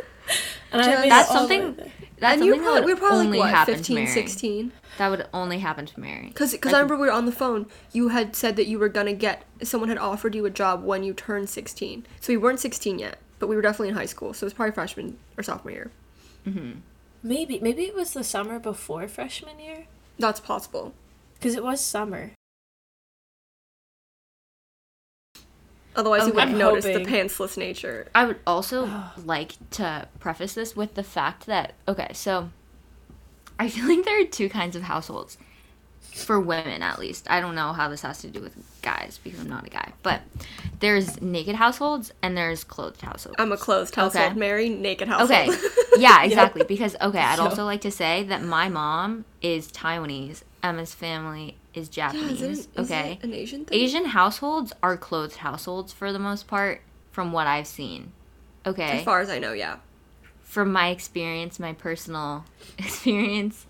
And 0.71 0.81
I 0.81 1.01
made 1.01 1.11
That's 1.11 1.29
all 1.31 1.47
the 1.47 1.53
way 1.53 1.59
something- 1.61 1.75
there. 1.75 1.91
That's 2.19 2.35
and 2.37 2.45
you 2.45 2.55
probably, 2.55 2.73
that 2.79 2.85
we 2.85 2.93
would 2.93 3.01
were 3.01 3.07
probably 3.07 3.25
only 3.27 3.39
like, 3.39 3.53
what, 3.67 3.75
15, 3.75 3.83
to 3.83 3.93
Mary. 4.01 4.07
16? 4.07 4.71
That 4.97 5.09
would 5.09 5.27
only 5.33 5.59
happen 5.59 5.85
to 5.85 5.99
Mary. 5.99 6.27
Because 6.27 6.53
Like, 6.53 6.65
I 6.67 6.71
remember 6.71 6.95
we 6.95 7.07
were 7.07 7.11
on 7.11 7.25
the 7.25 7.31
phone. 7.31 7.65
You 7.91 8.09
had 8.09 8.35
said 8.35 8.55
that 8.55 8.67
you 8.67 8.79
were 8.79 8.87
going 8.89 9.07
to 9.07 9.13
get, 9.13 9.43
someone 9.61 9.89
had 9.89 9.97
offered 9.97 10.35
you 10.35 10.45
a 10.45 10.49
job 10.49 10.83
when 10.83 11.03
you 11.03 11.13
turned 11.13 11.49
16. 11.49 12.05
So 12.21 12.31
we 12.31 12.37
weren't 12.37 12.59
16 12.61 12.99
yet, 12.99 13.17
but 13.39 13.47
we 13.47 13.55
were 13.55 13.61
definitely 13.61 13.89
in 13.89 13.95
high 13.95 14.05
school. 14.05 14.33
So 14.33 14.45
it 14.45 14.47
was 14.47 14.53
probably 14.53 14.73
freshman 14.73 15.17
or 15.37 15.43
sophomore 15.43 15.71
year. 15.73 15.91
Mm-hmm. 16.47 16.79
Maybe 17.23 17.59
maybe 17.59 17.83
it 17.83 17.95
was 17.95 18.13
the 18.13 18.23
summer 18.23 18.59
before 18.59 19.07
freshman 19.07 19.59
year 19.59 19.87
That's 20.19 20.39
possible. 20.39 20.93
because 21.35 21.55
it 21.55 21.63
was 21.63 21.81
summer. 21.81 22.31
Otherwise, 25.95 26.27
you 26.27 26.33
would 26.33 26.41
have 26.41 26.49
I'm 26.49 26.57
noticed 26.57 26.87
hoping. 26.87 27.03
the 27.03 27.09
pantsless 27.09 27.57
nature. 27.57 28.07
I 28.13 28.25
would 28.25 28.39
also 28.45 28.89
like 29.25 29.53
to 29.71 30.07
preface 30.19 30.53
this 30.53 30.75
with 30.75 30.93
the 30.95 31.03
fact 31.03 31.45
that 31.47 31.73
okay, 31.87 32.11
so 32.13 32.49
I 33.59 33.69
feel 33.69 33.87
like 33.87 34.05
there 34.05 34.21
are 34.21 34.25
two 34.25 34.49
kinds 34.49 34.75
of 34.75 34.83
households 34.83 35.37
for 36.13 36.39
women 36.39 36.81
at 36.81 36.97
least. 36.97 37.29
I 37.29 37.41
don't 37.41 37.55
know 37.55 37.73
how 37.73 37.89
this 37.89 38.01
has 38.01 38.19
to 38.19 38.27
do 38.27 38.39
with 38.39 38.55
guys 38.81 39.19
because 39.23 39.39
I'm 39.39 39.49
not 39.49 39.65
a 39.65 39.69
guy, 39.69 39.91
but 40.01 40.21
there's 40.79 41.21
naked 41.21 41.55
households 41.55 42.13
and 42.21 42.37
there's 42.37 42.63
clothed 42.63 43.01
households. 43.01 43.35
I'm 43.39 43.51
a 43.51 43.57
closed 43.57 43.95
household. 43.95 44.31
Okay. 44.31 44.39
Mary, 44.39 44.69
naked 44.69 45.07
household. 45.07 45.31
Okay. 45.49 45.57
Yeah, 45.97 46.23
exactly. 46.25 46.65
Because 46.65 46.93
okay, 47.01 47.19
I'd 47.19 47.37
Yep. 47.37 47.49
also 47.51 47.63
like 47.63 47.79
to 47.81 47.91
say 47.91 48.23
that 48.23 48.43
my 48.43 48.67
mom 48.67 49.23
is 49.41 49.71
Taiwanese. 49.71 50.41
Emma's 50.61 50.93
family 50.93 51.55
is 51.73 51.89
yeah, 51.95 52.11
Japanese. 52.11 52.41
is 52.41 52.59
it, 52.65 52.79
is 52.81 52.91
okay. 52.91 53.17
an 53.23 53.33
Asian 53.33 53.63
thing? 53.63 53.79
Asian 53.79 54.03
households 54.05 54.73
are 54.83 54.97
clothed 54.97 55.37
households 55.37 55.93
for 55.93 56.11
the 56.11 56.19
most 56.19 56.47
part, 56.47 56.81
from 57.13 57.31
what 57.31 57.47
I've 57.47 57.65
seen. 57.67 58.11
Okay. 58.65 58.99
As 58.99 59.05
far 59.05 59.21
as 59.21 59.29
I 59.29 59.39
know, 59.39 59.53
yeah. 59.53 59.77
From 60.45 60.71
my 60.71 60.87
experience, 60.87 61.59
my 61.59 61.73
personal 61.73 62.45
experience, 62.79 63.65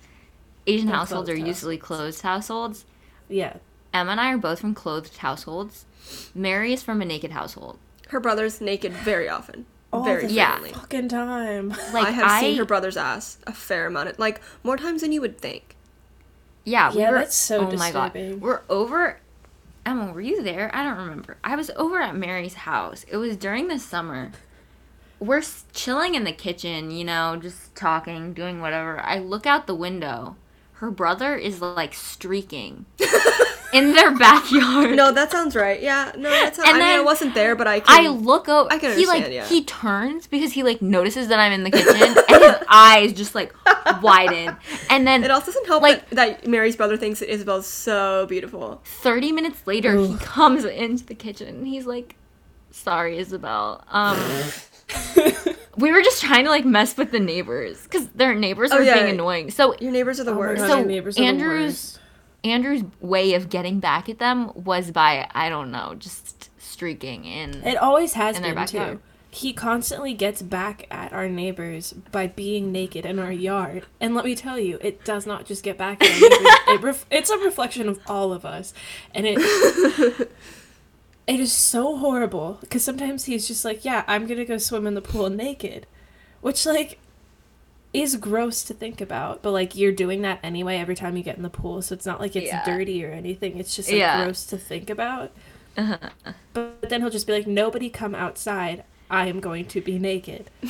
Asian 0.67 0.87
They're 0.87 0.95
households 0.97 1.29
are 1.29 1.33
closed 1.33 1.47
usually 1.47 1.77
households. 1.77 1.87
closed 1.87 2.21
households. 2.21 2.85
Yeah, 3.29 3.57
Emma 3.93 4.11
and 4.11 4.19
I 4.21 4.31
are 4.33 4.37
both 4.37 4.59
from 4.59 4.75
clothed 4.75 5.17
households. 5.17 5.85
Mary 6.35 6.73
is 6.73 6.83
from 6.83 7.01
a 7.01 7.05
naked 7.05 7.31
household. 7.31 7.79
Her 8.09 8.19
brother's 8.19 8.61
naked 8.61 8.93
very 8.93 9.27
often. 9.27 9.65
all 9.93 10.03
very 10.03 10.27
the 10.27 10.33
Yeah. 10.33 10.51
frequently. 10.57 10.79
fucking 10.79 11.07
time. 11.09 11.69
Like 11.93 12.07
I 12.07 12.11
have 12.11 12.39
seen 12.41 12.57
her 12.57 12.65
brother's 12.65 12.97
ass 12.97 13.37
a 13.47 13.53
fair 13.53 13.87
amount. 13.87 14.09
Of, 14.09 14.19
like, 14.19 14.41
more 14.61 14.75
times 14.77 15.01
than 15.01 15.11
you 15.13 15.21
would 15.21 15.39
think. 15.39 15.75
Yeah, 16.65 16.91
we 16.91 16.99
Yeah, 16.99 17.11
were. 17.11 17.19
that's 17.19 17.35
so 17.35 17.59
oh 17.59 17.71
my 17.77 17.91
god, 17.91 18.11
disturbing. 18.13 18.39
we're 18.41 18.61
over. 18.69 19.19
Emma, 19.85 20.11
were 20.11 20.19
you 20.21 20.43
there? 20.43 20.69
I 20.73 20.83
don't 20.83 20.97
remember. 20.97 21.37
I 21.43 21.55
was 21.55 21.69
over 21.77 22.01
at 22.01 22.15
Mary's 22.15 22.55
house. 22.55 23.05
It 23.07 23.17
was 23.17 23.37
during 23.37 23.67
the 23.69 23.79
summer. 23.79 24.31
We're 25.19 25.43
chilling 25.73 26.15
in 26.15 26.23
the 26.23 26.31
kitchen, 26.33 26.91
you 26.91 27.03
know, 27.03 27.37
just 27.41 27.73
talking, 27.75 28.33
doing 28.33 28.61
whatever. 28.61 28.99
I 28.99 29.19
look 29.19 29.45
out 29.45 29.65
the 29.67 29.75
window. 29.75 30.35
Her 30.73 30.91
brother 30.91 31.35
is 31.35 31.61
like 31.61 31.93
streaking 31.93 32.85
in 33.73 33.93
their 33.93 34.13
backyard. 34.17 34.93
No, 34.95 35.13
that 35.13 35.31
sounds 35.31 35.55
right. 35.55 35.81
Yeah, 35.81 36.11
no, 36.17 36.29
that's. 36.29 36.57
Not, 36.57 36.67
And 36.67 36.77
I 36.77 36.79
mean, 36.79 36.99
I 36.99 37.01
wasn't 37.01 37.33
there, 37.33 37.55
but 37.55 37.65
I 37.65 37.81
I 37.85 38.07
look 38.09 38.49
up. 38.49 38.67
I 38.69 38.77
can 38.77 38.97
he 38.97 39.05
like 39.05 39.23
understand, 39.23 39.33
yeah. 39.33 39.45
he 39.47 39.63
turns 39.63 40.27
because 40.27 40.51
he 40.51 40.63
like 40.63 40.81
notices 40.81 41.29
that 41.29 41.39
I'm 41.39 41.53
in 41.53 41.63
the 41.63 41.71
kitchen, 41.77 41.95
and 42.29 42.43
his 42.43 42.55
eyes 42.69 43.13
just 43.13 43.33
like 43.35 43.53
widen. 44.01 44.57
And 44.89 45.07
then 45.07 45.23
it 45.23 45.31
also 45.31 45.47
doesn't 45.47 45.65
help 45.65 45.81
like- 45.81 46.09
that, 46.09 46.41
that 46.41 46.47
Mary's 46.47 46.75
brother 46.75 46.97
thinks 46.97 47.21
that 47.21 47.31
Isabel's 47.31 47.67
so 47.67 48.25
beautiful. 48.27 48.81
30 48.83 49.31
minutes 49.31 49.65
later, 49.65 49.95
he 49.97 50.17
comes 50.17 50.65
into 50.65 51.05
the 51.05 51.15
kitchen 51.15 51.47
and 51.47 51.67
he's 51.67 51.85
like, 51.85 52.15
"Sorry, 52.71 53.17
Isabel. 53.17 53.81
Um, 53.87 54.19
we 55.77 55.91
were 55.91 56.01
just 56.01 56.21
trying 56.21 56.45
to 56.45 56.49
like 56.49 56.65
mess 56.65 56.95
with 56.97 57.11
the 57.11 57.19
neighbors 57.19 57.83
because 57.83 58.07
their 58.09 58.33
neighbors 58.33 58.71
Oh, 58.71 58.77
were 58.77 58.83
yeah. 58.83 58.95
being 59.03 59.09
annoying. 59.15 59.51
So 59.51 59.75
Your 59.79 59.91
neighbors 59.91 60.19
are 60.19 60.23
the 60.23 60.31
Oh 60.33 60.37
worst. 60.37 60.61
God, 60.61 60.67
So, 60.67 60.83
neighbors 60.83 61.17
are 61.17 61.21
the 61.21 61.27
Andrew's- 61.27 61.63
worst. 61.93 61.99
Andrew's 62.43 62.83
way 63.01 63.33
of 63.33 63.49
getting 63.49 63.79
back 63.79 64.07
at 64.07 64.19
them 64.19 64.51
was 64.53 64.91
by 64.91 65.27
I 65.33 65.49
don't 65.49 65.71
know, 65.71 65.95
just 65.97 66.51
streaking 66.61 67.25
in. 67.25 67.63
It 67.63 67.75
always 67.77 68.13
has 68.13 68.37
in 68.37 68.43
their 68.43 68.51
been 68.53 68.63
backyard. 68.65 68.97
too. 68.97 69.01
He 69.31 69.51
constantly 69.51 70.13
gets 70.13 70.41
back 70.43 70.85
at 70.91 71.11
our 71.11 71.27
neighbors 71.27 71.91
by 72.11 72.27
being 72.27 72.71
naked 72.71 73.05
in 73.05 73.17
our 73.19 73.31
yard. 73.31 73.85
And 73.99 74.13
let 74.15 74.23
me 74.25 74.33
tell 74.35 74.57
you, 74.59 74.77
it 74.81 75.03
does 75.03 75.25
not 75.25 75.45
just 75.45 75.61
get 75.63 75.77
back 75.77 76.01
at 76.03 76.09
our 76.09 76.19
neighbors. 76.29 76.57
it 76.67 76.81
ref- 76.81 77.05
it's 77.11 77.29
a 77.31 77.37
reflection 77.39 77.89
of 77.89 77.99
all 78.07 78.31
of 78.31 78.45
us. 78.45 78.73
And 79.13 79.25
it 79.27 80.31
it 81.27 81.39
is 81.39 81.51
so 81.51 81.97
horrible 81.97 82.57
because 82.61 82.83
sometimes 82.83 83.25
he's 83.25 83.47
just 83.47 83.65
like, 83.65 83.83
"Yeah, 83.85 84.03
I'm 84.07 84.27
to 84.27 84.45
go 84.45 84.57
swim 84.57 84.85
in 84.87 84.93
the 84.93 85.01
pool 85.01 85.29
naked." 85.29 85.87
Which 86.41 86.65
like 86.65 86.99
is 87.93 88.15
gross 88.17 88.61
to 88.63 88.73
think 88.73 88.99
about, 89.01 89.41
but 89.41 89.51
like 89.51 89.75
you're 89.75 89.91
doing 89.91 90.21
that 90.21 90.39
anyway 90.43 90.77
every 90.77 90.95
time 90.95 91.15
you 91.17 91.23
get 91.23 91.37
in 91.37 91.43
the 91.43 91.49
pool, 91.49 91.81
so 91.81 91.95
it's 91.95 92.05
not 92.05 92.19
like 92.19 92.35
it's 92.35 92.47
Yeah. 92.47 92.63
dirty 92.65 93.03
or 93.05 93.11
anything. 93.11 93.57
It's 93.57 93.75
just 93.75 93.89
like 93.89 93.97
Yeah. 93.99 94.23
gross 94.23 94.45
to 94.47 94.57
think 94.57 94.89
about. 94.89 95.31
Uh-huh. 95.77 95.97
But 96.53 96.89
then 96.89 97.01
he'll 97.01 97.09
just 97.09 97.25
be 97.27 97.33
like, 97.33 97.47
"Nobody 97.47 97.89
come 97.89 98.13
outside. 98.15 98.83
I 99.09 99.27
am 99.27 99.39
going 99.39 99.65
to 99.65 99.81
be 99.81 99.97
naked." 99.99 100.49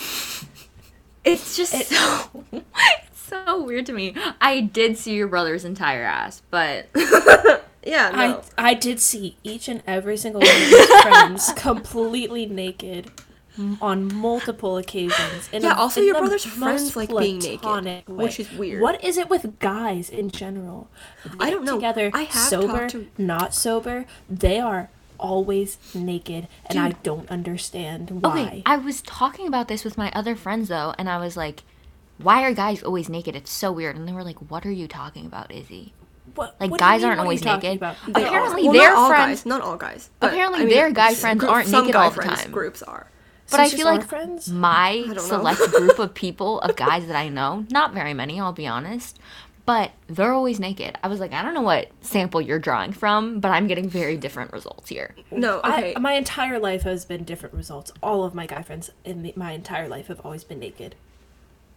It's 1.23 1.57
just 1.57 1.73
It- 1.73 1.87
so 1.87 2.43
it's 2.53 3.19
so 3.27 3.63
weird 3.63 3.87
to 3.87 3.93
me. 3.93 4.13
I 4.39 4.61
did 4.61 4.95
see 4.95 5.15
your 5.15 5.27
brother's 5.27 5.65
entire 5.65 6.03
ass, 6.03 6.43
but 6.51 6.87
Yeah, 7.85 8.09
no. 8.11 8.41
I 8.57 8.69
I 8.71 8.73
did 8.73 8.99
see 8.99 9.37
each 9.43 9.67
and 9.67 9.83
every 9.85 10.17
single 10.17 10.41
one 10.41 10.49
of 10.49 10.55
his 10.55 10.85
friends 11.03 11.53
completely 11.55 12.45
naked 12.45 13.11
on 13.79 14.13
multiple 14.13 14.75
occasions. 14.77 15.47
In 15.53 15.61
Yeah, 15.63 15.75
a- 15.75 15.77
also 15.77 16.01
in 16.01 16.07
your 16.07 16.17
brother's 16.19 16.43
friends 16.45 16.95
like 16.95 17.09
being 17.09 17.39
naked, 17.39 17.63
way. 17.65 18.03
which 18.07 18.39
is 18.39 18.51
weird. 18.51 18.81
What 18.81 19.01
is 19.03 19.17
it 19.17 19.29
with 19.29 19.59
guys 19.59 20.09
in 20.09 20.29
general? 20.29 20.89
I 21.39 21.49
don't 21.49 21.63
know. 21.63 21.75
Together, 21.75 22.11
I 22.13 22.23
have 22.23 22.49
sober, 22.49 22.89
to- 22.89 23.07
not 23.17 23.53
sober, 23.53 24.05
they 24.29 24.59
are 24.59 24.89
always 25.17 25.77
naked, 25.93 26.47
and 26.65 26.77
I 26.77 26.89
don't 27.03 27.29
understand 27.31 28.21
why. 28.23 28.41
okay. 28.41 28.63
I 28.65 28.75
was 28.75 29.01
talking 29.03 29.47
about 29.47 29.69
this 29.69 29.85
with 29.85 29.97
my 29.97 30.11
other 30.13 30.35
friends 30.35 30.67
though, 30.67 30.93
and 30.97 31.07
I 31.09 31.17
was 31.17 31.37
like, 31.37 31.63
"Why 32.17 32.41
are 32.43 32.53
guys 32.53 32.83
always 32.83 33.07
naked? 33.07 33.35
It's 33.37 33.51
so 33.51 33.71
weird." 33.71 33.95
And 33.95 34.05
they 34.05 34.11
were 34.11 34.23
like, 34.25 34.39
"What 34.51 34.65
are 34.65 34.71
you 34.71 34.87
talking 34.89 35.25
about, 35.25 35.51
Izzy?" 35.53 35.93
What- 36.35 36.55
like, 36.59 36.71
what 36.71 36.79
guys 36.79 37.01
mean, 37.01 37.07
aren't 37.09 37.17
what 37.19 37.23
always 37.25 37.43
naked. 37.45 37.77
about? 37.77 37.95
Apparently 38.07 38.63
well, 38.63 38.73
their 38.73 38.89
not 38.91 38.97
all 38.97 39.09
friends- 39.09 39.39
guys, 39.41 39.45
not 39.45 39.61
all 39.61 39.77
guys. 39.77 40.09
but, 40.19 40.31
Apparently 40.33 40.59
I 40.61 40.65
mean, 40.65 40.73
their 40.73 40.91
guy 40.91 41.13
friends 41.15 41.39
group- 41.39 41.51
aren't 41.51 41.67
some 41.67 41.81
naked 41.81 41.93
guy 41.93 42.03
all 42.03 42.09
the 42.11 42.15
friends 42.15 42.41
time. 42.43 42.51
Groups 42.51 42.83
are. 42.83 43.07
So 43.47 43.57
But 43.57 43.63
I 43.63 43.69
feel 43.69 43.85
like 43.85 44.03
friends? 44.07 44.49
my 44.49 45.05
select 45.19 45.59
group 45.71 45.99
of 45.99 46.13
people 46.13 46.59
of 46.61 46.75
guys 46.75 47.05
that 47.07 47.15
I 47.15 47.29
know, 47.29 47.65
not 47.69 47.93
very 47.93 48.13
many, 48.13 48.39
I'll 48.39 48.51
be 48.53 48.65
honest, 48.65 49.19
but 49.67 49.91
they're 50.07 50.33
always 50.33 50.59
naked. 50.59 50.97
I 51.03 51.07
was 51.07 51.19
like, 51.19 51.31
I 51.31 51.41
don't 51.43 51.53
know 51.53 51.61
what 51.61 51.89
sample 52.01 52.41
you're 52.41 52.57
drawing 52.59 52.91
from, 52.91 53.39
but 53.39 53.49
I'm 53.51 53.67
getting 53.67 53.87
very 53.87 54.17
different 54.17 54.51
results 54.51 54.89
here. 54.89 55.13
No, 55.31 55.59
okay. 55.59 55.93
I, 55.95 55.99
my 55.99 56.13
entire 56.13 56.57
life 56.59 56.81
has 56.83 57.05
been 57.05 57.23
different 57.23 57.53
results. 57.55 57.91
All 58.01 58.23
of 58.23 58.33
my 58.33 58.45
guy 58.47 58.61
friends 58.63 58.89
in 59.03 59.21
the, 59.23 59.33
my 59.35 59.51
entire 59.53 59.87
life 59.87 60.07
have 60.07 60.19
always 60.21 60.43
been 60.43 60.59
naked. 60.59 60.95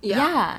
yeah. 0.03 0.17
Yeah. 0.17 0.59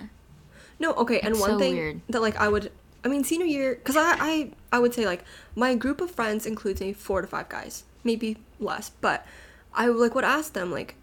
No, 0.82 0.94
okay, 0.94 1.20
and 1.20 1.32
It's 1.32 1.40
one 1.42 1.50
so 1.52 1.60
thing 1.60 1.76
weird. 1.76 2.02
that 2.10 2.22
like 2.22 2.38
I 2.38 2.48
would 2.48 2.72
I 3.04 3.08
mean 3.08 3.24
senior 3.24 3.46
year 3.46 3.76
cuz 3.76 3.96
I, 3.96 4.16
I 4.20 4.52
I 4.72 4.80
would 4.80 4.94
say 4.94 5.06
like 5.06 5.24
my 5.56 5.76
group 5.76 6.02
of 6.02 6.12
friends 6.12 6.46
includes 6.46 6.80
maybe 6.82 6.94
4 6.94 7.22
to 7.22 7.28
5 7.28 7.50
guys, 7.50 7.84
maybe 8.04 8.38
less, 8.60 8.92
but 9.02 9.26
I 9.74 9.88
like 9.88 10.16
would 10.16 10.24
ask 10.24 10.54
them 10.54 10.72
like 10.72 10.96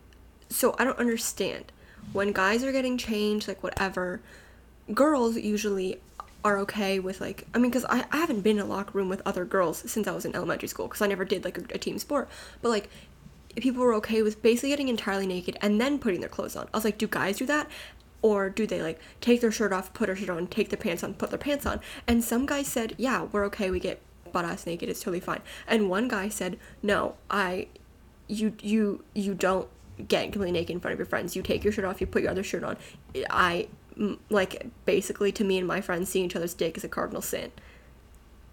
so 0.48 0.74
I 0.78 0.84
don't 0.84 0.98
understand 0.98 1.72
when 2.12 2.32
guys 2.32 2.62
are 2.64 2.72
getting 2.72 2.98
changed 2.98 3.48
like 3.48 3.62
whatever 3.62 4.20
girls 4.94 5.36
usually 5.36 6.00
are 6.44 6.58
okay 6.58 7.00
with 7.00 7.20
like 7.20 7.46
I 7.54 7.58
mean 7.58 7.70
cuz 7.70 7.84
I, 7.84 8.04
I 8.12 8.18
haven't 8.18 8.42
been 8.42 8.58
in 8.58 8.62
a 8.62 8.66
locker 8.66 8.96
room 8.96 9.08
with 9.08 9.22
other 9.24 9.44
girls 9.44 9.82
since 9.90 10.06
I 10.06 10.12
was 10.12 10.24
in 10.24 10.36
elementary 10.36 10.68
school 10.68 10.88
cuz 10.88 11.02
I 11.02 11.06
never 11.06 11.24
did 11.24 11.44
like 11.44 11.58
a, 11.58 11.62
a 11.74 11.78
team 11.78 11.98
sport, 11.98 12.28
but 12.62 12.68
like 12.68 12.88
people 13.56 13.82
were 13.82 13.94
okay 13.94 14.22
with 14.22 14.42
basically 14.42 14.68
getting 14.68 14.88
entirely 14.88 15.26
naked 15.26 15.56
and 15.60 15.80
then 15.80 15.98
putting 15.98 16.20
their 16.20 16.28
clothes 16.28 16.56
on. 16.56 16.68
I 16.72 16.76
was 16.76 16.84
like, 16.84 16.98
do 16.98 17.06
guys 17.06 17.38
do 17.38 17.46
that? 17.46 17.68
Or 18.30 18.50
do 18.50 18.66
they 18.66 18.82
like 18.82 18.98
take 19.20 19.40
their 19.40 19.52
shirt 19.52 19.72
off, 19.72 19.92
put 19.94 20.06
their 20.06 20.16
shirt 20.16 20.30
on, 20.30 20.46
take 20.48 20.68
their 20.70 20.78
pants 20.86 21.04
on, 21.04 21.14
put 21.14 21.30
their 21.30 21.38
pants 21.38 21.64
on? 21.66 21.80
And 22.08 22.24
some 22.24 22.44
guys 22.46 22.66
said, 22.66 22.94
yeah, 22.98 23.18
we're 23.30 23.44
okay. 23.46 23.70
We 23.70 23.78
get 23.78 24.00
butt 24.32 24.44
ass 24.44 24.66
naked. 24.66 24.88
It's 24.88 25.00
totally 25.00 25.20
fine. 25.20 25.42
And 25.68 25.88
one 25.88 26.08
guy 26.08 26.28
said, 26.28 26.58
no, 26.82 27.14
I, 27.30 27.68
you, 28.26 28.54
you, 28.60 29.04
you 29.14 29.34
don't 29.34 29.68
get 30.08 30.24
completely 30.32 30.50
naked 30.58 30.74
in 30.74 30.80
front 30.80 30.92
of 30.94 30.98
your 30.98 31.06
friends. 31.06 31.36
You 31.36 31.42
take 31.42 31.62
your 31.62 31.72
shirt 31.72 31.84
off, 31.84 32.00
you 32.00 32.06
put 32.06 32.22
your 32.22 32.30
other 32.32 32.42
shirt 32.42 32.64
on. 32.64 32.76
I, 33.30 33.68
like, 34.28 34.66
basically 34.86 35.30
to 35.32 35.44
me 35.44 35.58
and 35.58 35.66
my 35.66 35.80
friends, 35.80 36.08
seeing 36.10 36.24
each 36.26 36.36
other's 36.36 36.54
dick 36.54 36.76
is 36.76 36.84
a 36.84 36.88
cardinal 36.88 37.22
sin. 37.22 37.52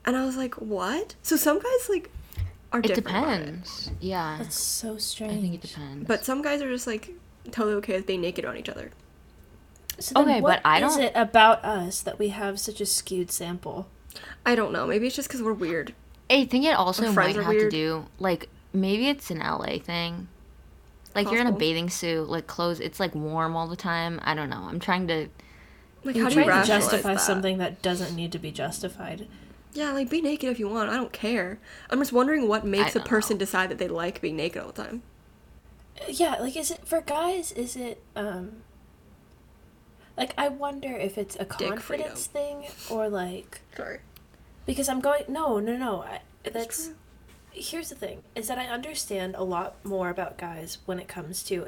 And 0.05 0.15
I 0.15 0.23
was 0.25 0.37
like, 0.37 0.53
what? 0.55 1.15
So 1.23 1.35
some 1.35 1.59
guys 1.59 1.89
like 1.89 2.11
are 2.71 2.79
It 2.79 2.87
different. 2.87 3.07
about 3.17 3.33
it. 3.33 3.39
depends. 3.39 3.91
Yeah. 3.99 4.37
That's 4.39 4.59
so 4.59 4.97
strange. 4.97 5.33
I 5.33 5.41
think 5.41 5.53
it 5.55 5.61
depends. 5.61 6.07
But 6.07 6.25
some 6.25 6.41
guys 6.41 6.61
are 6.61 6.69
just 6.69 6.85
like 6.87 7.11
totally 7.51 7.73
okay 7.75 7.95
with 7.95 8.05
being 8.05 8.21
naked 8.21 8.45
on 8.45 8.55
each 8.57 8.69
other. 8.69 8.91
So 9.99 10.13
then 10.15 10.23
Okay, 10.23 10.41
what 10.41 10.61
but 10.63 10.69
I 10.69 10.79
don't- 10.79 10.91
Is 10.91 10.97
it 10.97 11.11
about 11.15 11.63
us 11.63 12.01
that 12.01 12.17
we 12.19 12.29
have 12.29 12.59
such 12.59 12.81
a 12.81 12.85
skewed 12.85 13.31
sample? 13.31 13.87
I 14.45 14.55
don't 14.55 14.71
know. 14.73 14.85
Maybe 14.87 15.07
it's 15.07 15.15
just 15.15 15.27
because 15.27 15.41
we're 15.41 15.53
weird. 15.53 15.93
I 16.29 16.45
think 16.45 16.65
it 16.65 16.71
also 16.75 17.05
Our 17.07 17.13
might 17.13 17.35
have 17.35 17.47
are 17.47 17.53
to 17.53 17.69
do 17.69 18.05
like 18.19 18.49
maybe 18.73 19.07
it's 19.07 19.29
an 19.29 19.39
LA 19.39 19.77
thing. 19.79 20.27
Like 21.15 21.29
you're 21.31 21.41
in 21.41 21.47
a 21.47 21.51
bathing 21.51 21.89
suit, 21.89 22.27
like 22.27 22.47
clothes. 22.47 22.79
It's 22.79 22.99
like 22.99 23.13
warm 23.13 23.55
all 23.55 23.67
the 23.67 23.75
time. 23.75 24.19
I 24.23 24.33
don't 24.33 24.49
know. 24.49 24.65
I'm 24.67 24.79
trying 24.79 25.07
to. 25.07 25.27
Like, 26.03 26.15
how 26.17 26.27
do 26.27 26.35
you 26.35 26.43
trying 26.43 26.45
to 26.45 26.49
rationalize 26.49 26.67
justify 26.67 27.13
that? 27.13 27.21
something 27.21 27.57
that 27.59 27.81
doesn't 27.81 28.15
need 28.15 28.31
to 28.31 28.39
be 28.39 28.51
justified. 28.51 29.27
Yeah, 29.73 29.91
like 29.93 30.09
be 30.09 30.21
naked 30.21 30.49
if 30.49 30.59
you 30.59 30.67
want. 30.67 30.89
I 30.89 30.95
don't 30.95 31.13
care. 31.13 31.59
I'm 31.89 31.99
just 31.99 32.11
wondering 32.11 32.47
what 32.47 32.65
makes 32.65 32.95
a 32.95 32.99
person 32.99 33.35
know. 33.37 33.39
decide 33.39 33.69
that 33.69 33.77
they 33.77 33.87
like 33.87 34.21
being 34.21 34.35
naked 34.35 34.61
all 34.61 34.71
the 34.71 34.83
time. 34.83 35.03
Yeah, 36.09 36.35
like 36.39 36.57
is 36.57 36.71
it 36.71 36.85
for 36.85 37.01
guys? 37.01 37.51
Is 37.51 37.75
it 37.75 38.01
um 38.15 38.63
like 40.17 40.33
I 40.37 40.47
wonder 40.49 40.91
if 40.95 41.17
it's 41.17 41.37
a 41.39 41.45
confidence 41.45 42.27
thing 42.27 42.65
or 42.89 43.09
like 43.09 43.61
Sorry. 43.75 43.99
because 44.65 44.89
I'm 44.89 45.01
going 45.01 45.23
no 45.27 45.59
no 45.59 45.75
no 45.77 46.03
I, 46.03 46.21
that's 46.49 46.85
true. 46.87 46.95
here's 47.51 47.89
the 47.89 47.95
thing 47.95 48.23
is 48.35 48.47
that 48.47 48.57
I 48.57 48.65
understand 48.67 49.35
a 49.35 49.43
lot 49.43 49.75
more 49.83 50.09
about 50.09 50.37
guys 50.37 50.79
when 50.85 50.99
it 50.99 51.07
comes 51.07 51.43
to 51.43 51.67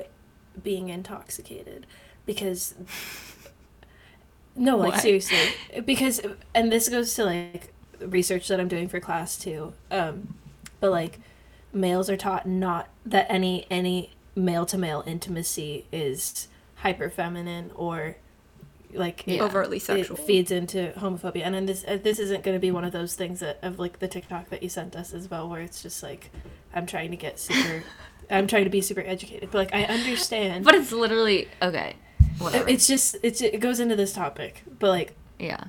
being 0.61 0.89
intoxicated 0.89 1.85
because 2.25 2.75
no 4.55 4.77
like 4.77 4.93
Why? 4.93 4.99
seriously 4.99 5.81
because 5.85 6.21
and 6.53 6.71
this 6.71 6.87
goes 6.89 7.13
to 7.15 7.25
like 7.25 7.73
research 7.99 8.47
that 8.47 8.59
I'm 8.59 8.67
doing 8.67 8.87
for 8.87 8.99
class 8.99 9.37
too 9.37 9.73
um 9.91 10.35
but 10.79 10.91
like 10.91 11.19
males 11.73 12.09
are 12.09 12.17
taught 12.17 12.45
not 12.47 12.89
that 13.05 13.25
any 13.29 13.65
any 13.69 14.11
male 14.35 14.65
to 14.65 14.77
male 14.77 15.03
intimacy 15.05 15.85
is 15.91 16.47
hyper 16.75 17.09
feminine 17.09 17.71
or 17.75 18.17
like 18.97 19.27
it- 19.27 19.41
Overtly 19.41 19.77
it 19.77 19.81
sexual. 19.83 20.17
feeds 20.17 20.51
into 20.51 20.93
homophobia 20.97 21.41
and 21.45 21.53
then 21.55 21.65
this 21.65 21.83
uh, 21.87 21.97
this 22.01 22.19
isn't 22.19 22.43
going 22.43 22.55
to 22.55 22.59
be 22.59 22.71
one 22.71 22.83
of 22.83 22.91
those 22.91 23.15
things 23.15 23.39
that 23.41 23.59
of 23.61 23.79
like 23.79 23.99
the 23.99 24.07
tiktok 24.07 24.49
that 24.49 24.61
you 24.63 24.69
sent 24.69 24.95
us 24.95 25.13
as 25.13 25.29
well 25.29 25.47
where 25.49 25.61
it's 25.61 25.81
just 25.81 26.01
like 26.03 26.31
i'm 26.73 26.85
trying 26.85 27.11
to 27.11 27.17
get 27.17 27.39
super 27.39 27.83
i'm 28.29 28.47
trying 28.47 28.63
to 28.63 28.69
be 28.69 28.81
super 28.81 29.01
educated 29.01 29.49
but 29.51 29.57
like 29.59 29.73
i 29.75 29.83
understand 29.83 30.65
But 30.65 30.75
it's 30.75 30.91
literally 30.91 31.47
okay. 31.61 31.95
Whatever. 32.39 32.67
it's 32.69 32.87
just 32.87 33.15
it's 33.23 33.41
it 33.41 33.59
goes 33.59 33.79
into 33.79 33.95
this 33.95 34.11
topic 34.13 34.63
but 34.79 34.89
like 34.89 35.13
yeah. 35.39 35.65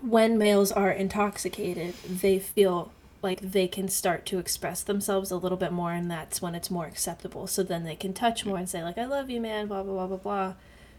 when 0.00 0.36
males 0.38 0.72
are 0.72 0.90
intoxicated 0.90 1.94
they 2.04 2.38
feel 2.38 2.92
like 3.22 3.40
they 3.40 3.68
can 3.68 3.86
start 3.88 4.26
to 4.26 4.38
express 4.40 4.82
themselves 4.82 5.30
a 5.30 5.36
little 5.36 5.56
bit 5.58 5.70
more 5.72 5.92
and 5.92 6.10
that's 6.10 6.42
when 6.42 6.54
it's 6.56 6.70
more 6.72 6.86
acceptable 6.86 7.46
so 7.46 7.62
then 7.62 7.84
they 7.84 7.94
can 7.94 8.12
touch 8.12 8.44
more 8.44 8.56
and 8.58 8.68
say 8.68 8.82
like 8.82 8.98
i 8.98 9.04
love 9.04 9.30
you 9.30 9.40
man 9.40 9.66
blah 9.68 9.82
blah 9.82 9.92
blah 9.94 10.06
blah 10.08 10.16
blah 10.16 10.54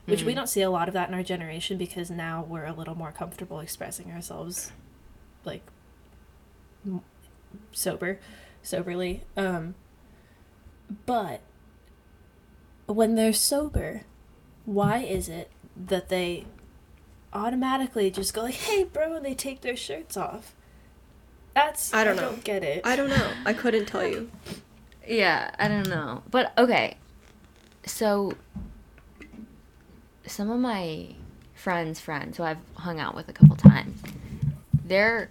which 0.05 0.23
we 0.23 0.33
don't 0.33 0.49
see 0.49 0.61
a 0.61 0.69
lot 0.69 0.87
of 0.87 0.93
that 0.93 1.07
in 1.07 1.13
our 1.15 1.23
generation 1.23 1.77
because 1.77 2.11
now 2.11 2.45
we're 2.47 2.65
a 2.65 2.73
little 2.73 2.95
more 2.95 3.11
comfortable 3.11 3.59
expressing 3.59 4.11
ourselves 4.11 4.71
like 5.45 5.61
sober 7.71 8.19
soberly 8.61 9.21
um 9.37 9.75
but 11.05 11.41
when 12.85 13.15
they're 13.15 13.33
sober 13.33 14.01
why 14.65 14.97
is 14.99 15.29
it 15.29 15.49
that 15.75 16.09
they 16.09 16.45
automatically 17.33 18.11
just 18.11 18.33
go 18.33 18.41
like 18.43 18.53
hey 18.55 18.83
bro 18.83 19.15
and 19.15 19.25
they 19.25 19.33
take 19.33 19.61
their 19.61 19.75
shirts 19.75 20.17
off 20.17 20.53
that's 21.55 21.93
I 21.93 22.03
don't 22.03 22.15
know. 22.15 22.35
get 22.43 22.63
it 22.63 22.81
I 22.83 22.95
don't 22.95 23.09
know. 23.09 23.29
I 23.45 23.53
couldn't 23.53 23.85
tell 23.85 24.05
you. 24.07 24.29
Yeah, 25.05 25.51
I 25.59 25.67
don't 25.67 25.89
know. 25.89 26.23
But 26.31 26.53
okay. 26.57 26.95
So 27.85 28.31
some 30.25 30.49
of 30.49 30.59
my 30.59 31.07
friends' 31.53 31.99
friends 31.99 32.37
who 32.37 32.43
I've 32.43 32.57
hung 32.75 32.99
out 32.99 33.15
with 33.15 33.29
a 33.29 33.33
couple 33.33 33.55
times, 33.55 34.01
they're 34.85 35.29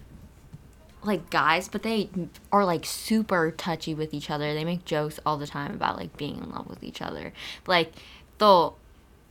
like 1.04 1.30
guys, 1.30 1.68
but 1.68 1.82
they 1.82 2.08
are 2.52 2.64
like 2.64 2.84
super 2.84 3.50
touchy 3.50 3.94
with 3.94 4.14
each 4.14 4.30
other. 4.30 4.54
They 4.54 4.64
make 4.64 4.84
jokes 4.84 5.18
all 5.26 5.36
the 5.36 5.46
time 5.46 5.72
about 5.72 5.96
like 5.96 6.16
being 6.16 6.36
in 6.36 6.50
love 6.50 6.68
with 6.68 6.82
each 6.82 7.02
other. 7.02 7.32
Like 7.66 7.92
they'll 8.38 8.76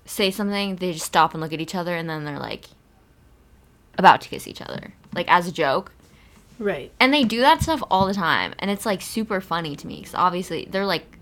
say 0.05 0.31
something, 0.31 0.75
they 0.75 0.93
just 0.93 1.05
stop 1.05 1.33
and 1.33 1.41
look 1.41 1.53
at 1.53 1.61
each 1.61 1.75
other 1.75 1.95
and 1.95 2.09
then 2.09 2.25
they're 2.25 2.39
like 2.39 2.65
about 3.97 4.21
to 4.21 4.29
kiss 4.29 4.47
each 4.47 4.61
other. 4.61 4.93
Like 5.13 5.31
as 5.31 5.47
a 5.47 5.51
joke. 5.51 5.93
right 6.59 6.91
And 6.99 7.13
they 7.13 7.23
do 7.23 7.39
that 7.41 7.61
stuff 7.61 7.81
all 7.89 8.05
the 8.05 8.13
time, 8.13 8.53
and 8.59 8.69
it's 8.69 8.85
like 8.85 9.01
super 9.01 9.41
funny 9.41 9.75
to 9.75 9.87
me 9.87 9.97
because 9.97 10.15
obviously 10.15 10.67
they're 10.69 10.85
like, 10.85 11.17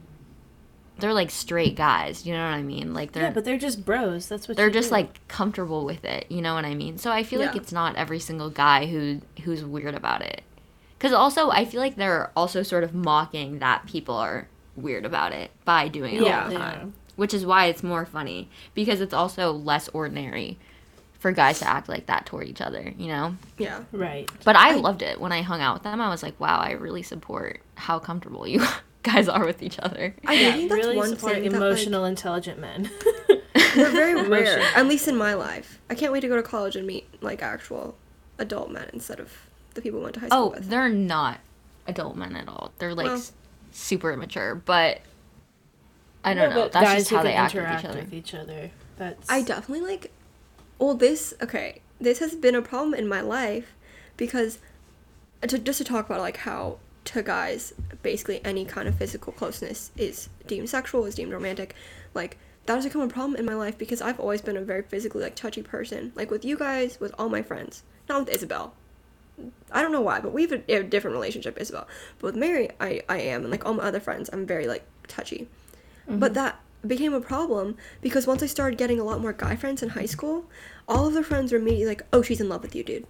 they're 0.99 1.13
like 1.13 1.31
straight 1.31 1.75
guys. 1.75 2.25
You 2.25 2.33
know 2.33 2.43
what 2.43 2.53
I 2.55 2.61
mean? 2.63 2.93
Like 2.93 3.11
they're 3.11 3.23
yeah 3.23 3.31
but 3.31 3.45
they're 3.45 3.57
just 3.57 3.85
bros 3.85 4.27
that's 4.27 4.47
what 4.47 4.57
they're 4.57 4.67
you 4.67 4.73
just 4.73 4.89
do. 4.89 4.95
like 4.95 5.27
comfortable 5.27 5.85
with 5.85 6.03
it. 6.05 6.25
You 6.29 6.41
know 6.41 6.53
what 6.53 6.65
I 6.65 6.75
mean? 6.75 6.97
So 6.97 7.11
I 7.11 7.23
feel 7.23 7.39
like 7.39 7.55
it's 7.55 7.71
not 7.71 7.95
every 7.95 8.19
single 8.19 8.49
guy 8.49 8.85
who 8.87 9.21
who's 9.43 9.63
weird 9.63 9.95
about 9.95 10.21
it. 10.21 10.41
Because 10.97 11.13
also 11.13 11.49
I 11.49 11.65
feel 11.65 11.79
like 11.81 11.95
they're 11.95 12.31
also 12.35 12.63
sort 12.63 12.83
of 12.83 12.93
mocking 12.93 13.59
that 13.59 13.85
people 13.85 14.15
are 14.15 14.47
weird 14.75 15.05
about 15.05 15.31
it 15.33 15.51
by 15.65 15.87
doing 15.87 16.15
it 16.15 16.21
Yeah. 16.23 16.43
all 16.43 16.47
the 16.49 16.53
Yeah. 16.53 16.59
time. 16.59 16.93
which 17.15 17.33
is 17.33 17.45
why 17.45 17.65
it's 17.65 17.83
more 17.83 18.05
funny 18.05 18.49
because 18.73 19.01
it's 19.01 19.13
also 19.13 19.51
less 19.51 19.89
ordinary 19.89 20.57
for 21.19 21.33
guys 21.33 21.59
to 21.59 21.67
act 21.67 21.89
like 21.89 22.05
that 22.05 22.25
toward 22.25 22.47
each 22.47 22.61
other, 22.61 22.93
you 22.97 23.07
know? 23.07 23.35
Yeah. 23.57 23.81
Right. 23.91 24.29
But 24.45 24.55
I, 24.55 24.75
loved 24.75 25.01
it 25.01 25.19
when 25.19 25.33
I 25.33 25.41
hung 25.41 25.59
out 25.59 25.73
with 25.73 25.83
them. 25.83 25.99
I 25.99 26.07
was 26.07 26.23
like, 26.23 26.39
wow, 26.39 26.59
I 26.59 26.71
really 26.71 27.03
support 27.03 27.59
how 27.75 27.99
comfortable 27.99 28.47
you 28.47 28.65
guys 29.03 29.27
are 29.29 29.45
with 29.45 29.61
each 29.63 29.79
other. 29.79 30.13
I 30.25 30.33
Yeah, 30.33 30.51
think 30.53 30.69
that's 30.69 30.83
really 30.85 30.97
one 30.97 31.09
support 31.09 31.33
thing 31.33 31.43
that, 31.43 31.51
like, 31.51 31.57
emotional, 31.61 32.05
intelligent 32.05 32.59
men. 32.59 32.89
They're 33.75 33.91
very 33.91 34.27
rare, 34.27 34.59
at 34.75 34.87
least 34.87 35.07
in 35.07 35.15
my 35.15 35.33
life. 35.33 35.79
I 35.89 35.95
can't 35.95 36.11
wait 36.11 36.21
to 36.21 36.27
go 36.27 36.35
to 36.35 36.43
college 36.43 36.75
and 36.75 36.85
meet 36.87 37.07
like 37.21 37.41
actual 37.43 37.95
adult 38.37 38.71
men 38.71 38.89
instead 38.93 39.19
of 39.19 39.31
the 39.75 39.81
people 39.81 39.99
we 39.99 40.03
went 40.05 40.15
to 40.15 40.19
high 40.21 40.27
school 40.27 40.39
Oh, 40.39 40.47
with. 40.49 40.69
they're 40.69 40.89
not 40.89 41.39
adult 41.87 42.15
men 42.15 42.35
at 42.35 42.47
all. 42.47 42.71
They're 42.79 42.95
like 42.95 43.05
Well- 43.07 43.21
super 43.71 44.11
immature, 44.11 44.55
but 44.55 44.99
I 46.23 46.33
don't 46.33 46.49
No, 46.49 46.55
know. 46.55 46.69
That's 46.69 46.93
just 46.95 47.09
how 47.11 47.23
they 47.23 47.33
act 47.33 47.53
with 47.53 47.63
interact 47.63 47.83
each 47.83 47.89
other. 47.89 47.99
with 47.99 48.13
each 48.13 48.33
other. 48.33 48.71
That's 48.97 49.29
I 49.29 49.41
definitely 49.41 49.87
like. 49.87 50.11
Well, 50.77 50.93
this 50.95 51.33
okay. 51.41 51.81
This 52.01 52.19
has 52.19 52.35
been 52.35 52.55
a 52.55 52.61
problem 52.61 52.93
in 52.93 53.07
my 53.07 53.21
life 53.21 53.73
because 54.17 54.59
to 55.47 55.57
just 55.59 55.77
to 55.77 55.83
talk 55.83 56.05
about 56.07 56.19
like 56.21 56.37
how 56.37 56.79
to 57.05 57.23
guys 57.23 57.73
basically 58.01 58.43
any 58.45 58.65
kind 58.65 58.87
of 58.87 58.95
physical 58.95 59.33
closeness 59.33 59.91
is 59.97 60.29
deemed 60.47 60.69
sexual 60.69 61.05
is 61.05 61.15
deemed 61.15 61.31
romantic. 61.31 61.75
Like 62.13 62.37
that 62.65 62.75
has 62.75 62.85
become 62.85 63.01
a 63.01 63.07
problem 63.07 63.35
in 63.39 63.45
my 63.45 63.55
life 63.55 63.77
because 63.77 64.01
i've 64.01 64.19
always 64.19 64.41
been 64.41 64.57
a 64.57 64.61
very 64.61 64.83
physically 64.83 65.23
like 65.23 65.35
touchy 65.35 65.61
person. 65.61 66.11
Like 66.15 66.31
with 66.31 66.45
you 66.45 66.57
guys 66.57 66.99
with 66.99 67.13
all 67.17 67.29
my 67.29 67.41
friends. 67.41 67.83
Not 68.07 68.21
with 68.21 68.35
isabel. 68.35 68.73
I 69.71 69.81
don't 69.81 69.91
know 69.91 70.01
why 70.01 70.19
but 70.19 70.33
we 70.33 70.43
have 70.43 70.51
a, 70.51 70.75
a 70.75 70.83
different 70.83 71.15
relationship 71.15 71.59
isabel. 71.59 71.87
But 72.19 72.27
with 72.27 72.35
mary 72.35 72.69
i 72.79 73.01
i 73.09 73.19
am 73.19 73.41
and 73.41 73.51
like 73.51 73.65
all 73.65 73.73
my 73.73 73.83
other 73.83 73.99
friends 73.99 74.29
i'm 74.31 74.45
very 74.45 74.67
like 74.67 74.85
touchy. 75.07 75.47
But 76.07 76.13
mm-hmm. 76.15 76.33
that 76.33 76.59
became 76.85 77.13
a 77.13 77.21
problem 77.21 77.75
because 78.01 78.25
once 78.25 78.41
I 78.41 78.47
started 78.47 78.77
getting 78.79 78.99
a 78.99 79.03
lot 79.03 79.21
more 79.21 79.33
guy 79.33 79.55
friends 79.55 79.83
in 79.83 79.89
high 79.89 80.05
school, 80.05 80.45
all 80.87 81.07
of 81.07 81.13
their 81.13 81.23
friends 81.23 81.51
were 81.51 81.59
immediately 81.59 81.87
like, 81.87 82.05
"Oh, 82.13 82.21
she's 82.21 82.41
in 82.41 82.49
love 82.49 82.61
with 82.61 82.75
you, 82.75 82.83
dude." 82.83 83.05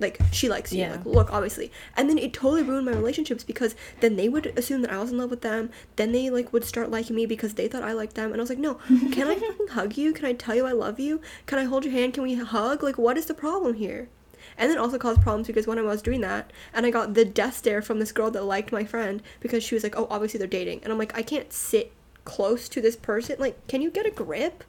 Like 0.00 0.20
she 0.32 0.48
likes 0.48 0.72
you. 0.72 0.80
Yeah. 0.80 0.92
Like 0.92 1.06
look, 1.06 1.32
obviously. 1.32 1.70
And 1.96 2.08
then 2.08 2.18
it 2.18 2.32
totally 2.32 2.62
ruined 2.62 2.86
my 2.86 2.92
relationships 2.92 3.44
because 3.44 3.74
then 4.00 4.16
they 4.16 4.28
would 4.28 4.46
assume 4.58 4.82
that 4.82 4.92
I 4.92 4.98
was 4.98 5.12
in 5.12 5.18
love 5.18 5.30
with 5.30 5.42
them. 5.42 5.70
Then 5.96 6.12
they 6.12 6.30
like 6.30 6.52
would 6.52 6.64
start 6.64 6.90
liking 6.90 7.16
me 7.16 7.26
because 7.26 7.54
they 7.54 7.68
thought 7.68 7.82
I 7.82 7.92
liked 7.92 8.14
them. 8.14 8.32
And 8.32 8.40
I 8.40 8.42
was 8.42 8.50
like, 8.50 8.58
"No, 8.58 8.74
can 9.12 9.28
I 9.28 9.34
fucking 9.40 9.68
hug 9.68 9.96
you? 9.96 10.12
Can 10.12 10.24
I 10.24 10.32
tell 10.32 10.54
you 10.54 10.66
I 10.66 10.72
love 10.72 10.98
you? 11.00 11.20
Can 11.46 11.58
I 11.58 11.64
hold 11.64 11.84
your 11.84 11.92
hand? 11.92 12.14
Can 12.14 12.22
we 12.22 12.34
hug? 12.34 12.82
Like 12.82 12.98
what 12.98 13.18
is 13.18 13.26
the 13.26 13.34
problem 13.34 13.74
here?" 13.74 14.08
And 14.56 14.70
then 14.70 14.78
also 14.78 14.98
caused 14.98 15.22
problems 15.22 15.46
because 15.46 15.66
when 15.66 15.78
I 15.78 15.82
was 15.82 16.02
doing 16.02 16.20
that, 16.20 16.52
and 16.72 16.86
I 16.86 16.90
got 16.90 17.14
the 17.14 17.24
death 17.24 17.56
stare 17.56 17.82
from 17.82 17.98
this 17.98 18.12
girl 18.12 18.30
that 18.30 18.44
liked 18.44 18.72
my 18.72 18.84
friend 18.84 19.22
because 19.40 19.64
she 19.64 19.74
was 19.74 19.82
like, 19.82 19.96
"Oh, 19.96 20.06
obviously 20.10 20.38
they're 20.38 20.46
dating," 20.46 20.80
and 20.82 20.92
I'm 20.92 20.98
like, 20.98 21.16
I 21.16 21.22
can't 21.22 21.52
sit 21.52 21.92
close 22.24 22.68
to 22.70 22.80
this 22.80 22.96
person. 22.96 23.36
Like, 23.38 23.66
can 23.66 23.82
you 23.82 23.90
get 23.90 24.06
a 24.06 24.10
grip? 24.10 24.64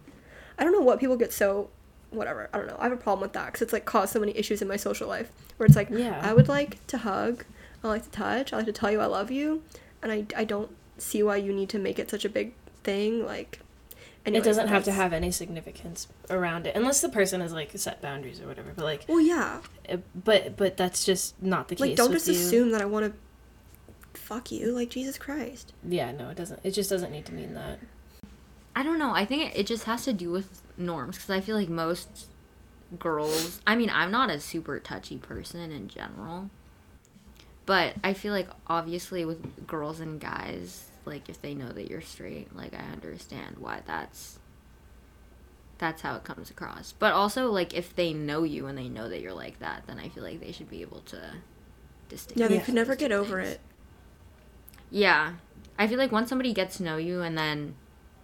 I 0.58 0.64
don't 0.64 0.74
know 0.74 0.82
what 0.82 1.00
people 1.00 1.18
get 1.18 1.34
so, 1.34 1.70
whatever. 2.16 2.50
I 2.54 2.58
don't 2.58 2.68
know. 2.68 2.78
I 2.80 2.84
have 2.84 2.92
a 2.92 2.98
problem 2.98 3.22
with 3.22 3.34
that 3.34 3.48
because 3.48 3.62
it's 3.62 3.74
like 3.74 3.86
caused 3.86 4.14
so 4.14 4.20
many 4.20 4.36
issues 4.38 4.62
in 4.62 4.68
my 4.68 4.78
social 4.78 5.08
life 5.08 5.32
where 5.58 5.68
it's 5.68 5.76
like, 5.76 5.90
Yeah. 5.90 6.20
I 6.24 6.34
would 6.34 6.48
like 6.48 6.86
to 6.88 6.98
hug, 7.00 7.46
I 7.84 7.88
like 7.88 8.04
to 8.04 8.10
touch, 8.12 8.54
I 8.54 8.58
like 8.58 8.66
to 8.68 8.72
tell 8.74 8.92
you 8.92 9.00
I 9.02 9.06
love 9.06 9.32
you, 9.32 9.64
and 10.02 10.12
I 10.12 10.26
I 10.36 10.44
don't 10.44 10.72
see 10.98 11.22
why 11.24 11.38
you 11.38 11.54
need 11.54 11.70
to 11.70 11.80
make 11.80 12.00
it 12.00 12.10
such 12.10 12.26
a 12.26 12.30
big 12.30 12.54
thing. 12.84 13.26
Like, 13.26 13.60
it 14.26 14.44
doesn't 14.44 14.70
have 14.70 14.84
to 14.86 14.92
have 14.92 15.14
any 15.14 15.30
significance 15.30 16.08
around 16.32 16.66
it 16.66 16.76
unless 16.76 17.00
the 17.02 17.10
person 17.10 17.42
has 17.42 17.54
like 17.54 17.72
set 17.76 18.02
boundaries 18.02 18.42
or 18.42 18.48
whatever. 18.48 18.72
But 18.76 18.86
like, 18.86 19.06
Well, 19.08 19.20
yeah. 19.22 19.62
uh, 19.88 19.98
but 20.16 20.58
but 20.58 20.78
that's 20.78 21.06
just 21.06 21.42
not 21.44 21.68
the 21.68 21.76
case. 21.76 21.82
Like, 21.82 21.96
don't 21.96 22.10
with 22.12 22.26
just 22.26 22.28
you. 22.28 22.46
assume 22.48 22.72
that 22.72 22.82
I 22.82 22.86
want 22.86 23.06
to. 23.06 23.20
Fuck 24.20 24.52
you, 24.52 24.72
like 24.72 24.90
Jesus 24.90 25.18
Christ. 25.20 25.74
Yeah, 25.88 26.12
no, 26.12 26.30
it 26.30 26.38
doesn't. 26.38 26.60
It 26.64 26.72
just 26.72 26.90
doesn't 26.90 27.12
need 27.12 27.26
to 27.28 27.34
mean 27.34 27.54
that. 27.54 27.80
I 28.76 28.82
don't 28.82 28.98
know. 28.98 29.14
I 29.14 29.26
think 29.26 29.52
it, 29.54 29.60
it 29.60 29.68
just 29.68 29.84
has 29.84 30.04
to 30.06 30.14
do 30.14 30.32
with 30.32 30.62
norms 30.78 31.18
because 31.18 31.30
I 31.30 31.42
feel 31.42 31.56
like 31.56 31.70
most 31.70 32.28
girls. 33.00 33.62
I 33.66 33.76
mean, 33.76 33.90
I'm 33.92 34.12
not 34.12 34.30
a 34.30 34.40
super 34.40 34.80
touchy 34.80 35.18
person 35.18 35.72
in 35.72 35.88
general, 35.88 36.50
but 37.66 37.96
I 38.04 38.14
feel 38.14 38.34
like 38.34 38.50
obviously 38.68 39.26
with 39.26 39.68
girls 39.68 40.00
and 40.00 40.20
guys, 40.20 40.88
like 41.06 41.30
if 41.30 41.42
they 41.42 41.54
know 41.54 41.70
that 41.70 41.90
you're 41.90 42.02
straight, 42.02 42.56
like 42.56 42.74
I 42.74 42.92
understand 42.92 43.58
why 43.60 43.82
that's 43.86 44.40
that's 45.78 46.02
how 46.02 46.16
it 46.16 46.24
comes 46.24 46.50
across. 46.50 46.94
But 46.98 47.14
also 47.14 47.52
like 47.52 47.74
if 47.74 47.96
they 47.96 48.14
know 48.14 48.44
you 48.44 48.68
and 48.68 48.78
they 48.78 48.90
know 48.90 49.10
that 49.10 49.22
you're 49.22 49.34
like 49.34 49.60
that, 49.60 49.84
then 49.88 50.00
I 50.00 50.10
feel 50.10 50.24
like 50.24 50.40
they 50.40 50.52
should 50.52 50.70
be 50.70 50.82
able 50.82 51.02
to 51.02 51.22
distinguish. 52.10 52.50
Yeah, 52.50 52.58
they 52.58 52.64
could 52.64 52.74
never 52.76 52.96
get 52.96 53.12
over 53.12 53.42
things. 53.42 53.56
it. 53.56 53.62
Yeah. 54.92 55.34
I 55.78 55.88
feel 55.88 55.98
like 55.98 56.12
once 56.12 56.30
somebody 56.30 56.54
gets 56.54 56.78
to 56.78 56.84
know 56.84 56.98
you 56.98 57.22
and 57.22 57.38
then 57.38 57.76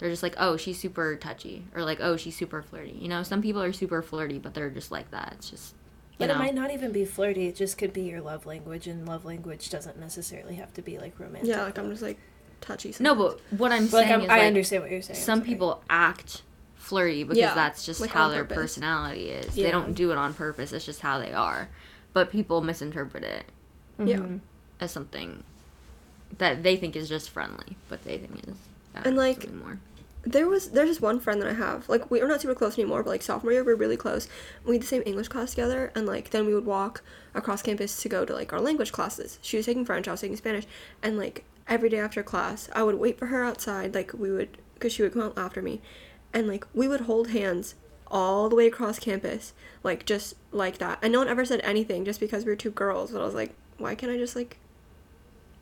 they're 0.01 0.09
just 0.09 0.23
like, 0.23 0.33
oh, 0.37 0.57
she's 0.57 0.79
super 0.79 1.15
touchy. 1.15 1.63
Or 1.75 1.83
like, 1.83 1.99
oh, 2.01 2.17
she's 2.17 2.35
super 2.35 2.61
flirty. 2.63 2.97
You 2.99 3.07
know, 3.07 3.21
some 3.21 3.41
people 3.41 3.61
are 3.61 3.71
super 3.71 4.01
flirty, 4.01 4.39
but 4.39 4.53
they're 4.55 4.71
just 4.71 4.91
like 4.91 5.11
that. 5.11 5.33
It's 5.37 5.49
just, 5.51 5.75
you 6.13 6.15
But 6.17 6.25
know. 6.29 6.33
it 6.33 6.37
might 6.39 6.55
not 6.55 6.71
even 6.71 6.91
be 6.91 7.05
flirty. 7.05 7.45
It 7.47 7.55
just 7.55 7.77
could 7.77 7.93
be 7.93 8.01
your 8.01 8.19
love 8.19 8.47
language, 8.47 8.87
and 8.87 9.07
love 9.07 9.25
language 9.25 9.69
doesn't 9.69 9.99
necessarily 9.99 10.55
have 10.55 10.73
to 10.73 10.81
be 10.81 10.97
like 10.97 11.19
romantic. 11.19 11.49
Yeah, 11.51 11.63
like 11.63 11.77
I'm 11.77 11.89
just 11.91 12.01
like 12.01 12.17
touchy. 12.61 12.93
no, 12.99 13.13
but 13.15 13.39
what 13.57 13.71
I'm 13.71 13.85
But, 13.85 13.93
like 13.93 14.07
saying 14.07 14.13
I'm, 14.15 14.21
is 14.21 14.29
I 14.29 14.37
like, 14.39 14.47
understand 14.47 14.81
what 14.83 14.91
you're 14.91 15.01
saying. 15.03 15.19
Some 15.19 15.43
people 15.43 15.83
act 15.89 16.41
flirty 16.75 17.23
because 17.23 17.37
Yeah, 17.37 17.53
that's 17.53 17.85
just 17.85 18.01
like 18.01 18.09
how 18.09 18.29
their 18.29 18.43
purpose. 18.43 18.55
personality 18.57 19.29
is. 19.29 19.53
They 19.55 19.69
don't 19.69 19.93
do 19.93 20.11
it 20.11 20.17
on 20.17 20.33
purpose. 20.33 20.73
It's 20.73 20.83
just 20.85 21.01
how 21.01 21.19
they 21.19 21.31
are. 21.31 21.69
But 22.13 22.31
people 22.31 22.61
misinterpret 22.61 23.23
it 23.23 23.45
Yeah. 24.03 24.17
Mhm. 24.17 24.39
as 24.79 24.91
something 24.91 25.43
that 26.39 26.63
they 26.63 26.75
think 26.75 26.95
is 26.95 27.07
just 27.07 27.29
friendly, 27.29 27.77
but 27.87 28.03
they 28.03 28.17
think 28.17 28.47
is 28.47 28.55
And, 28.95 29.15
like, 29.15 29.41
something 29.43 29.59
more. 29.59 29.79
There 30.23 30.47
was 30.47 30.69
there's 30.71 30.89
this 30.89 31.01
one 31.01 31.19
friend 31.19 31.41
that 31.41 31.49
I 31.49 31.53
have. 31.53 31.89
Like 31.89 32.11
we, 32.11 32.19
we're 32.21 32.27
not 32.27 32.41
super 32.41 32.55
close 32.55 32.77
anymore, 32.77 33.03
but 33.03 33.09
like 33.09 33.21
sophomore 33.23 33.53
year 33.53 33.63
we 33.63 33.73
are 33.73 33.75
really 33.75 33.97
close. 33.97 34.27
We 34.65 34.75
had 34.75 34.83
the 34.83 34.87
same 34.87 35.03
English 35.05 35.29
class 35.29 35.51
together, 35.51 35.91
and 35.95 36.05
like 36.05 36.29
then 36.29 36.45
we 36.45 36.53
would 36.53 36.65
walk 36.65 37.01
across 37.33 37.61
campus 37.61 38.01
to 38.01 38.09
go 38.09 38.25
to 38.25 38.33
like 38.33 38.53
our 38.53 38.61
language 38.61 38.91
classes. 38.91 39.39
She 39.41 39.57
was 39.57 39.65
taking 39.65 39.85
French, 39.85 40.07
I 40.07 40.11
was 40.11 40.21
taking 40.21 40.37
Spanish, 40.37 40.65
and 41.01 41.17
like 41.17 41.43
every 41.67 41.89
day 41.89 41.99
after 41.99 42.21
class, 42.23 42.69
I 42.73 42.83
would 42.83 42.95
wait 42.95 43.17
for 43.17 43.27
her 43.27 43.43
outside. 43.43 43.95
Like 43.95 44.13
we 44.13 44.31
would, 44.31 44.57
because 44.75 44.93
she 44.93 45.01
would 45.01 45.13
come 45.13 45.21
out 45.23 45.37
after 45.37 45.61
me, 45.61 45.81
and 46.33 46.47
like 46.47 46.65
we 46.73 46.87
would 46.87 47.01
hold 47.01 47.29
hands 47.29 47.75
all 48.07 48.49
the 48.49 48.55
way 48.55 48.67
across 48.67 48.99
campus, 48.99 49.53
like 49.83 50.05
just 50.05 50.35
like 50.51 50.77
that. 50.79 50.99
And 51.01 51.13
no 51.13 51.19
one 51.19 51.27
ever 51.29 51.45
said 51.45 51.61
anything 51.63 52.05
just 52.05 52.19
because 52.19 52.45
we 52.45 52.51
were 52.51 52.55
two 52.57 52.71
girls. 52.71 53.11
But 53.11 53.21
I 53.21 53.25
was 53.25 53.33
like, 53.35 53.53
why 53.77 53.95
can't 53.95 54.11
I 54.11 54.17
just 54.17 54.35
like? 54.35 54.57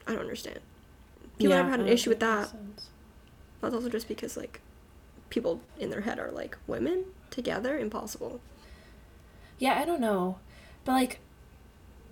I 0.08 0.12
don't 0.14 0.22
understand. 0.22 0.60
People 1.38 1.56
Yeah, 1.56 1.58
never 1.58 1.70
had 1.70 1.80
an 1.80 1.88
issue 1.88 2.10
with 2.10 2.20
that. 2.20 2.50
sense. 2.50 2.90
That's 3.62 3.74
also 3.74 3.90
just 3.90 4.08
because 4.08 4.38
like 4.38 4.62
people 5.30 5.62
in 5.80 5.90
their 5.90 6.02
head 6.02 6.20
are 6.20 6.32
like 6.32 6.58
women 6.68 7.06
together 7.30 7.78
impossible. 7.78 8.42
Yeah, 9.58 9.80
I 9.80 9.86
don't 9.86 10.02
know, 10.02 10.40
but 10.86 10.94
like 10.94 11.20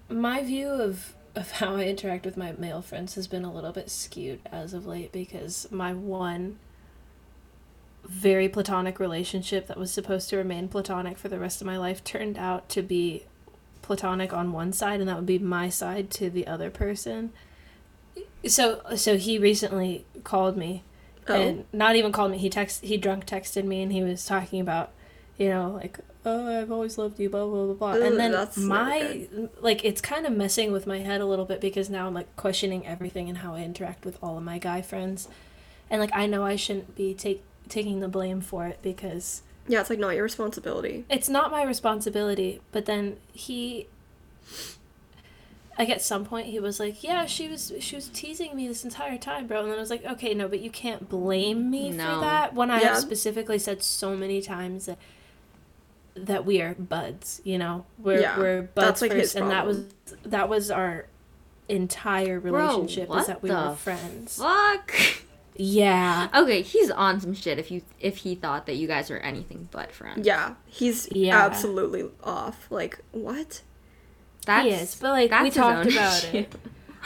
my 0.09 0.43
view 0.43 0.69
of 0.69 1.13
of 1.35 1.51
how 1.51 1.75
I 1.75 1.83
interact 1.83 2.25
with 2.25 2.35
my 2.35 2.53
male 2.53 2.81
friends 2.81 3.13
has 3.13 3.27
been 3.27 3.45
a 3.45 3.53
little 3.53 3.71
bit 3.71 3.91
skewed 3.91 4.39
as 4.51 4.73
of 4.73 4.87
late 4.87 5.11
because 5.11 5.67
my 5.71 5.93
one 5.93 6.57
very 8.03 8.49
platonic 8.49 8.99
relationship 8.99 9.67
that 9.67 9.77
was 9.77 9.91
supposed 9.91 10.29
to 10.29 10.37
remain 10.37 10.67
platonic 10.67 11.17
for 11.17 11.29
the 11.29 11.37
rest 11.37 11.61
of 11.61 11.67
my 11.67 11.77
life 11.77 12.03
turned 12.03 12.37
out 12.37 12.69
to 12.69 12.81
be 12.81 13.25
platonic 13.81 14.33
on 14.33 14.51
one 14.51 14.73
side 14.73 14.99
and 14.99 15.07
that 15.07 15.15
would 15.15 15.25
be 15.25 15.37
my 15.37 15.69
side 15.69 16.09
to 16.09 16.29
the 16.29 16.47
other 16.47 16.71
person. 16.71 17.31
So 18.45 18.81
so 18.95 19.17
he 19.17 19.37
recently 19.37 20.05
called 20.23 20.57
me 20.57 20.83
Oh. 21.29 21.33
and 21.35 21.65
not 21.73 21.95
even 21.95 22.11
called 22.11 22.31
me. 22.31 22.37
He 22.37 22.49
text 22.49 22.83
he 22.83 22.97
drunk 22.97 23.25
texted 23.25 23.63
me 23.65 23.81
and 23.81 23.91
he 23.91 24.01
was 24.03 24.25
talking 24.25 24.59
about, 24.61 24.91
you 25.37 25.49
know, 25.49 25.71
like 25.81 25.99
oh 26.25 26.59
I've 26.61 26.71
always 26.71 26.97
loved 26.97 27.19
you, 27.19 27.29
blah 27.29 27.45
blah 27.45 27.65
blah 27.65 27.73
blah. 27.73 27.91
Ugh, 27.93 28.01
and 28.01 28.19
then 28.19 28.47
my 28.57 29.27
like 29.61 29.85
it's 29.85 30.01
kind 30.01 30.25
of 30.25 30.33
messing 30.33 30.71
with 30.71 30.85
my 30.87 30.99
head 30.99 31.21
a 31.21 31.25
little 31.25 31.45
bit 31.45 31.61
because 31.61 31.89
now 31.89 32.07
I'm 32.07 32.13
like 32.13 32.33
questioning 32.35 32.85
everything 32.85 33.29
and 33.29 33.37
how 33.39 33.55
I 33.55 33.61
interact 33.61 34.05
with 34.05 34.17
all 34.21 34.37
of 34.37 34.43
my 34.43 34.57
guy 34.57 34.81
friends, 34.81 35.27
and 35.89 36.01
like 36.01 36.11
I 36.13 36.25
know 36.27 36.43
I 36.43 36.55
shouldn't 36.55 36.95
be 36.95 37.13
take 37.13 37.43
taking 37.69 37.99
the 37.99 38.07
blame 38.07 38.41
for 38.41 38.65
it 38.67 38.79
because 38.81 39.41
Yeah, 39.67 39.81
it's 39.81 39.89
like 39.89 39.99
not 39.99 40.15
your 40.15 40.23
responsibility. 40.23 41.05
it's 41.09 41.27
not 41.29 41.51
my 41.51 41.63
responsibility. 41.63 42.61
But 42.71 42.85
then 42.85 43.17
he, 43.33 43.87
like 45.77 45.89
at 45.89 46.01
some 46.01 46.25
point 46.25 46.47
he 46.47 46.59
was 46.59 46.79
like, 46.79 47.03
"Yeah, 47.03 47.25
she 47.25 47.47
was 47.47 47.71
she 47.79 47.95
was 47.95 48.07
teasing 48.09 48.55
me 48.55 48.67
this 48.67 48.83
entire 48.83 49.17
time, 49.17 49.47
bro." 49.47 49.61
And 49.61 49.69
then 49.71 49.77
I 49.77 49.81
was 49.81 49.89
like, 49.89 50.05
"Okay, 50.05 50.33
no, 50.33 50.47
but 50.47 50.59
you 50.59 50.69
can't 50.69 51.07
blame 51.09 51.69
me 51.69 51.91
No. 51.91 52.15
for 52.15 52.19
that." 52.21 52.53
When 52.55 52.71
I 52.71 52.81
Yeah. 52.81 52.95
specifically 52.99 53.59
said 53.59 53.83
so 53.83 54.15
many 54.15 54.41
times 54.41 54.85
that 54.87 54.97
that 56.15 56.45
we 56.45 56.61
are 56.61 56.73
buds, 56.73 57.41
you 57.43 57.57
know, 57.59 57.85
we're 57.99 58.19
Yeah, 58.21 58.39
we're 58.39 58.61
buds 58.63 58.85
that's, 58.87 59.01
like, 59.03 59.11
first, 59.11 59.35
and 59.35 59.51
that 59.51 59.67
was 59.67 59.85
that 60.23 60.49
was 60.49 60.71
our 60.71 61.05
entire 61.69 62.39
relationship 62.39 63.09
is 63.15 63.27
that 63.27 63.43
we 63.43 63.51
were 63.51 63.75
friends. 63.75 64.37
Fuck. 64.37 64.93
Yeah. 65.55 66.27
Okay, 66.35 66.61
he's 66.61 66.89
on 66.91 67.19
some 67.19 67.33
shit 67.33 67.59
if 67.59 67.69
you 67.71 67.81
if 67.99 68.17
he 68.17 68.33
thought 68.35 68.65
that 68.67 68.75
you 68.77 68.87
guys 68.87 69.09
were 69.09 69.17
anything 69.17 69.67
but 69.71 69.91
friends. 69.91 70.25
Yeah, 70.25 70.53
he's 70.65 71.07
Yeah. 71.11 71.37
absolutely 71.45 72.09
off. 72.23 72.65
Like 72.71 72.99
what? 73.11 73.61
That's, 74.47 74.65
he 74.65 74.73
is, 74.73 74.95
but 74.95 75.11
like 75.11 75.23
we 75.23 75.27
that's 75.27 75.45
his 75.45 75.53
talked 75.55 75.91
about 75.91 76.23
issue. 76.23 76.37
it. 76.37 76.55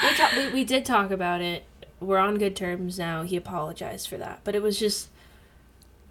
We, 0.02 0.10
ta- 0.16 0.34
we 0.38 0.54
we 0.54 0.64
did 0.64 0.86
talk 0.86 1.12
about 1.12 1.42
it. 1.42 1.64
We're 2.00 2.18
on 2.18 2.38
good 2.38 2.56
terms 2.56 2.98
now. 2.98 3.24
He 3.24 3.36
apologized 3.36 4.08
for 4.08 4.18
that, 4.18 4.42
but 4.44 4.56
it 4.56 4.62
was 4.62 4.80
just 4.80 5.10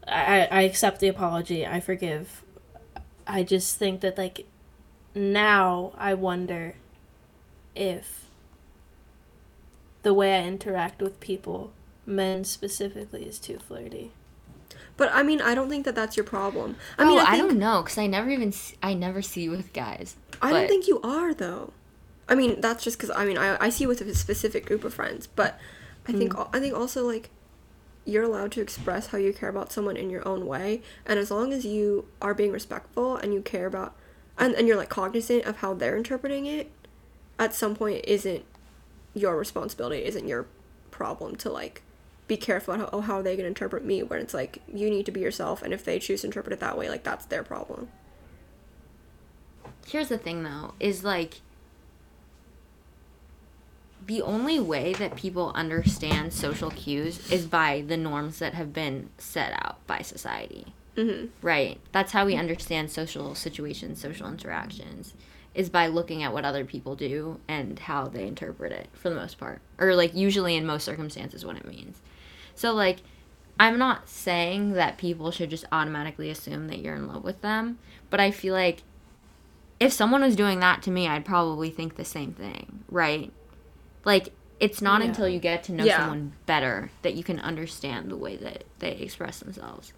I, 0.06 0.46
I 0.50 0.62
accept 0.62 1.00
the 1.00 1.08
apology. 1.08 1.66
I 1.66 1.80
forgive. 1.80 2.42
I 3.26 3.42
just 3.42 3.76
think 3.76 4.00
that 4.00 4.18
like 4.18 4.46
now 5.14 5.92
I 5.96 6.14
wonder 6.14 6.74
if 7.74 8.26
the 10.02 10.14
way 10.14 10.36
I 10.38 10.46
interact 10.46 11.00
with 11.02 11.20
people, 11.20 11.72
men 12.06 12.44
specifically, 12.44 13.24
is 13.24 13.38
too 13.38 13.58
flirty. 13.58 14.12
But 14.96 15.10
I 15.12 15.22
mean, 15.22 15.40
I 15.40 15.54
don't 15.54 15.68
think 15.68 15.84
that 15.84 15.94
that's 15.94 16.16
your 16.16 16.24
problem. 16.24 16.76
I 16.98 17.02
I 17.02 17.06
mean, 17.06 17.16
mean, 17.16 17.26
I, 17.26 17.32
I, 17.32 17.36
don't 17.38 17.58
know 17.58 17.82
because 17.82 17.98
I 17.98 18.06
never 18.06 18.30
even 18.30 18.52
see, 18.52 18.76
I 18.82 18.94
never 18.94 19.22
see 19.22 19.42
you 19.42 19.50
with 19.50 19.72
guys. 19.72 20.16
I 20.42 20.52
don't 20.52 20.68
think 20.68 20.88
you 20.88 21.00
are 21.02 21.34
though. 21.34 21.72
I 22.28 22.34
mean, 22.34 22.60
that's 22.60 22.84
just 22.84 22.96
because 22.96 23.10
I 23.14 23.24
mean, 23.24 23.36
I, 23.38 23.56
I 23.60 23.68
see 23.70 23.86
with 23.86 24.00
a 24.00 24.14
specific 24.14 24.66
group 24.66 24.84
of 24.84 24.94
friends, 24.94 25.26
but 25.26 25.58
I 26.06 26.12
think 26.12 26.32
Mm. 26.32 26.48
I 26.52 26.60
think 26.60 26.74
also 26.74 27.06
like 27.06 27.30
you're 28.04 28.22
allowed 28.24 28.52
to 28.52 28.60
express 28.60 29.08
how 29.08 29.18
you 29.18 29.32
care 29.32 29.48
about 29.48 29.72
someone 29.72 29.96
in 29.96 30.10
your 30.10 30.26
own 30.26 30.46
way, 30.46 30.82
and 31.06 31.18
as 31.18 31.30
long 31.30 31.52
as 31.52 31.64
you 31.64 32.06
are 32.22 32.34
being 32.34 32.52
respectful 32.52 33.16
and 33.16 33.34
you 33.34 33.42
care 33.42 33.66
about, 33.66 33.94
and, 34.38 34.54
and 34.54 34.66
you're 34.66 34.76
like 34.76 34.88
cognizant 34.88 35.44
of 35.44 35.58
how 35.58 35.74
they're 35.74 35.96
interpreting 35.96 36.46
it, 36.46 36.70
at 37.38 37.54
some 37.54 37.74
point 37.76 37.98
it 37.98 38.08
isn't 38.08 38.44
your 39.14 39.36
responsibility, 39.36 40.04
isn't 40.04 40.26
your 40.26 40.46
problem 40.90 41.36
to 41.36 41.50
like 41.50 41.82
be 42.26 42.36
careful 42.36 42.74
how, 42.76 42.88
oh, 42.92 43.00
how 43.00 43.18
are 43.18 43.22
they 43.22 43.36
gonna 43.36 43.48
interpret 43.48 43.84
me 43.84 44.02
when 44.02 44.20
it's 44.20 44.34
like 44.34 44.62
you 44.72 44.88
need 44.88 45.04
to 45.06 45.12
be 45.12 45.20
yourself, 45.20 45.62
and 45.62 45.74
if 45.74 45.84
they 45.84 45.98
choose 45.98 46.22
to 46.22 46.28
interpret 46.28 46.52
it 46.52 46.60
that 46.60 46.78
way, 46.78 46.88
like 46.88 47.02
that's 47.04 47.26
their 47.26 47.42
problem. 47.42 47.88
Here's 49.90 50.08
the 50.08 50.18
thing 50.18 50.44
though, 50.44 50.74
is 50.78 51.02
like 51.02 51.40
the 54.06 54.22
only 54.22 54.58
way 54.58 54.92
that 54.94 55.16
people 55.16 55.52
understand 55.54 56.32
social 56.32 56.70
cues 56.70 57.30
is 57.30 57.46
by 57.46 57.84
the 57.86 57.96
norms 57.96 58.38
that 58.38 58.54
have 58.54 58.72
been 58.72 59.10
set 59.18 59.52
out 59.52 59.84
by 59.86 60.02
society. 60.02 60.74
Mm-hmm. 60.96 61.26
Right. 61.42 61.80
That's 61.92 62.12
how 62.12 62.26
we 62.26 62.36
understand 62.36 62.90
social 62.90 63.34
situations, 63.34 64.00
social 64.00 64.28
interactions, 64.28 65.14
is 65.54 65.68
by 65.68 65.86
looking 65.86 66.22
at 66.22 66.32
what 66.32 66.44
other 66.44 66.64
people 66.64 66.94
do 66.94 67.40
and 67.48 67.78
how 67.78 68.06
they 68.08 68.26
interpret 68.26 68.72
it 68.72 68.88
for 68.92 69.08
the 69.08 69.16
most 69.16 69.38
part. 69.38 69.60
Or, 69.78 69.94
like, 69.94 70.14
usually 70.14 70.56
in 70.56 70.66
most 70.66 70.84
circumstances, 70.84 71.44
what 71.44 71.56
it 71.56 71.66
means. 71.66 72.00
So, 72.54 72.72
like, 72.72 72.98
I'm 73.58 73.78
not 73.78 74.08
saying 74.08 74.72
that 74.72 74.98
people 74.98 75.30
should 75.30 75.50
just 75.50 75.64
automatically 75.70 76.30
assume 76.30 76.68
that 76.68 76.78
you're 76.78 76.96
in 76.96 77.06
love 77.06 77.24
with 77.24 77.40
them, 77.40 77.78
but 78.08 78.20
I 78.20 78.30
feel 78.30 78.54
like 78.54 78.82
if 79.80 79.92
someone 79.92 80.20
was 80.20 80.36
doing 80.36 80.60
that 80.60 80.82
to 80.82 80.90
me, 80.90 81.08
I'd 81.08 81.24
probably 81.24 81.70
think 81.70 81.96
the 81.96 82.04
same 82.04 82.32
thing, 82.32 82.84
right? 82.90 83.32
Like, 84.04 84.32
it's 84.60 84.82
not 84.82 85.00
Yeah. 85.00 85.08
until 85.08 85.26
you 85.28 85.38
get 85.40 85.64
to 85.64 85.72
know 85.72 85.84
Yeah. 85.84 85.98
someone 86.00 86.32
better 86.46 86.90
that 87.02 87.14
you 87.14 87.24
can 87.24 87.40
understand 87.40 88.10
the 88.10 88.16
way 88.16 88.36
that 88.36 88.64
they 88.78 88.92
express 88.92 89.38
themselves. 89.40 89.92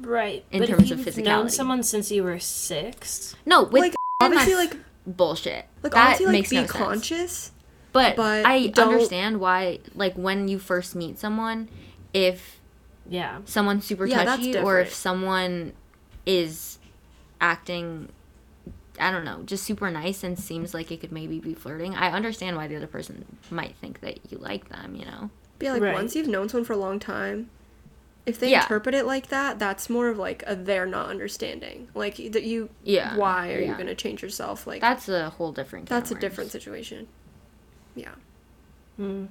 Right. 0.00 0.44
In 0.50 0.60
but 0.60 0.68
terms 0.70 0.90
if 0.90 0.98
of 1.06 1.06
you've 1.16 1.24
known 1.24 1.48
someone 1.50 1.82
since 1.82 2.10
you 2.10 2.22
were 2.24 2.38
six, 2.38 3.34
No, 3.44 3.62
with 3.64 3.82
like 3.82 3.94
and 4.20 4.32
obviously 4.32 4.54
that's 4.54 4.74
like 4.74 4.82
bullshit. 5.06 5.66
like 5.82 5.92
that 5.92 6.02
obviously 6.02 6.26
like 6.26 6.32
makes 6.32 6.50
be 6.50 6.56
no 6.56 6.62
sense. 6.62 6.72
conscious 6.72 7.52
But, 7.92 8.16
but 8.16 8.44
I 8.46 8.66
don't- 8.68 8.88
understand 8.92 9.38
why, 9.40 9.78
like 9.94 10.14
when 10.16 10.48
you 10.48 10.58
first 10.58 10.94
meet 10.94 11.18
someone, 11.18 11.68
if 12.14 12.60
yeah. 13.08 13.38
someone's 13.44 13.84
super 13.84 14.06
Yeah, 14.06 14.24
touchy 14.24 14.56
or 14.58 14.80
if 14.80 14.92
someone 14.94 15.72
is 16.26 16.78
acting, 17.40 18.08
I 19.00 19.10
don't 19.10 19.24
know, 19.24 19.42
just 19.44 19.64
super 19.64 19.90
nice 19.90 20.22
and 20.24 20.38
seems 20.38 20.72
like 20.74 20.90
it 20.90 21.00
could 21.00 21.12
maybe 21.12 21.38
be 21.40 21.54
flirting, 21.54 21.94
I 21.94 22.10
understand 22.10 22.56
why 22.56 22.66
the 22.68 22.76
other 22.76 22.86
person 22.86 23.24
might 23.50 23.76
think 23.76 24.00
that 24.00 24.30
you 24.30 24.38
like 24.38 24.68
them. 24.68 24.94
You 24.94 25.04
know? 25.06 25.30
But 25.58 25.64
yeah, 25.66 25.72
like 25.72 25.82
Right. 25.82 25.94
once 25.94 26.14
you've 26.14 26.28
known 26.28 26.48
someone 26.48 26.64
for 26.64 26.72
a 26.74 26.76
long 26.78 26.98
time, 26.98 27.50
if 28.26 28.40
they 28.40 28.50
Yeah. 28.50 28.62
interpret 28.62 28.94
it 28.94 29.06
like 29.06 29.28
that, 29.28 29.58
that's 29.58 29.88
more 29.88 30.08
of 30.08 30.18
like 30.18 30.42
a 30.46 30.56
they're 30.56 30.86
not 30.86 31.08
understanding. 31.10 31.88
Like 31.94 32.16
that 32.32 32.42
you, 32.42 32.70
Yeah. 32.82 33.16
why 33.16 33.52
are 33.54 33.60
you 33.60 33.74
gonna 33.74 33.94
change 33.94 34.22
yourself? 34.22 34.66
Like 34.66 34.80
That's 34.80 35.08
a 35.08 35.30
whole 35.30 35.52
different. 35.52 35.88
that's 35.88 36.10
a 36.10 36.14
of 36.14 36.20
different 36.20 36.50
situation. 36.50 37.06
Yeah. 37.94 38.14
Mm. 39.00 39.28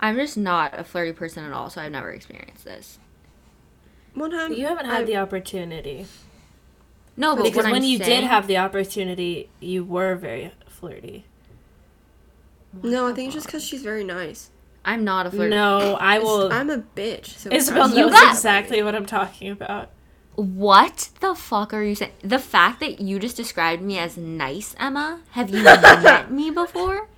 I'm 0.00 0.16
just 0.16 0.36
not 0.36 0.78
a 0.78 0.84
flirty 0.84 1.12
person 1.12 1.44
at 1.44 1.52
all, 1.52 1.70
so 1.70 1.80
I've 1.80 1.92
never 1.92 2.10
experienced 2.10 2.64
this. 2.64 2.98
One 4.14 4.30
time 4.30 4.52
You 4.52 4.66
haven't 4.66 4.86
had 4.86 5.02
I- 5.02 5.04
the 5.04 5.16
opportunity. 5.16 6.06
No, 7.16 7.34
but 7.36 7.44
because 7.44 7.64
when 7.64 7.76
I'm 7.76 7.82
you 7.82 7.98
did 7.98 8.24
have 8.24 8.46
the 8.46 8.58
opportunity, 8.58 9.48
you 9.60 9.84
were 9.84 10.14
very 10.16 10.52
flirty. 10.68 11.24
No, 12.82 13.08
I 13.08 13.12
think 13.14 13.28
it's 13.28 13.34
just 13.34 13.46
because 13.46 13.64
she's 13.64 13.82
very 13.82 14.04
nice. 14.04 14.50
I'm 14.84 15.02
not 15.04 15.26
a 15.26 15.30
flirty. 15.30 15.50
No, 15.50 15.96
I 15.98 16.18
will. 16.18 16.52
I'm 16.52 16.70
a 16.70 16.78
bitch. 16.78 17.26
So 17.38 17.50
Isabel 17.50 17.88
knows 17.88 18.12
got- 18.12 18.34
exactly 18.34 18.82
what 18.82 18.94
I'm 18.94 19.06
talking 19.06 19.50
about. 19.50 19.90
What 20.36 21.08
the 21.20 21.34
fuck 21.34 21.72
are 21.72 21.82
you 21.82 21.94
saying? 21.94 22.12
The 22.22 22.38
fact 22.38 22.80
that 22.80 23.00
you 23.00 23.18
just 23.18 23.36
described 23.38 23.80
me 23.82 23.98
as 23.98 24.18
nice, 24.18 24.76
Emma? 24.78 25.20
Have 25.30 25.48
you 25.48 25.62
met 25.64 26.30
me 26.30 26.50
before? 26.50 27.08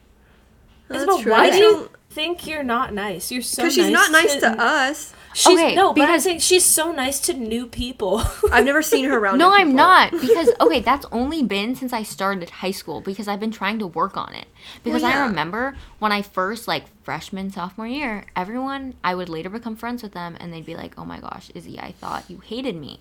That's 0.87 1.01
Isabel, 1.03 1.21
true. 1.23 1.33
why 1.33 1.47
I 1.47 1.51
do 1.51 1.57
you 1.59 1.91
think 2.11 2.47
you're 2.47 2.63
not 2.63 2.95
nice? 2.95 3.33
You're 3.33 3.43
so 3.43 3.65
Because 3.65 3.75
she's 3.75 3.91
not 3.91 4.13
nice 4.13 4.35
to, 4.35 4.41
to 4.41 4.51
us. 4.63 5.15
She's, 5.39 5.59
Okay, 5.59 5.75
no, 5.75 5.93
but 5.93 6.09
I'm 6.11 6.19
saying 6.19 6.41
she's 6.41 6.65
so 6.65 6.91
nice 6.91 7.21
to 7.21 7.35
new 7.35 7.67
people. 7.67 8.23
I've 8.53 8.65
never 8.65 8.83
seen 8.83 9.05
her 9.05 9.19
around. 9.19 9.39
No, 9.39 9.53
I'm 9.53 9.75
not. 9.75 10.13
Because, 10.21 10.51
okay, 10.61 10.81
that's 10.81 11.07
only 11.13 11.43
been 11.43 11.77
since 11.77 11.93
I 11.93 12.03
started 12.03 12.51
high 12.51 12.73
school 12.73 13.01
because 13.01 13.29
I've 13.29 13.39
been 13.39 13.53
trying 13.53 13.79
to 13.79 13.87
work 13.87 14.17
on 14.17 14.35
it. 14.35 14.49
Because 14.83 15.03
Well, 15.03 15.13
yeah. 15.13 15.25
I 15.25 15.27
remember 15.29 15.77
when 16.01 16.11
I 16.11 16.23
first, 16.23 16.67
like, 16.67 16.85
freshman, 17.05 17.51
sophomore 17.51 17.87
year, 17.87 18.27
everyone, 18.35 18.95
I 19.05 19.15
would 19.15 19.29
later 19.29 19.49
become 19.49 19.77
friends 19.77 20.03
with 20.03 20.13
them 20.13 20.37
and 20.41 20.53
they'd 20.53 20.67
be 20.67 20.75
like, 20.75 20.99
oh 20.99 21.05
my 21.05 21.21
gosh, 21.21 21.51
Izzy, 21.55 21.79
I 21.79 21.93
thought 21.93 22.29
you 22.29 22.39
hated 22.39 22.75
me 22.77 23.01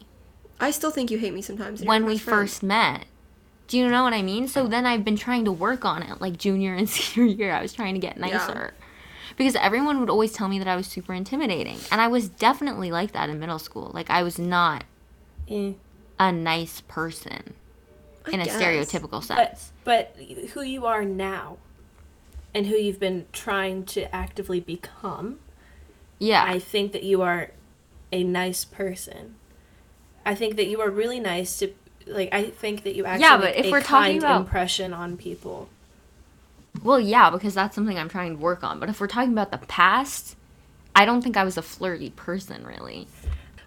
I 0.59 0.71
still 0.71 0.91
think 0.91 1.11
you 1.11 1.17
hate 1.17 1.33
me 1.33 1.41
sometimes. 1.41 1.83
when 1.83 2.05
we 2.05 2.17
first 2.17 2.63
met. 2.63 3.05
Do 3.67 3.77
you 3.77 3.87
know 3.89 4.03
what 4.03 4.13
I 4.13 4.21
mean? 4.21 4.47
So 4.47 4.65
then 4.65 4.85
I've 4.85 5.03
been 5.03 5.17
trying 5.17 5.45
to 5.45 5.51
work 5.51 5.83
on 5.83 6.01
it, 6.01 6.21
like 6.21 6.37
junior 6.37 6.73
and 6.73 6.89
senior 6.89 7.27
year. 7.27 7.53
I 7.53 7.61
was 7.61 7.73
trying 7.73 7.93
to 7.95 7.99
get 7.99 8.17
nicer. 8.17 8.73
Because 9.37 9.55
everyone 9.55 9.99
would 9.99 10.09
always 10.09 10.33
tell 10.33 10.47
me 10.49 10.57
that 10.59 10.67
I 10.67 10.75
was 10.75 10.87
super 10.87 11.13
intimidating. 11.13 11.77
And 11.91 12.01
I 12.01 12.07
was 12.07 12.27
definitely 12.27 12.91
like 12.91 13.11
that 13.13 13.29
in 13.29 13.39
middle 13.39 13.59
school. 13.59 13.91
Like, 13.93 14.09
I 14.09 14.23
was 14.23 14.37
not 14.39 14.83
Eh. 15.49 15.73
a 16.19 16.31
nice 16.31 16.81
person 16.81 17.53
I 18.25 18.31
in 18.31 18.41
a 18.41 18.45
stereotypical 18.45 19.23
sense. 19.23 19.71
but 19.85 20.15
who 20.53 20.61
you 20.63 20.85
are 20.85 21.05
now, 21.05 21.57
and 22.53 22.65
who 22.67 22.75
you've 22.75 22.99
been 22.99 23.27
trying 23.31 23.85
to 23.85 24.13
actively 24.13 24.59
become, 24.59 25.39
yeah. 26.19 26.43
I 26.45 26.57
think 26.59 26.91
that 26.93 27.03
you 27.03 27.21
are 27.21 27.51
a 28.11 28.23
nice 28.23 28.65
person. 28.65 29.35
I 30.25 30.33
think 30.35 30.55
that 30.57 30.65
you 30.67 30.81
are 30.81 30.89
really 30.89 31.19
nice 31.21 31.59
to 31.59 31.71
like. 32.07 32.33
I 32.33 32.45
think 32.49 32.83
that 32.83 32.95
you 32.95 33.05
actually 33.05 33.21
Yeah, 33.21 33.37
but 33.37 33.55
if 33.55 33.67
a 33.67 33.71
we're 33.71 33.81
talking 33.81 34.17
about- 34.17 34.41
impression 34.41 34.91
on 34.93 35.15
people. 35.15 35.69
Well, 36.83 36.99
yeah, 36.99 37.29
because 37.29 37.53
that's 37.53 37.75
something 37.75 37.97
I'm 37.97 38.09
trying 38.09 38.37
to 38.37 38.41
work 38.41 38.63
on. 38.63 38.79
But 38.79 38.89
if 38.89 38.99
we're 38.99 39.07
talking 39.07 39.31
about 39.31 39.51
the 39.51 39.57
past, 39.57 40.35
I 40.95 41.05
don't 41.05 41.21
think 41.21 41.37
I 41.37 41.43
was 41.43 41.57
a 41.57 41.61
flirty 41.61 42.09
person, 42.11 42.65
really. 42.65 43.07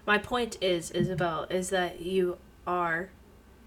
My 0.05 0.17
point 0.17 0.57
is, 0.61 0.91
Isabel, 0.91 1.45
is 1.49 1.69
that 1.69 2.01
you 2.01 2.37
are, 2.65 3.09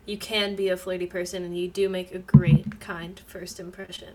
you 0.06 0.16
can 0.18 0.54
be 0.56 0.68
a 0.68 0.76
flirty 0.76 1.06
person, 1.06 1.44
and 1.44 1.56
you 1.56 1.68
do 1.68 1.88
make 1.88 2.14
a 2.14 2.18
great, 2.18 2.80
kind 2.80 3.20
first 3.26 3.60
impression. 3.60 4.14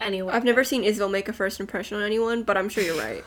Anyway, 0.00 0.32
I've 0.32 0.44
never 0.44 0.64
seen 0.64 0.82
Isabel 0.82 1.08
make 1.08 1.28
a 1.28 1.32
first 1.32 1.60
impression 1.60 1.98
on 1.98 2.02
anyone, 2.02 2.42
but 2.42 2.56
I'm 2.56 2.68
sure 2.68 2.82
you're 2.82 2.98
right. 2.98 3.24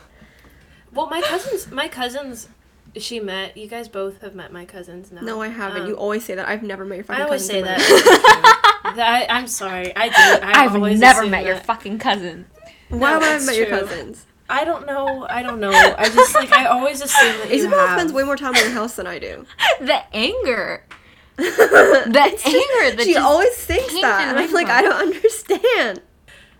Well, 0.92 1.08
my 1.08 1.20
cousins, 1.22 1.70
my 1.70 1.88
cousins, 1.88 2.48
she 2.96 3.20
met. 3.20 3.56
You 3.56 3.66
guys 3.68 3.88
both 3.88 4.20
have 4.22 4.34
met 4.34 4.52
my 4.52 4.64
cousins 4.64 5.10
now. 5.10 5.20
No, 5.22 5.40
I 5.40 5.48
haven't. 5.48 5.82
Um, 5.82 5.88
you 5.88 5.94
always 5.94 6.24
say 6.24 6.34
that. 6.34 6.48
I've 6.48 6.62
never 6.62 6.84
met 6.84 6.96
your 6.96 7.04
fucking 7.04 7.22
I 7.22 7.24
always 7.24 7.46
cousins 7.48 7.50
say 7.50 7.62
that. 7.62 8.60
Life. 8.96 9.26
I'm 9.28 9.46
sorry. 9.46 9.94
I 9.96 10.08
do. 10.08 10.14
I 10.46 10.64
I've 10.64 10.74
always 10.74 11.00
never 11.00 11.20
assume 11.20 11.30
met 11.30 11.44
your 11.44 11.56
fucking 11.56 11.98
cousin. 11.98 12.46
Why 12.88 13.12
No, 13.12 13.18
would 13.18 13.22
I 13.24 13.26
have 13.26 13.36
it's 13.36 13.46
met 13.46 13.56
your 13.56 13.66
cousins? 13.66 14.26
I 14.48 14.64
don't 14.64 14.86
know. 14.86 15.26
I 15.28 15.42
don't 15.42 15.60
know. 15.60 15.70
I 15.72 16.08
just 16.10 16.34
like 16.34 16.52
I 16.52 16.66
always 16.66 17.00
assume 17.00 17.38
that 17.38 17.48
you 17.48 17.56
Isabel 17.56 17.78
have. 17.86 17.98
spends 17.98 18.12
way 18.12 18.22
more 18.24 18.36
time 18.36 18.54
in 18.54 18.60
your 18.62 18.70
house 18.72 18.96
than 18.96 19.06
I 19.06 19.18
do. 19.18 19.46
the 19.80 20.02
anger. 20.14 20.84
The 21.36 22.20
anger 22.46 22.96
that 22.96 23.04
she 23.04 23.16
always 23.16 23.54
thinks 23.56 23.92
that, 23.94 24.28
and 24.28 24.38
I'm 24.38 24.52
like. 24.52 24.68
I 24.68 24.82
don't 24.82 24.92
understand. 24.94 26.02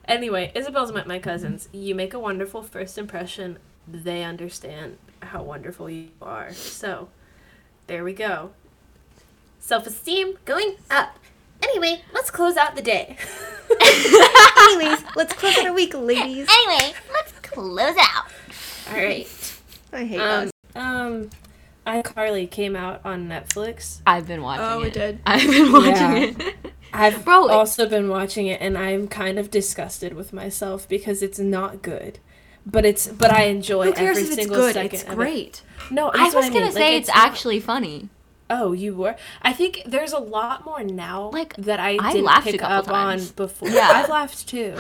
Anyway, 0.07 0.51
Isabel's 0.55 0.93
met 0.93 1.07
my 1.07 1.19
cousins. 1.19 1.69
You 1.73 1.95
make 1.95 2.13
a 2.13 2.19
wonderful 2.19 2.63
first 2.63 2.99
impression. 2.99 3.59
They 3.87 4.25
understand 4.25 4.99
how 5.23 5.43
wonderful 5.43 5.89
you 5.89 6.09
are. 6.21 6.53
So, 6.53 7.09
there 7.87 8.03
we 8.05 8.13
go. 8.15 8.51
Self 9.61 9.87
esteem 9.87 10.35
going 10.45 10.77
up. 10.91 11.19
Anyway, 11.65 12.03
let's 12.13 12.31
close 12.31 12.57
out 12.57 12.77
the 12.77 12.83
day. 12.83 13.17
Anyways, 14.59 15.03
let's 15.17 15.33
close 15.35 15.57
out 15.59 15.67
our 15.67 15.73
week, 15.73 15.95
ladies. 15.95 16.47
Anyway, 16.51 16.95
let's 17.13 17.33
close 17.43 17.97
out. 17.99 18.27
All 18.91 18.97
right. 18.97 19.27
I 19.93 20.05
hate 20.05 20.21
Um, 20.21 20.45
us. 20.47 20.51
um, 20.77 21.31
iCarly 21.87 22.51
came 22.51 22.77
out 22.77 23.01
on 23.05 23.29
Netflix. 23.29 24.01
I've 24.07 24.27
been 24.27 24.43
watching 24.43 24.65
Oh, 24.65 24.81
it. 24.83 24.89
it 24.89 24.93
did. 24.95 25.19
I've 25.27 25.49
been 25.51 25.73
watching 25.73 25.93
Yeah. 25.95 26.15
it. 26.47 26.57
I've 26.93 27.25
Bro, 27.25 27.47
it- 27.49 27.51
also 27.53 27.89
been 27.89 28.09
watching 28.09 28.47
it, 28.47 28.61
and 28.61 28.77
I'm 28.79 29.09
kind 29.09 29.39
of 29.39 29.51
disgusted 29.51 30.13
with 30.15 30.33
myself 30.33 30.89
because 30.89 31.23
it's 31.23 31.39
not 31.39 31.83
good. 31.83 32.19
but 32.67 32.87
it's 32.87 33.09
but 33.09 33.31
I 33.31 33.43
enjoy 33.45 33.87
Who 33.89 33.93
cares 33.93 34.17
every 34.17 34.23
if 34.23 34.29
it's 34.29 34.37
single 34.37 34.57
good? 34.57 34.73
second. 34.73 34.95
It's 34.95 35.03
of 35.03 35.11
it. 35.11 35.15
great. 35.17 35.63
No, 35.91 36.09
I 36.09 36.17
that's 36.17 36.35
was 36.35 36.45
what 36.47 36.53
gonna 36.55 36.65
mean. 36.67 36.73
say 36.73 36.93
Like, 36.93 37.01
it's, 37.03 37.09
not- 37.09 37.17
actually 37.19 37.61
funny. 37.61 38.09
Oh, 38.51 38.73
you 38.73 38.95
were. 38.95 39.17
I 39.43 39.53
think 39.53 39.83
there's 39.87 40.13
a 40.13 40.19
lot 40.19 40.65
more 40.67 40.83
now 40.83 41.31
Like, 41.33 41.55
that 41.57 41.81
I 41.81 41.99
I 41.99 42.13
didn't 42.13 42.25
laughed 42.25 42.53
a 42.53 42.53
pick 42.53 42.61
couple 42.61 42.77
up 42.77 42.87
times. 42.87 43.31
on 43.31 43.35
before. 43.37 43.69
Yeah. 43.69 43.89
I've 43.95 44.09
laughed 44.11 44.47
too, 44.49 44.77